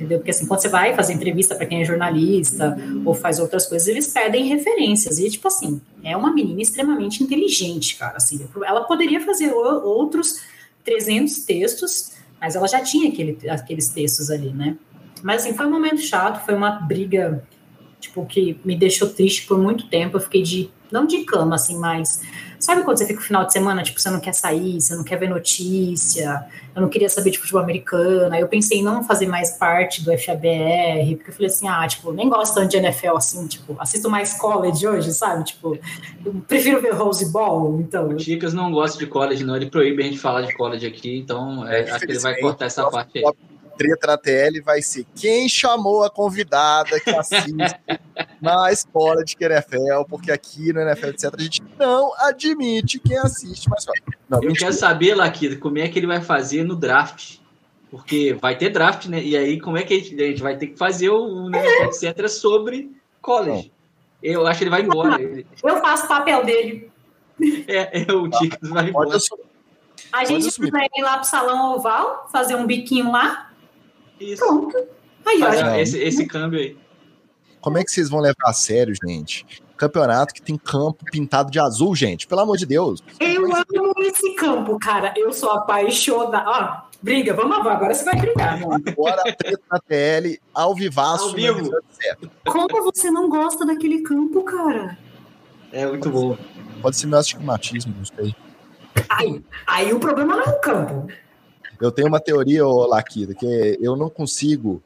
[0.00, 0.18] entendeu?
[0.18, 3.86] Porque assim, quando você vai fazer entrevista para quem é jornalista ou faz outras coisas,
[3.86, 5.18] eles pedem referências.
[5.18, 8.16] E, tipo assim, é uma menina extremamente inteligente, cara.
[8.16, 10.40] Assim, ela poderia fazer outros
[10.84, 14.76] 300 textos, mas ela já tinha aquele, aqueles textos ali, né?
[15.22, 17.44] Mas, assim, foi um momento chato, foi uma briga,
[18.00, 20.16] tipo, que me deixou triste por muito tempo.
[20.16, 22.22] Eu fiquei de, não de cama, assim, mas
[22.60, 25.02] Sabe quando você fica no final de semana, tipo, você não quer sair, você não
[25.02, 26.44] quer ver notícia,
[26.76, 30.04] eu não queria saber de futebol americano, aí eu pensei em não fazer mais parte
[30.04, 33.74] do FABR, porque eu falei assim, ah, tipo, nem gosto tanto de NFL, assim, tipo,
[33.78, 35.44] assisto mais college hoje, sabe?
[35.44, 35.78] Tipo,
[36.22, 38.08] eu prefiro ver Rose Ball, então...
[38.10, 41.18] O Ticas não gosta de college, não, ele proíbe a gente falar de college aqui,
[41.18, 43.24] então é, acho que ele vai cortar essa parte aí
[43.80, 47.50] treta na TL vai ser quem chamou a convidada que assiste
[48.38, 53.70] na escola de NFL, porque aqui no NFL, etc., a gente não admite quem assiste,
[53.70, 53.86] mas
[54.28, 54.66] não, Eu mentira.
[54.66, 57.38] quero saber, Laquita, como é que ele vai fazer no draft.
[57.90, 59.20] Porque vai ter draft, né?
[59.20, 61.60] E aí, como é que a gente, a gente vai ter que fazer o, né,
[61.88, 63.72] etc., sobre college.
[64.22, 65.18] Eu acho que ele vai embora.
[65.20, 66.90] Eu faço o papel dele.
[67.66, 69.16] É, é o Ticas vai embora.
[70.12, 73.49] A gente vai ir lá pro salão oval, fazer um biquinho lá.
[74.20, 74.44] Isso.
[74.44, 74.76] Pronto.
[75.24, 75.80] Aí, olha.
[75.80, 76.76] Esse, esse câmbio aí.
[77.60, 79.44] Como é que vocês vão levar a sério, gente?
[79.76, 82.26] Campeonato que tem campo pintado de azul, gente.
[82.26, 83.02] Pelo amor de Deus.
[83.18, 85.12] Eu amo esse campo, cara.
[85.16, 86.44] Eu sou apaixonada.
[86.46, 88.82] Ó, briga, vamos lá, agora você vai brigar, mano.
[88.86, 91.28] Agora a treta na TL, ao vivaço.
[91.28, 91.70] Ao vivo.
[92.46, 94.98] Como você não gosta daquele campo, cara?
[95.72, 96.36] É muito bom.
[96.82, 98.34] Pode ser meu astigmatismo, não sei.
[99.08, 101.06] Aí, aí o problema não é o campo.
[101.80, 104.82] Eu tenho uma teoria, ô Laquita, que eu não consigo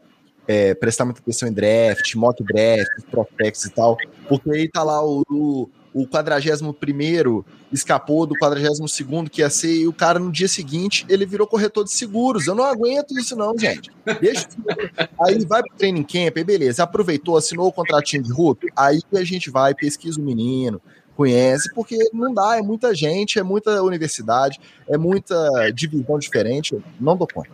[0.46, 3.96] é, prestar muita atenção em draft, mock draft, prospects e tal,
[4.28, 6.72] porque aí tá lá o, o, o 41
[7.72, 11.84] escapou do 42 que ia ser, e o cara no dia seguinte ele virou corretor
[11.84, 12.46] de seguros.
[12.46, 13.90] Eu não aguento isso, não, gente.
[14.20, 14.46] Deixa.
[15.20, 19.24] aí vai pro training camp, aí beleza, aproveitou, assinou o contratinho de rookie, aí a
[19.24, 20.80] gente vai, pesquisa o menino,
[21.16, 27.16] conhece, porque não dá, é muita gente, é muita universidade, é muita divisão diferente, não
[27.16, 27.50] dou conta.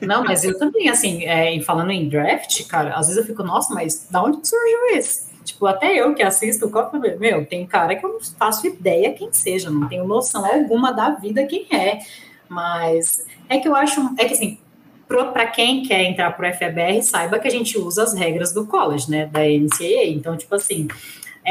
[0.00, 3.74] Não, mas eu também, assim, é, falando em draft, cara, às vezes eu fico, nossa,
[3.74, 5.28] mas da onde surgiu esse?
[5.44, 9.12] Tipo, até eu que assisto o Copa, meu, tem cara que eu não faço ideia
[9.12, 12.00] quem seja, não tenho noção alguma da vida quem é.
[12.48, 14.58] Mas é que eu acho, é que assim,
[15.06, 19.10] para quem quer entrar pro FBR, saiba que a gente usa as regras do college,
[19.10, 20.06] né, da NCAA.
[20.06, 20.88] Então, tipo assim,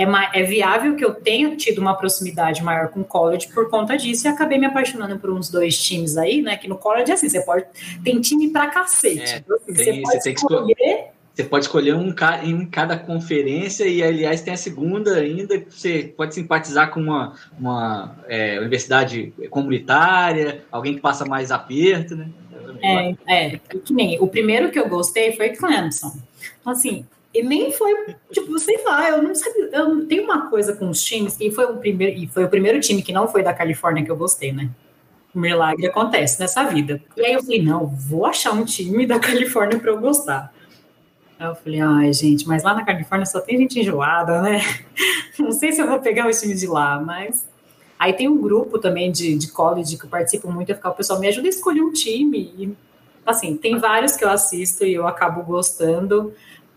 [0.04, 3.98] é, é viável que eu tenha tido uma proximidade maior com o college por conta
[3.98, 6.56] disso e acabei me apaixonando por uns dois times aí, né?
[6.58, 7.66] Que no college, assim, você pode.
[8.04, 9.22] Tem time pra cacete.
[9.22, 11.08] É, então, assim, tem, você pode você escolher.
[11.34, 12.14] Você pode escolher um
[12.44, 15.64] em cada conferência e, aliás, tem a segunda ainda.
[15.70, 22.30] Você pode simpatizar com uma, uma é, universidade comunitária, alguém que passa mais aperto, né?
[22.82, 26.12] É, é, que nem o primeiro que eu gostei foi Clemson.
[26.60, 27.94] Então, assim, e nem foi,
[28.32, 29.70] tipo, sei lá, eu não sabia.
[29.72, 32.80] Eu tenho uma coisa com os times, e foi o primeiro, e foi o primeiro
[32.80, 34.70] time que não foi da Califórnia que eu gostei, né?
[35.34, 37.00] O milagre acontece nessa vida.
[37.16, 40.52] E aí eu falei, não, vou achar um time da Califórnia para eu gostar.
[41.40, 44.60] Aí eu falei, ai, gente, mas lá na Califórnia só tem gente enjoada, né?
[45.38, 47.48] Não sei se eu vou pegar o time de lá, mas.
[47.98, 50.96] Aí tem um grupo também de, de college que eu participo muito, eu ficar, o
[50.96, 52.54] pessoal me ajuda a escolher um time.
[52.58, 52.78] E,
[53.26, 56.34] assim, tem vários que eu assisto e eu acabo gostando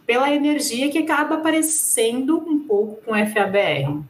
[0.07, 4.03] pela energia que acaba aparecendo um pouco com FABR.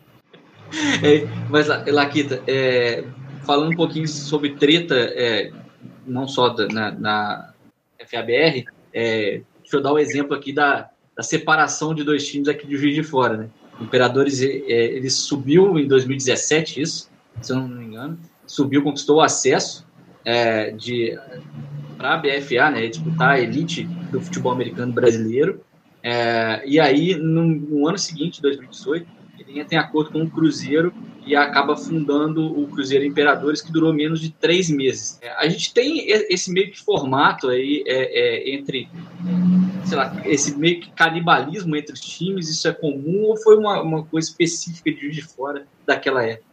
[1.03, 3.05] É, mas, Laquita, é,
[3.45, 5.53] falando um pouquinho sobre treta, é,
[6.07, 7.55] não só da, na, na
[8.11, 12.49] FABR, é, deixa eu dar o um exemplo aqui da, da, separação de dois times
[12.49, 13.37] aqui de Juiz de Fora.
[13.37, 13.49] Né?
[13.79, 17.11] O Imperadores, é, ele subiu em 2017, isso,
[17.41, 19.87] se eu não me engano, subiu, conquistou o acesso
[20.25, 21.19] é, de
[21.97, 25.61] para a BFA, né, disputar a elite do futebol americano brasileiro,
[26.03, 29.07] é, e aí, no, no, ano seguinte, 2018,
[29.39, 30.93] ele entra em acordo com o Cruzeiro
[31.25, 35.19] e acaba fundando o Cruzeiro Imperadores, que durou menos de três meses.
[35.23, 38.89] É, a gente tem esse meio que formato aí é, é, entre,
[39.85, 43.81] sei lá, esse meio que canibalismo entre os times, isso é comum ou foi uma,
[43.81, 46.53] uma coisa específica de de Fora daquela época?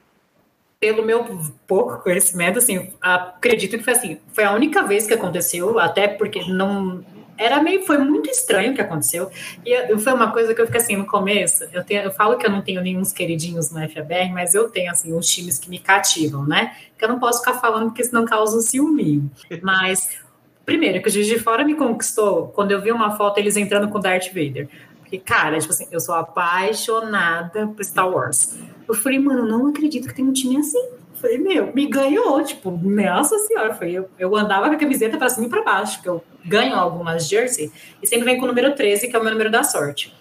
[0.80, 1.26] pelo meu
[1.68, 6.42] pouco conhecimento, assim, acredito que foi assim, foi a única vez que aconteceu, até porque
[6.50, 7.04] não
[7.40, 9.32] era meio, foi muito estranho o que aconteceu.
[9.66, 12.45] E foi uma coisa que eu fiquei assim, no começo, eu, tenho, eu falo que
[12.45, 15.80] eu não tenho nenhum queridinhos no FABR, mas eu tenho, assim, uns times que me
[15.80, 16.76] cativam, né?
[16.98, 19.32] Que eu não posso ficar falando porque senão causa um ciúme.
[19.64, 20.18] Mas,
[20.66, 23.88] primeiro, que o Juiz de Fora me conquistou quando eu vi uma foto eles entrando
[23.88, 24.68] com Darth Vader.
[24.99, 28.60] Porque, cara, tipo assim, eu sou apaixonada por Star Wars.
[28.86, 30.99] Eu falei, mano, não acredito que tem um time assim.
[31.20, 35.30] Falei, meu, me ganhou, tipo, nossa senhora, foi, eu, eu andava com a camiseta para
[35.30, 37.72] cima e para baixo, porque eu ganho algumas jersey,
[38.02, 40.14] e sempre vem com o número 13, que é o meu número da sorte.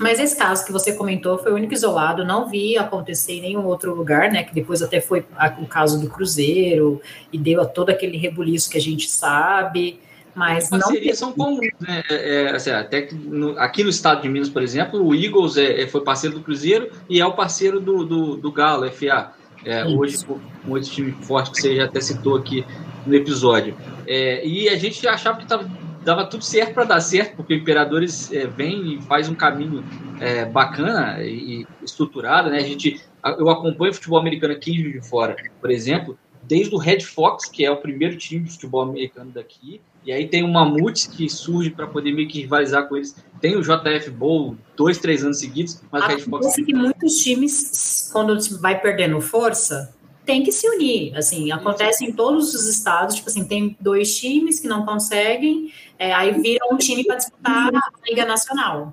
[0.00, 3.66] Mas esse caso que você comentou foi o único isolado, não vi acontecer em nenhum
[3.66, 4.42] outro lugar, né?
[4.42, 5.26] Que depois até foi
[5.60, 10.00] o caso do Cruzeiro e deu a todo aquele rebuliço que a gente sabe.
[10.34, 12.02] Mas As parcerias são comuns, né?
[12.08, 15.58] É, é, assim, até que no, aqui no estado de Minas, por exemplo, o Eagles
[15.58, 19.34] é, é foi parceiro do Cruzeiro e é o parceiro do, do, do Galo, FA.
[19.64, 22.64] É, hoje, com outro time forte que você já até citou aqui
[23.06, 23.76] no episódio.
[24.06, 25.70] É, e a gente achava que tava,
[26.02, 29.84] dava tudo certo para dar certo, porque o Imperadores é, vem e faz um caminho
[30.20, 32.50] é, bacana e estruturado.
[32.50, 32.58] Né?
[32.58, 33.00] A gente,
[33.38, 36.18] eu acompanho o futebol americano aqui de fora, por exemplo,
[36.50, 40.26] desde o Red Fox, que é o primeiro time de futebol americano daqui, e aí
[40.26, 43.14] tem o Mamutes que surge para poder meio que rivalizar com eles.
[43.40, 46.56] Tem o JF Bowl dois, três anos seguidos, mas o Red Fox...
[46.56, 49.94] que muitos times, quando vai perdendo força,
[50.26, 51.16] tem que se unir.
[51.16, 53.14] Assim, acontece em todos os estados.
[53.14, 57.68] Tipo assim, tem dois times que não conseguem, é, aí vira um time para disputar
[57.72, 58.92] a Liga Nacional.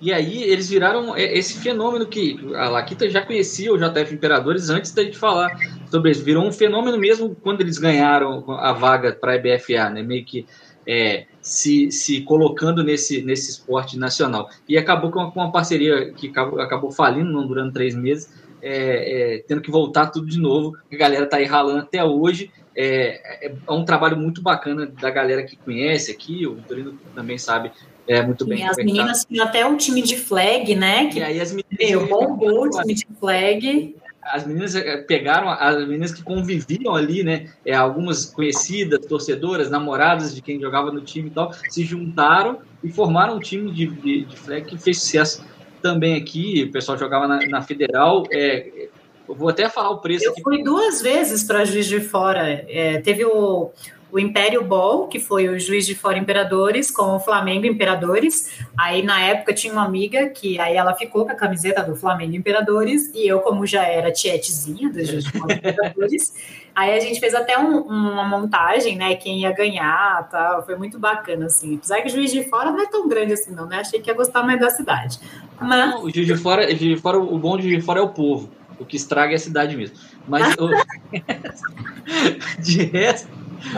[0.00, 4.92] E aí eles viraram esse fenômeno que a Laquita já conhecia o JF Imperadores antes
[4.92, 5.50] da gente falar
[5.90, 6.22] sobre isso.
[6.22, 10.02] Virou um fenômeno mesmo quando eles ganharam a vaga para a EBFA, né?
[10.02, 10.46] Meio que
[10.86, 14.48] é, se, se colocando nesse, nesse esporte nacional.
[14.68, 18.32] E acabou com uma, com uma parceria que acabou, acabou falindo, não durando três meses,
[18.62, 20.76] é, é, tendo que voltar tudo de novo.
[20.90, 22.50] A galera tá aí ralando até hoje.
[22.74, 27.36] É, é, é um trabalho muito bacana da galera que conhece aqui, o Vitorino também
[27.36, 27.72] sabe
[28.08, 28.66] é, muito bem.
[28.66, 31.06] As meninas tinham até um time de flag, né?
[31.06, 31.78] Que, e aí as meninas.
[31.78, 33.94] Eu bombou o time de flag
[34.30, 37.46] as meninas eh, pegaram as meninas que conviviam ali, né?
[37.64, 42.90] É, algumas conhecidas, torcedoras, namoradas de quem jogava no time e tal, se juntaram e
[42.90, 45.44] formaram um time de, de, de flag que fez sucesso
[45.82, 46.64] também aqui.
[46.64, 48.24] O pessoal jogava na, na Federal.
[48.30, 48.88] É,
[49.28, 50.42] eu vou até falar o preço eu aqui.
[50.42, 52.64] Fui duas vezes para Juiz de Fora.
[52.68, 53.70] É, teve o
[54.10, 58.58] o Império Ball, que foi o juiz de fora Imperadores, com o Flamengo Imperadores.
[58.76, 62.34] Aí, na época, tinha uma amiga que aí ela ficou com a camiseta do Flamengo
[62.34, 66.34] Imperadores, e eu, como já era tietezinha do juiz de fora Imperadores,
[66.74, 70.64] aí a gente fez até um, uma montagem, né, quem ia ganhar, tal.
[70.64, 71.76] Foi muito bacana, assim.
[71.76, 73.80] Apesar que o juiz de fora não é tão grande assim, não, né?
[73.80, 75.18] Achei que ia gostar mais da cidade.
[75.60, 75.90] Mas...
[75.90, 78.00] Não, o juiz de fora, o, juiz de fora, o bom de juiz de fora
[78.00, 78.48] é o povo.
[78.78, 79.96] O que estraga é a cidade mesmo.
[80.26, 80.68] Mas o...
[82.62, 83.28] de resto,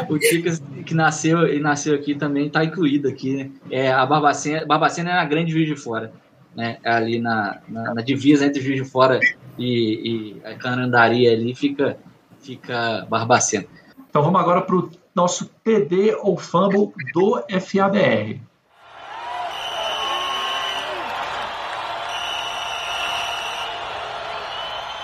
[0.09, 3.51] o Ticas que nasceu e nasceu aqui também está incluído aqui, né?
[3.71, 6.13] É, a Barbacena, Barbacena é a grande Juiz de Fora,
[6.55, 6.79] né?
[6.85, 9.21] Ali na, na, na divisa entre Juiz de Fora
[9.59, 11.97] e, e a Canandaria ali fica,
[12.41, 13.67] fica Barbacena.
[14.09, 18.41] Então vamos agora para o nosso TD ou Fumble do FABR.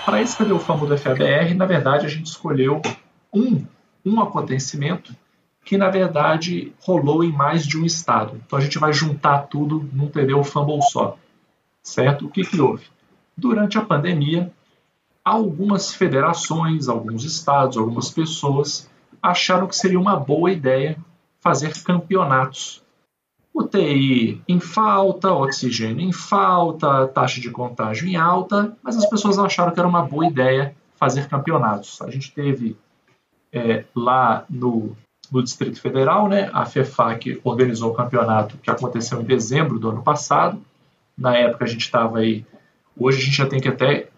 [0.07, 2.81] Para TD ou Fumble do FABR, na verdade a gente escolheu
[3.33, 3.65] um
[4.05, 5.13] um acontecimento
[5.65, 8.41] que, na verdade, rolou em mais de um estado.
[8.47, 11.17] Então a gente vai juntar tudo num ou Fumble só.
[11.83, 12.25] Certo?
[12.25, 12.85] O que, que houve?
[13.35, 14.49] Durante a pandemia,
[15.25, 18.89] algumas federações, alguns estados, algumas pessoas
[19.21, 20.97] acharam que seria uma boa ideia
[21.41, 22.81] fazer campeonatos.
[23.57, 29.71] UTI em falta, oxigênio em falta, taxa de contágio em alta, mas as pessoas acharam
[29.71, 32.01] que era uma boa ideia fazer campeonatos.
[32.01, 32.77] A gente teve
[33.51, 34.95] é, lá no,
[35.31, 40.03] no Distrito Federal, né, a FEFAC organizou o campeonato que aconteceu em dezembro do ano
[40.03, 40.61] passado.
[41.17, 42.45] Na época a gente estava aí,
[42.97, 44.09] hoje a gente já tem que até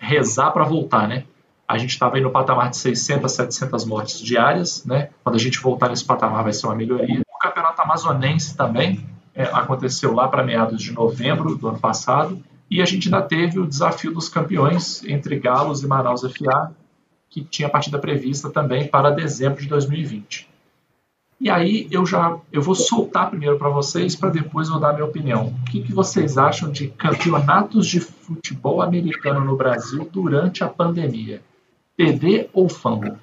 [0.00, 1.24] rezar para voltar, né?
[1.66, 5.10] A gente estava aí no patamar de 600, 700 mortes diárias, né?
[5.22, 7.22] Quando a gente voltar nesse patamar vai ser uma melhoria.
[7.44, 12.42] Campeonato amazonense também é, aconteceu lá para meados de novembro do ano passado.
[12.70, 16.74] E a gente ainda teve o desafio dos campeões entre Galos e Manaus FA,
[17.28, 20.48] que tinha partida prevista também para dezembro de 2020.
[21.38, 25.04] E aí eu já eu vou soltar primeiro para vocês para depois eu dar minha
[25.04, 25.48] opinião.
[25.48, 31.42] O que, que vocês acham de campeonatos de futebol americano no Brasil durante a pandemia?
[31.94, 33.18] TD ou fumble?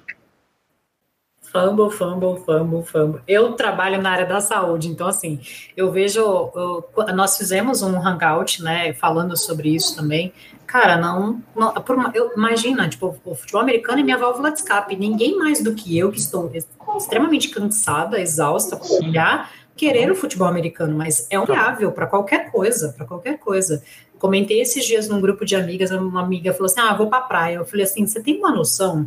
[1.52, 3.20] Fumble, fumble, fumble, fumble.
[3.28, 5.38] Eu trabalho na área da saúde, então assim,
[5.76, 10.32] eu vejo, eu, nós fizemos um hangout, né, falando sobre isso também.
[10.66, 14.96] Cara, não, não por, eu, imagina, tipo, o futebol americano é minha válvula de escape.
[14.96, 16.50] Ninguém mais do que eu, que estou
[16.96, 22.94] extremamente cansada, exausta, por olhar, querer o futebol americano, mas é viável para qualquer coisa,
[22.96, 23.82] para qualquer coisa.
[24.18, 27.56] Comentei esses dias num grupo de amigas, uma amiga falou assim: "Ah, vou para praia".
[27.56, 29.06] Eu falei assim: "Você tem uma noção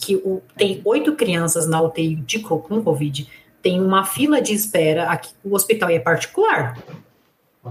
[0.00, 3.28] que o, tem oito crianças na UTI de, com Covid,
[3.62, 6.78] tem uma fila de espera, aqui, o hospital é particular,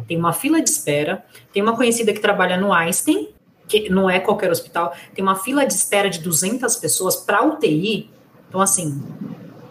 [0.07, 3.30] tem uma fila de espera, tem uma conhecida que trabalha no Einstein,
[3.68, 8.11] que não é qualquer hospital, tem uma fila de espera de 200 pessoas para UTI,
[8.47, 9.01] então assim,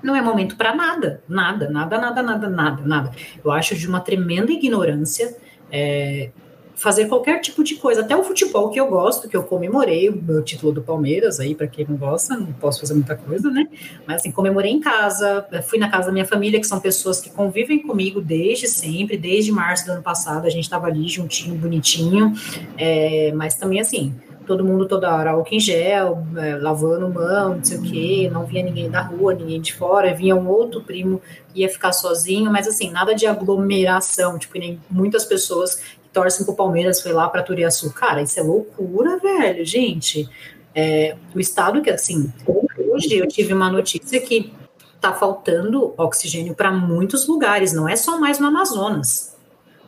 [0.02, 3.12] não é momento para nada, nada, nada, nada, nada, nada, nada.
[3.44, 5.36] Eu acho de uma tremenda ignorância,
[5.70, 6.30] é,
[6.79, 10.17] fazer qualquer tipo de coisa, até o futebol que eu gosto, que eu comemorei o
[10.17, 13.67] meu título do Palmeiras, aí para quem não gosta, não posso fazer muita coisa, né?
[14.07, 17.31] Mas assim, comemorei em casa, fui na casa da minha família, que são pessoas que
[17.31, 22.33] convivem comigo desde sempre, desde março do ano passado, a gente estava ali juntinho, bonitinho,
[22.77, 24.15] é, mas também assim,
[24.49, 28.47] todo mundo toda hora álcool em gel, é, lavando mão, não sei o quê, não
[28.47, 31.21] via ninguém da rua, ninguém de fora, vinha um outro primo
[31.55, 37.01] ia ficar sozinho, mas assim, nada de aglomeração, tipo, nem muitas pessoas torcem pro Palmeiras,
[37.01, 37.93] foi lá para Turiaçu.
[37.93, 40.28] Cara, isso é loucura, velho, gente.
[40.74, 42.32] É, o estado que, assim,
[42.77, 44.53] hoje eu tive uma notícia que
[45.01, 49.36] tá faltando oxigênio para muitos lugares, não é só mais no Amazonas.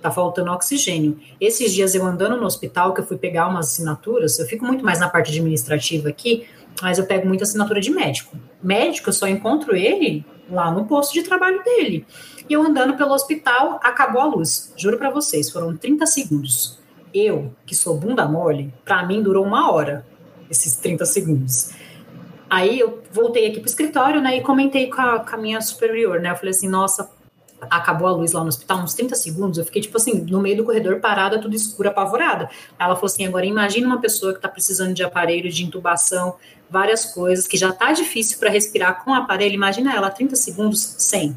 [0.01, 1.19] Tá faltando oxigênio.
[1.41, 4.85] Esses dias eu andando no hospital, que eu fui pegar umas assinaturas, eu fico muito
[4.85, 6.47] mais na parte administrativa aqui,
[6.81, 8.37] mas eu pego muita assinatura de médico.
[8.63, 12.07] Médico, eu só encontro ele lá no posto de trabalho dele.
[12.51, 14.75] E eu andando pelo hospital, acabou a luz.
[14.77, 16.81] Juro para vocês, foram 30 segundos.
[17.15, 20.05] Eu, que sou bunda mole, para mim durou uma hora
[20.51, 21.71] esses 30 segundos.
[22.51, 26.19] Aí eu voltei aqui pro escritório, né, e comentei com a, com a minha superior,
[26.19, 27.09] né, eu falei assim, nossa,
[27.71, 30.57] acabou a luz lá no hospital, uns 30 segundos, eu fiquei, tipo assim, no meio
[30.57, 32.51] do corredor, parada, tudo escuro, apavorada.
[32.77, 36.35] Ela falou assim, agora imagina uma pessoa que tá precisando de aparelho de intubação,
[36.69, 40.97] várias coisas, que já tá difícil para respirar com o aparelho, imagina ela 30 segundos
[40.99, 41.37] sem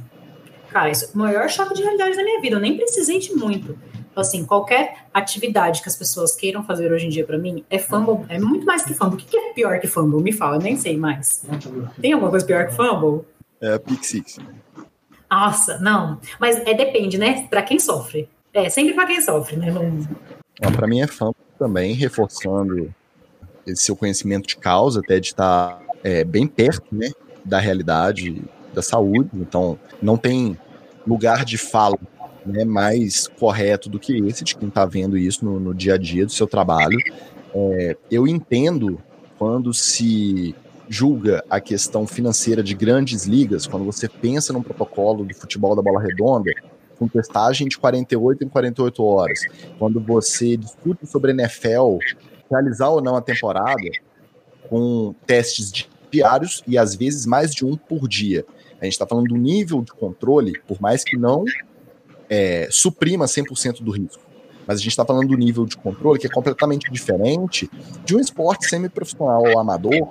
[0.73, 2.55] Cara, isso é o maior choque de realidade da minha vida.
[2.55, 3.77] Eu nem precisei de muito.
[4.15, 8.25] Assim, qualquer atividade que as pessoas queiram fazer hoje em dia para mim é fumble,
[8.27, 9.15] é muito mais que fumble.
[9.15, 10.21] O que é pior que fumble?
[10.21, 11.45] Me fala, eu nem sei mais.
[12.01, 13.23] Tem alguma coisa pior que fumble?
[13.61, 14.39] É Pick Six.
[15.29, 16.19] Nossa, não.
[16.39, 17.47] Mas é depende, né?
[17.47, 18.27] Para quem sofre.
[18.51, 19.71] É, sempre para quem sofre, né?
[19.71, 20.07] Não...
[20.61, 22.93] Não, para mim é fumble também, reforçando
[23.65, 27.11] esse seu conhecimento de causa, até de estar é, bem perto, né?
[27.45, 28.43] Da realidade
[28.73, 29.29] da saúde.
[29.33, 30.57] Então, não tem
[31.05, 31.97] lugar de fala
[32.45, 35.97] né, mais correto do que esse, de quem está vendo isso no, no, dia a
[35.97, 36.97] dia do seu trabalho.
[37.53, 38.99] É, eu entendo
[39.37, 40.55] quando se
[40.89, 45.81] julga a questão financeira de grandes ligas, quando você pensa num protocolo do futebol da
[45.81, 46.51] bola redonda,
[46.97, 49.39] com testagem de 48 em 48 horas,
[49.79, 51.97] quando você discute sobre NFL,
[52.49, 53.81] realizar ou não a temporada,
[54.69, 58.45] com testes diários e às vezes mais de um por dia.
[58.83, 61.45] A gente está falando do nível de controle, por mais que não
[62.29, 64.21] é, suprima 100% do risco.
[64.67, 67.71] Mas a gente está falando do nível de controle que é completamente diferente
[68.03, 70.09] de um esporte semi-profissional ou amador,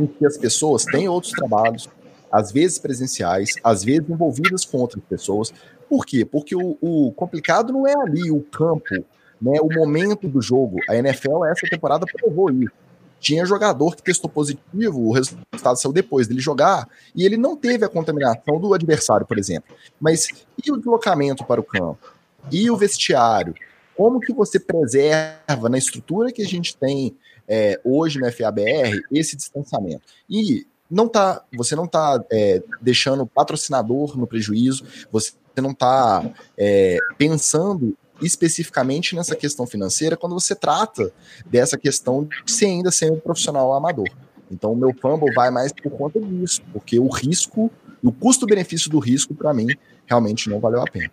[0.00, 1.86] em que as pessoas têm outros trabalhos,
[2.32, 5.52] às vezes presenciais, às vezes envolvidas com outras pessoas.
[5.86, 6.24] Por quê?
[6.24, 9.04] Porque o, o complicado não é ali o campo,
[9.38, 10.78] né, o momento do jogo.
[10.88, 12.83] A NFL, essa temporada, provou isso
[13.24, 16.86] tinha jogador que testou positivo, o resultado saiu depois dele jogar,
[17.16, 19.74] e ele não teve a contaminação do adversário, por exemplo.
[19.98, 20.28] Mas
[20.62, 22.12] e o deslocamento para o campo?
[22.52, 23.54] E o vestiário?
[23.96, 27.16] Como que você preserva na estrutura que a gente tem
[27.48, 30.02] é, hoje no FABR esse distanciamento?
[30.28, 36.30] E não tá, você não está é, deixando o patrocinador no prejuízo, você não está
[36.58, 41.12] é, pensando especificamente nessa questão financeira quando você trata
[41.46, 44.08] dessa questão de ser ainda ser um profissional amador.
[44.50, 47.70] Então o meu fumble vai mais por conta disso, porque o risco,
[48.02, 49.68] o custo-benefício do risco para mim
[50.06, 51.10] realmente não valeu a pena.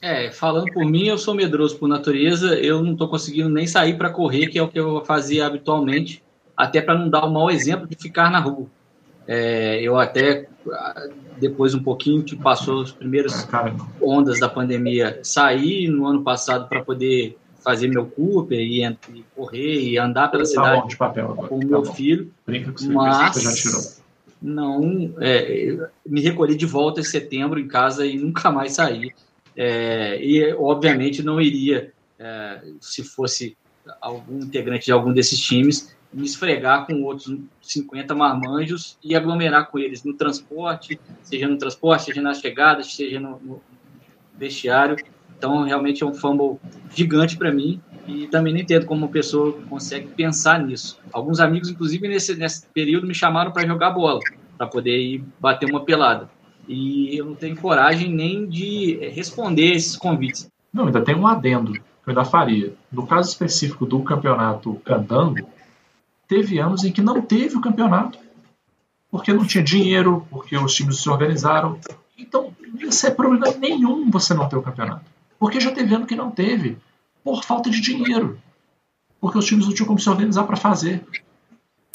[0.00, 3.96] É, falando por mim, eu sou medroso por natureza, eu não estou conseguindo nem sair
[3.96, 6.22] para correr, que é o que eu fazia habitualmente,
[6.56, 8.66] até para não dar o um mau exemplo de ficar na rua.
[9.26, 10.48] É, eu até
[11.38, 13.48] depois um pouquinho que passou as primeiras
[14.00, 19.80] ondas da pandemia, saí no ano passado para poder fazer meu Cooper e, e, correr
[19.80, 21.94] e andar pela tá cidade de papel com o tá meu bom.
[21.94, 22.32] filho.
[22.46, 23.80] Brinca com mas já tirou.
[24.40, 29.12] não é, me recolhi de volta em setembro em casa e nunca mais saí.
[29.56, 33.56] É, e obviamente não iria é, se fosse
[34.00, 39.78] algum integrante de algum desses times me esfregar com outros 50 marmanjos e aglomerar com
[39.78, 43.62] eles no transporte, seja no transporte, seja nas chegadas, seja no, no
[44.36, 44.96] vestiário.
[45.36, 46.58] Então, realmente é um fumble
[46.94, 50.98] gigante para mim e também não entendo como uma pessoa consegue pensar nisso.
[51.12, 54.20] Alguns amigos, inclusive, nesse, nesse período me chamaram para jogar bola,
[54.56, 56.28] para poder ir bater uma pelada.
[56.68, 60.48] E eu não tenho coragem nem de responder esses convites.
[60.72, 62.72] Não, ainda tem um adendo que eu ainda faria.
[62.90, 65.46] No caso específico do campeonato Candango,
[66.32, 68.18] teve anos em que não teve o campeonato,
[69.10, 71.78] porque não tinha dinheiro, porque os times se organizaram.
[72.16, 75.04] Então, isso é problema nenhum você não ter o campeonato.
[75.38, 76.78] Porque já teve ano que não teve,
[77.22, 78.38] por falta de dinheiro.
[79.20, 81.04] Porque os times não tinham como se organizar para fazer.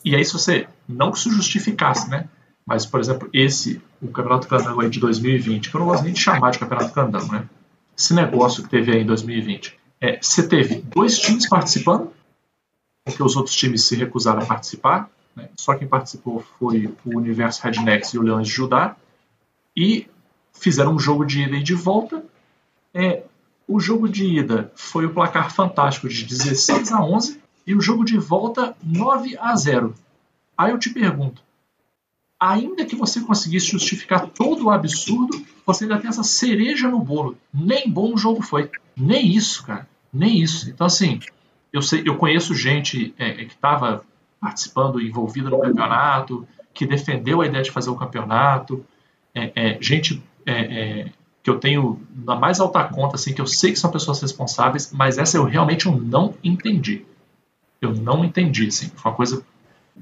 [0.05, 2.29] E aí, se você não se justificasse, né?
[2.63, 6.13] Mas, por exemplo, esse, o Campeonato Candango aí de 2020, que eu não gosto nem
[6.13, 7.49] de chamar de Campeonato Candango, né?
[7.97, 9.75] Esse negócio que teve aí em 2020.
[9.99, 12.11] É, você teve dois times participando,
[13.07, 15.09] porque os outros times se recusaram a participar.
[15.35, 15.49] Né?
[15.55, 18.95] Só quem participou foi o Universo Rednecks e o Leões de Judá.
[19.75, 20.07] E
[20.53, 22.23] fizeram um jogo de ida e de volta.
[22.93, 23.23] É,
[23.67, 28.03] o jogo de ida foi o placar fantástico de 16 a 11 e o jogo
[28.03, 29.95] de volta 9 a 0.
[30.57, 31.41] Aí eu te pergunto,
[32.39, 37.37] ainda que você conseguisse justificar todo o absurdo, você ainda tem essa cereja no bolo.
[37.53, 38.69] Nem bom o jogo foi.
[38.95, 39.87] Nem isso, cara.
[40.11, 40.69] Nem isso.
[40.69, 41.19] Então, assim,
[41.71, 44.03] eu, sei, eu conheço gente é, é que estava
[44.39, 48.85] participando, envolvida no campeonato, que defendeu a ideia de fazer o campeonato,
[49.33, 51.09] é, é gente é,
[51.47, 54.91] que eu tenho na mais alta conta, assim, que eu sei que são pessoas responsáveis,
[54.91, 57.05] mas essa eu realmente eu não entendi.
[57.81, 59.45] Eu não entendi, assim, foi uma coisa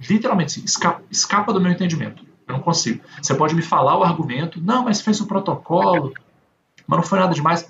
[0.09, 2.23] literalmente assim, escapa, escapa do meu entendimento.
[2.47, 3.01] Eu não consigo.
[3.21, 6.13] Você pode me falar o argumento, não, mas fez o protocolo,
[6.87, 7.69] mas não foi nada demais.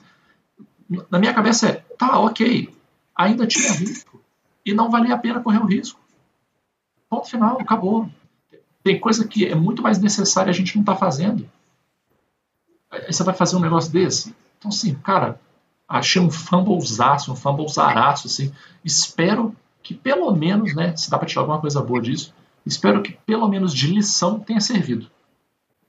[1.09, 2.69] Na minha cabeça é, tá, ok,
[3.15, 4.21] ainda tinha risco
[4.65, 5.99] e não valia a pena correr o risco.
[7.09, 8.09] Ponto final, acabou.
[8.83, 11.49] Tem coisa que é muito mais necessária a gente não está fazendo.
[12.91, 14.35] Aí você vai fazer um negócio desse?
[14.57, 15.39] Então, assim, cara,
[15.87, 18.51] achei um fumblezaço, um fumblezaraço, assim.
[18.83, 22.33] Espero que pelo menos, né, se dá para tirar alguma coisa boa disso,
[22.65, 25.09] espero que pelo menos de lição tenha servido.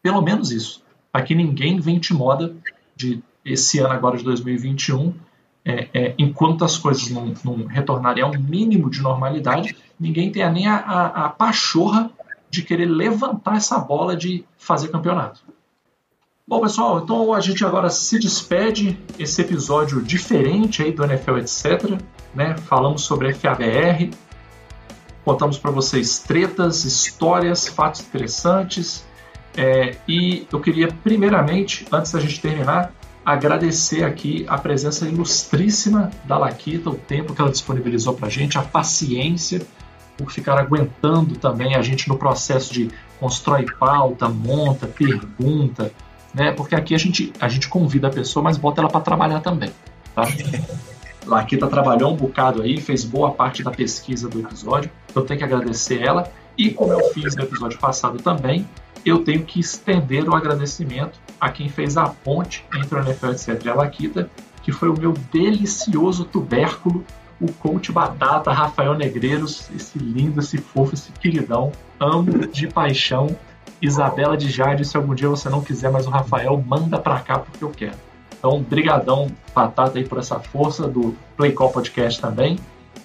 [0.03, 0.83] Pelo menos isso.
[1.13, 2.55] Aqui ninguém vende moda
[2.95, 5.15] de esse ano agora de 2021,
[5.67, 10.69] é, é, enquanto as coisas não, não, retornarem ao mínimo de normalidade, ninguém tem nem
[10.69, 12.09] a, a, a pachorra
[12.49, 15.41] de querer levantar essa bola de fazer campeonato.
[16.47, 22.01] Bom, pessoal, então a gente agora se despede esse episódio diferente aí do NFL, etc.
[22.33, 22.57] Né?
[22.59, 24.11] Falamos sobre FABR,
[25.25, 29.05] contamos para vocês tretas, histórias, fatos interessantes.
[29.57, 32.93] É, e eu queria, primeiramente, antes da gente terminar,
[33.27, 38.57] agradecer aqui a presença ilustríssima da Laquita, o tempo que ela disponibilizou para a gente,
[38.57, 39.67] a paciência
[40.17, 42.89] por ficar aguentando também a gente no processo de
[43.19, 45.93] constrói pauta, monta, pergunta,
[46.33, 46.53] né?
[46.53, 49.73] Porque aqui a gente, a gente convida a pessoa, mas bota ela para trabalhar também,
[50.15, 50.23] tá?
[51.27, 55.45] Laquita trabalhou um bocado aí, fez boa parte da pesquisa do episódio, então tenho que
[55.45, 56.31] agradecer ela.
[56.57, 58.67] E como eu fiz no episódio passado também,
[59.05, 63.65] eu tenho que estender o agradecimento a quem fez a ponte entre o NFL etc.
[63.65, 64.31] e a Laquita,
[64.63, 67.05] que foi o meu delicioso tubérculo,
[67.41, 73.37] o coach batata Rafael Negreiros, esse lindo, esse fofo, esse queridão, amo de paixão.
[73.81, 77.39] Isabela de Jade, se algum dia você não quiser mais o Rafael, manda pra cá
[77.39, 77.97] porque eu quero.
[78.39, 82.59] Então, brigadão, Batata, aí por essa força do Play Call Podcast também.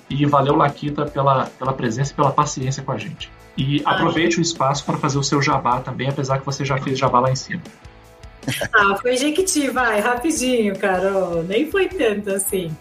[0.10, 3.32] E valeu, Laquita, pela, pela presença e pela paciência com a gente.
[3.58, 6.98] E aproveite o espaço para fazer o seu jabá também, apesar que você já fez
[6.98, 7.62] jabá lá em cima.
[8.74, 11.44] Ah, foi Jequiti, vai, rapidinho, Carol.
[11.44, 12.76] Nem foi tanto assim.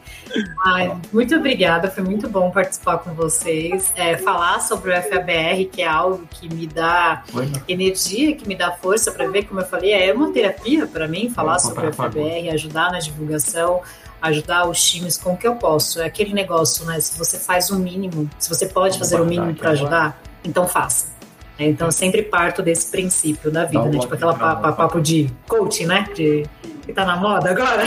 [0.64, 3.92] Ai, muito obrigada, foi muito bom participar com vocês.
[3.96, 7.24] É, falar sobre o FABR, que é algo que me dá
[7.68, 11.28] energia, que me dá força para ver, como eu falei, é uma terapia para mim
[11.28, 13.82] falar sobre o FABR, ajudar na divulgação
[14.22, 16.00] ajudar os times com o que eu posso.
[16.00, 17.00] É aquele negócio, né?
[17.00, 21.19] Se você faz o mínimo, se você pode fazer o mínimo para ajudar, então faça.
[21.60, 23.98] É, então eu sempre parto desse princípio da vida, né?
[23.98, 26.08] Tipo aquela papo, papo de coaching, né?
[26.14, 26.46] De,
[26.86, 27.84] que tá na moda agora.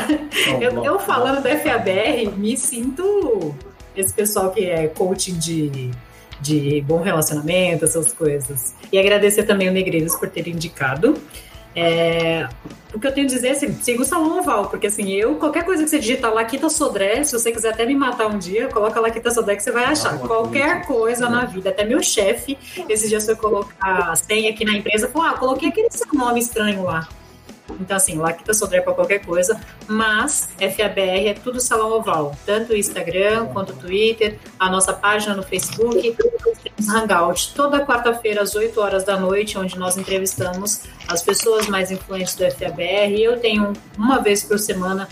[0.62, 3.56] Eu, eu falando da FABR, me sinto
[3.98, 5.92] esse pessoal que é coaching de
[6.40, 8.76] de bom relacionamento, essas coisas.
[8.92, 11.18] E agradecer também o Negreiros por ter indicado.
[11.76, 12.48] É,
[12.94, 15.36] o que eu tenho a dizer é assim, siga o Salão Oval, porque assim, eu,
[15.36, 18.68] qualquer coisa que você digitar Laquita Sodré, se você quiser até me matar um dia,
[18.68, 20.14] coloca Laquita Sodré que você vai achar.
[20.14, 24.64] Ah, qualquer coisa na vida, até meu chefe, esses dias foi colocar a senha aqui
[24.64, 27.08] na empresa, falou, ah, coloquei aquele seu nome estranho lá.
[27.80, 32.76] Então, assim, Laquita Sodré para qualquer coisa, mas FABR é tudo Salão Oval, tanto o
[32.76, 36.16] Instagram quanto o Twitter, a nossa página no Facebook,
[36.90, 42.36] Hangout, toda quarta-feira às 8 horas da noite, onde nós entrevistamos as pessoas mais influentes
[42.36, 43.18] do FABR.
[43.18, 45.08] Eu tenho uma vez por semana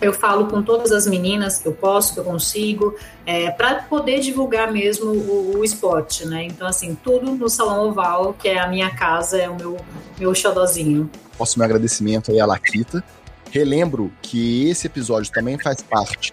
[0.00, 2.94] eu falo com todas as meninas que eu posso, que eu consigo,
[3.24, 6.44] é, para poder divulgar mesmo o, o, esporte, né?
[6.44, 9.76] Então, assim, tudo no Salão Oval, que é a minha casa, é o meu,
[10.18, 11.10] meu xodozinho.
[11.36, 13.02] Posso meu agradecimento aí à Laquita.
[13.50, 16.32] Relembro que esse episódio também faz parte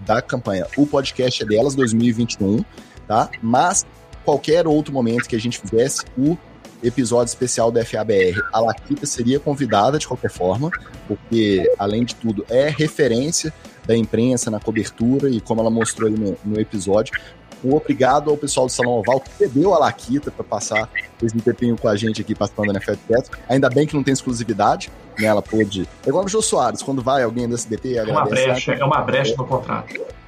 [0.00, 2.64] da campanha O Podcast é Delas 2021,
[3.06, 3.30] tá?
[3.42, 3.86] Mas
[4.24, 6.36] qualquer outro momento que a gente fizesse o
[6.82, 10.70] episódio especial do FABR, a Laquita seria convidada de qualquer forma,
[11.06, 13.52] porque, além de tudo, é referência
[13.86, 17.18] da imprensa na cobertura e como ela mostrou aí no, no episódio.
[17.64, 20.88] Um obrigado ao pessoal do Salão Oval que cedeu a Laquita para passar
[21.22, 23.38] esse tempinho com a gente aqui participando da NFL Petro.
[23.48, 25.26] Ainda bem que não tem exclusividade, né?
[25.26, 25.88] Ela pôde.
[26.04, 29.00] É igual o Jô Soares, quando vai alguém do SBT é uma brecha, É uma
[29.00, 30.18] brecha no contrato.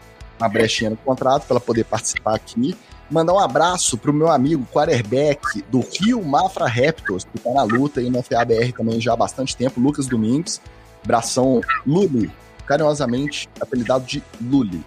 [0.40, 2.74] Uma brechinha no contrato para ela poder participar aqui.
[3.11, 8.01] Mandar um abraço pro meu amigo quarterback do Rio Mafra Raptors, que tá na luta
[8.01, 10.61] aí no FABR também já há bastante tempo, Lucas Domingos.
[11.05, 12.31] Bração Luli,
[12.66, 14.82] carinhosamente apelidado de Luli.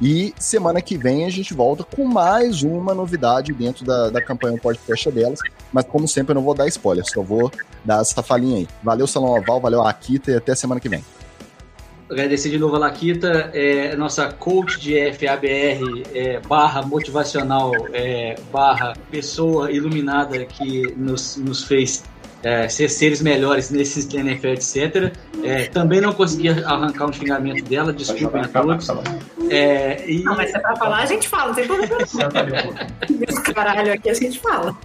[0.00, 4.56] E semana que vem a gente volta com mais uma novidade dentro da, da campanha
[4.56, 5.40] podcast delas.
[5.72, 7.50] Mas como sempre eu não vou dar spoiler, só vou
[7.84, 8.68] dar essa falinha aí.
[8.82, 11.04] Valeu, Salão Oval, valeu, Akita e até semana que vem.
[12.10, 18.94] Agradecer de novo a Laquita, é, nossa coach de FABR, é, barra motivacional, é, barra
[19.10, 22.02] pessoa iluminada que nos, nos fez
[22.42, 25.12] é, ser seres melhores nesses NFL, etc.
[25.42, 28.88] É, também não consegui arrancar um xingamento dela, desculpem a todos.
[29.50, 30.22] É, e...
[30.22, 31.92] Não, mas se é pra falar, a gente fala, não tem problema.
[33.54, 34.76] Caralho, aqui a gente fala.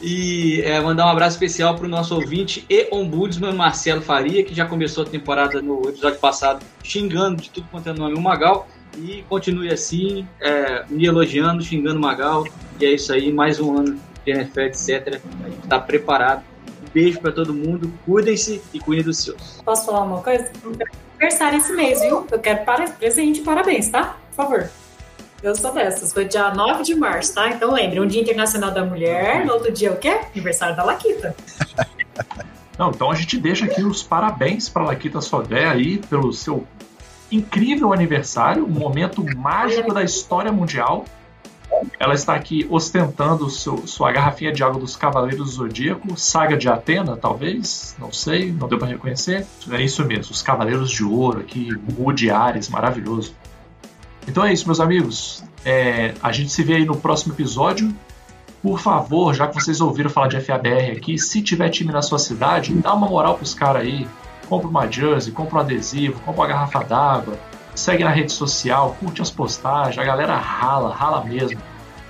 [0.00, 4.52] E é, mandar um abraço especial para o nosso ouvinte e ombudsman Marcelo Faria, que
[4.52, 8.68] já começou a temporada no episódio passado xingando de tudo quanto é nome o Magal.
[8.98, 12.44] E continue assim, é, me elogiando, xingando o Magal.
[12.80, 15.20] E é isso aí, mais um ano de NFL, etc.
[15.44, 16.42] A gente está preparado.
[16.92, 19.62] Beijo para todo mundo, cuidem-se e cuidem dos seus.
[19.64, 20.50] Posso falar uma coisa?
[21.18, 22.26] Aniversário esse mês, viu?
[22.30, 22.64] Eu quero
[22.98, 24.16] presente, parabéns, tá?
[24.30, 24.70] Por favor.
[25.42, 26.12] Eu sou dessas.
[26.12, 27.48] Foi dia 9 de março, tá?
[27.48, 30.20] Então lembre, um dia internacional da mulher, no outro dia o quê?
[30.32, 31.34] Aniversário da Laquita.
[32.78, 36.66] Não, então a gente deixa aqui os parabéns para Laquita Sodré aí pelo seu
[37.30, 41.04] incrível aniversário, um momento mágico da história mundial.
[41.98, 46.68] Ela está aqui ostentando seu, sua garrafinha de água dos Cavaleiros do Zodíaco, Saga de
[46.68, 49.46] Atena, talvez, não sei, não deu para reconhecer.
[49.70, 53.34] É isso mesmo, os Cavaleiros de Ouro aqui, Moody Ares, maravilhoso.
[54.26, 55.44] Então é isso, meus amigos.
[55.64, 57.94] É, a gente se vê aí no próximo episódio.
[58.62, 62.18] Por favor, já que vocês ouviram falar de FABR aqui, se tiver time na sua
[62.18, 64.06] cidade, dá uma moral pros caras aí.
[64.48, 67.38] Compra uma jersey, compra um adesivo, compra uma garrafa d'água,
[67.74, 71.60] segue na rede social, curte as postagens, a galera rala, rala mesmo.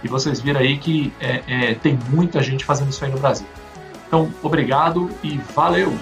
[0.03, 3.47] E vocês viram aí que é, é, tem muita gente fazendo isso aí no Brasil.
[4.07, 5.93] Então, obrigado e valeu!